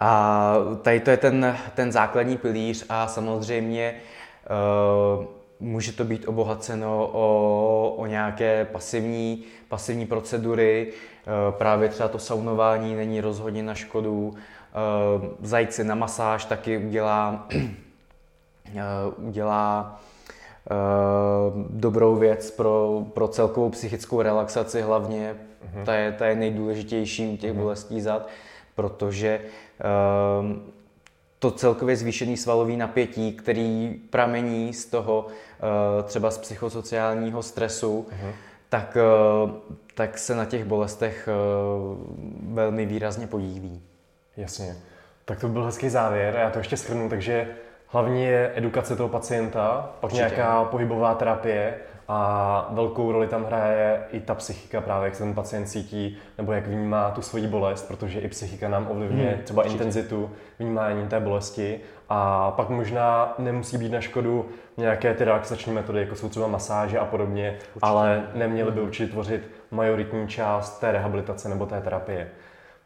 A 0.00 0.54
tady 0.82 1.00
to 1.00 1.10
je 1.10 1.16
ten, 1.16 1.56
ten 1.74 1.92
základní 1.92 2.36
pilíř 2.36 2.86
a 2.88 3.06
samozřejmě 3.06 3.94
může 5.60 5.92
to 5.92 6.04
být 6.04 6.28
obohaceno 6.28 7.10
o, 7.12 7.94
o 7.96 8.06
nějaké 8.06 8.64
pasivní, 8.64 9.44
pasivní 9.68 10.06
procedury. 10.06 10.92
Uh, 10.92 11.58
právě 11.58 11.88
třeba 11.88 12.08
to 12.08 12.18
saunování 12.18 12.94
není 12.94 13.20
rozhodně 13.20 13.62
na 13.62 13.74
škodu. 13.74 14.28
Uh, 14.28 14.34
zajít 15.42 15.72
si 15.72 15.84
na 15.84 15.94
masáž 15.94 16.44
taky 16.44 16.78
udělá, 16.78 17.46
uh, 17.54 17.62
udělá 19.28 20.00
dobrou 21.70 22.16
věc 22.16 22.50
pro, 22.50 23.04
pro 23.14 23.28
celkovou 23.28 23.70
psychickou 23.70 24.22
relaxaci 24.22 24.82
hlavně. 24.82 25.34
Uh-huh. 25.34 25.84
Ta, 25.84 25.94
je, 25.94 26.12
ta 26.12 26.26
je 26.26 26.36
nejdůležitější 26.36 27.26
u 27.26 27.36
těch 27.36 27.52
uh-huh. 27.52 27.60
bolestí 27.60 28.00
zad, 28.00 28.28
protože 28.74 29.40
to 31.38 31.50
celkově 31.50 31.96
zvýšený 31.96 32.36
svalový 32.36 32.76
napětí, 32.76 33.32
který 33.32 34.00
pramení 34.10 34.72
z 34.72 34.86
toho 34.86 35.26
uh, 35.26 36.02
třeba 36.02 36.30
z 36.30 36.38
psychosociálního 36.38 37.42
stresu, 37.42 38.06
uh-huh. 38.10 38.32
tak, 38.68 38.96
uh, 39.44 39.50
tak 39.94 40.18
se 40.18 40.34
na 40.34 40.44
těch 40.44 40.64
bolestech 40.64 41.28
uh, 41.28 42.54
velmi 42.54 42.86
výrazně 42.86 43.26
podílí. 43.26 43.82
Jasně. 44.36 44.76
Tak 45.24 45.40
to 45.40 45.48
byl 45.48 45.64
hezký 45.64 45.88
závěr. 45.88 46.34
Já 46.34 46.50
to 46.50 46.58
ještě 46.58 46.76
shrnu, 46.76 47.08
takže 47.08 47.48
hlavně 47.86 48.28
je 48.28 48.52
edukace 48.54 48.96
toho 48.96 49.08
pacienta, 49.08 49.90
pak 50.00 50.12
Určitě. 50.12 50.34
nějaká 50.34 50.64
pohybová 50.64 51.14
terapie 51.14 51.74
a 52.08 52.68
velkou 52.70 53.12
roli 53.12 53.26
tam 53.26 53.44
hraje 53.44 54.04
i 54.12 54.20
ta 54.20 54.34
psychika 54.34 54.80
právě, 54.80 55.04
jak 55.04 55.14
se 55.14 55.24
ten 55.24 55.34
pacient 55.34 55.66
cítí, 55.66 56.18
nebo 56.38 56.52
jak 56.52 56.66
vnímá 56.66 57.10
tu 57.10 57.22
svoji 57.22 57.46
bolest, 57.46 57.88
protože 57.88 58.20
i 58.20 58.28
psychika 58.28 58.68
nám 58.68 58.86
ovlivňuje 58.90 59.30
hmm, 59.30 59.42
třeba 59.42 59.62
určitě. 59.62 59.74
intenzitu 59.74 60.30
vnímání 60.58 61.08
té 61.08 61.20
bolesti 61.20 61.80
a 62.08 62.50
pak 62.50 62.68
možná 62.68 63.34
nemusí 63.38 63.78
být 63.78 63.92
na 63.92 64.00
škodu 64.00 64.48
nějaké 64.76 65.14
ty 65.14 65.24
relaxační 65.24 65.72
metody, 65.72 66.00
jako 66.00 66.16
jsou 66.16 66.28
třeba 66.28 66.46
masáže 66.46 66.98
a 66.98 67.04
podobně, 67.04 67.50
určitě. 67.50 67.80
ale 67.80 68.26
neměly 68.34 68.70
by 68.70 68.78
hmm. 68.78 68.88
určitě 68.88 69.12
tvořit 69.12 69.50
majoritní 69.70 70.28
část 70.28 70.80
té 70.80 70.92
rehabilitace 70.92 71.48
nebo 71.48 71.66
té 71.66 71.80
terapie. 71.80 72.28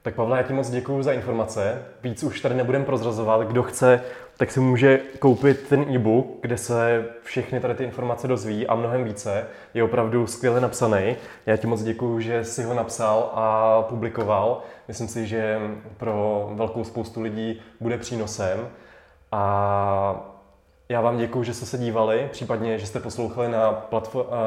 Tak 0.03 0.14
Pavle, 0.14 0.36
já 0.36 0.42
ti 0.42 0.53
moc 0.53 0.70
děkuji 0.70 1.03
za 1.03 1.12
informace. 1.12 1.82
Víc 2.03 2.22
už 2.22 2.40
tady 2.40 2.55
nebudem 2.55 2.84
prozrazovat. 2.84 3.40
Kdo 3.40 3.62
chce, 3.62 4.03
tak 4.36 4.51
si 4.51 4.61
může 4.61 5.01
koupit 5.18 5.68
ten 5.68 5.94
e-book, 5.94 6.26
kde 6.40 6.57
se 6.57 7.05
všechny 7.22 7.61
tady 7.61 7.74
ty 7.74 7.84
informace 7.84 8.28
dozví 8.28 8.66
a 8.66 8.74
mnohem 8.74 9.05
více. 9.05 9.46
Je 9.74 9.84
opravdu 9.84 10.26
skvěle 10.26 10.61
napsaný. 10.61 11.16
Já 11.46 11.57
ti 11.57 11.66
moc 11.66 11.82
děkuji, 11.82 12.20
že 12.20 12.44
jsi 12.44 12.62
ho 12.62 12.74
napsal 12.74 13.30
a 13.34 13.82
publikoval. 13.82 14.62
Myslím 14.88 15.09
si, 15.09 15.26
že 15.26 15.59
pro 15.96 16.51
velkou 16.55 16.84
spoustu 16.84 17.22
lidí 17.22 17.62
bude 17.80 17.98
přínosem. 17.98 18.68
A 19.32 20.26
já 20.88 21.01
vám 21.01 21.18
děkuji, 21.18 21.42
že 21.42 21.55
jste 21.55 21.66
se 21.66 21.78
dívali, 21.78 22.28
případně, 22.32 22.78
že 22.78 22.86
jste 22.86 23.01
poslouchali 23.01 23.48
na, 23.48 23.88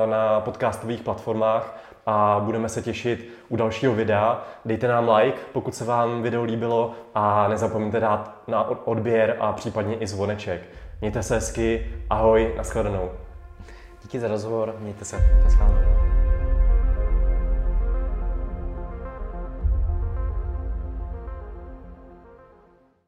na 0.05 0.39
podcastových 0.39 1.01
platformách 1.01 1.79
a 2.05 2.41
budeme 2.43 2.69
se 2.69 2.81
těšit 2.81 3.29
u 3.49 3.55
dalšího 3.55 3.93
videa. 3.93 4.43
Dejte 4.65 4.87
nám 4.87 5.09
like, 5.09 5.37
pokud 5.53 5.75
se 5.75 5.85
vám 5.85 6.21
video 6.21 6.43
líbilo 6.43 6.91
a 7.15 7.47
nezapomeňte 7.47 7.99
dát 7.99 8.35
na 8.47 8.87
odběr 8.87 9.37
a 9.39 9.51
případně 9.51 9.95
i 9.95 10.07
zvoneček. 10.07 10.61
Mějte 11.01 11.23
se 11.23 11.35
hezky, 11.35 11.91
ahoj, 12.09 12.53
nashledanou. 12.57 13.11
Díky 14.01 14.19
za 14.19 14.27
rozhovor, 14.27 14.75
mějte 14.79 15.05
se, 15.05 15.17
nashledanou. 15.43 16.12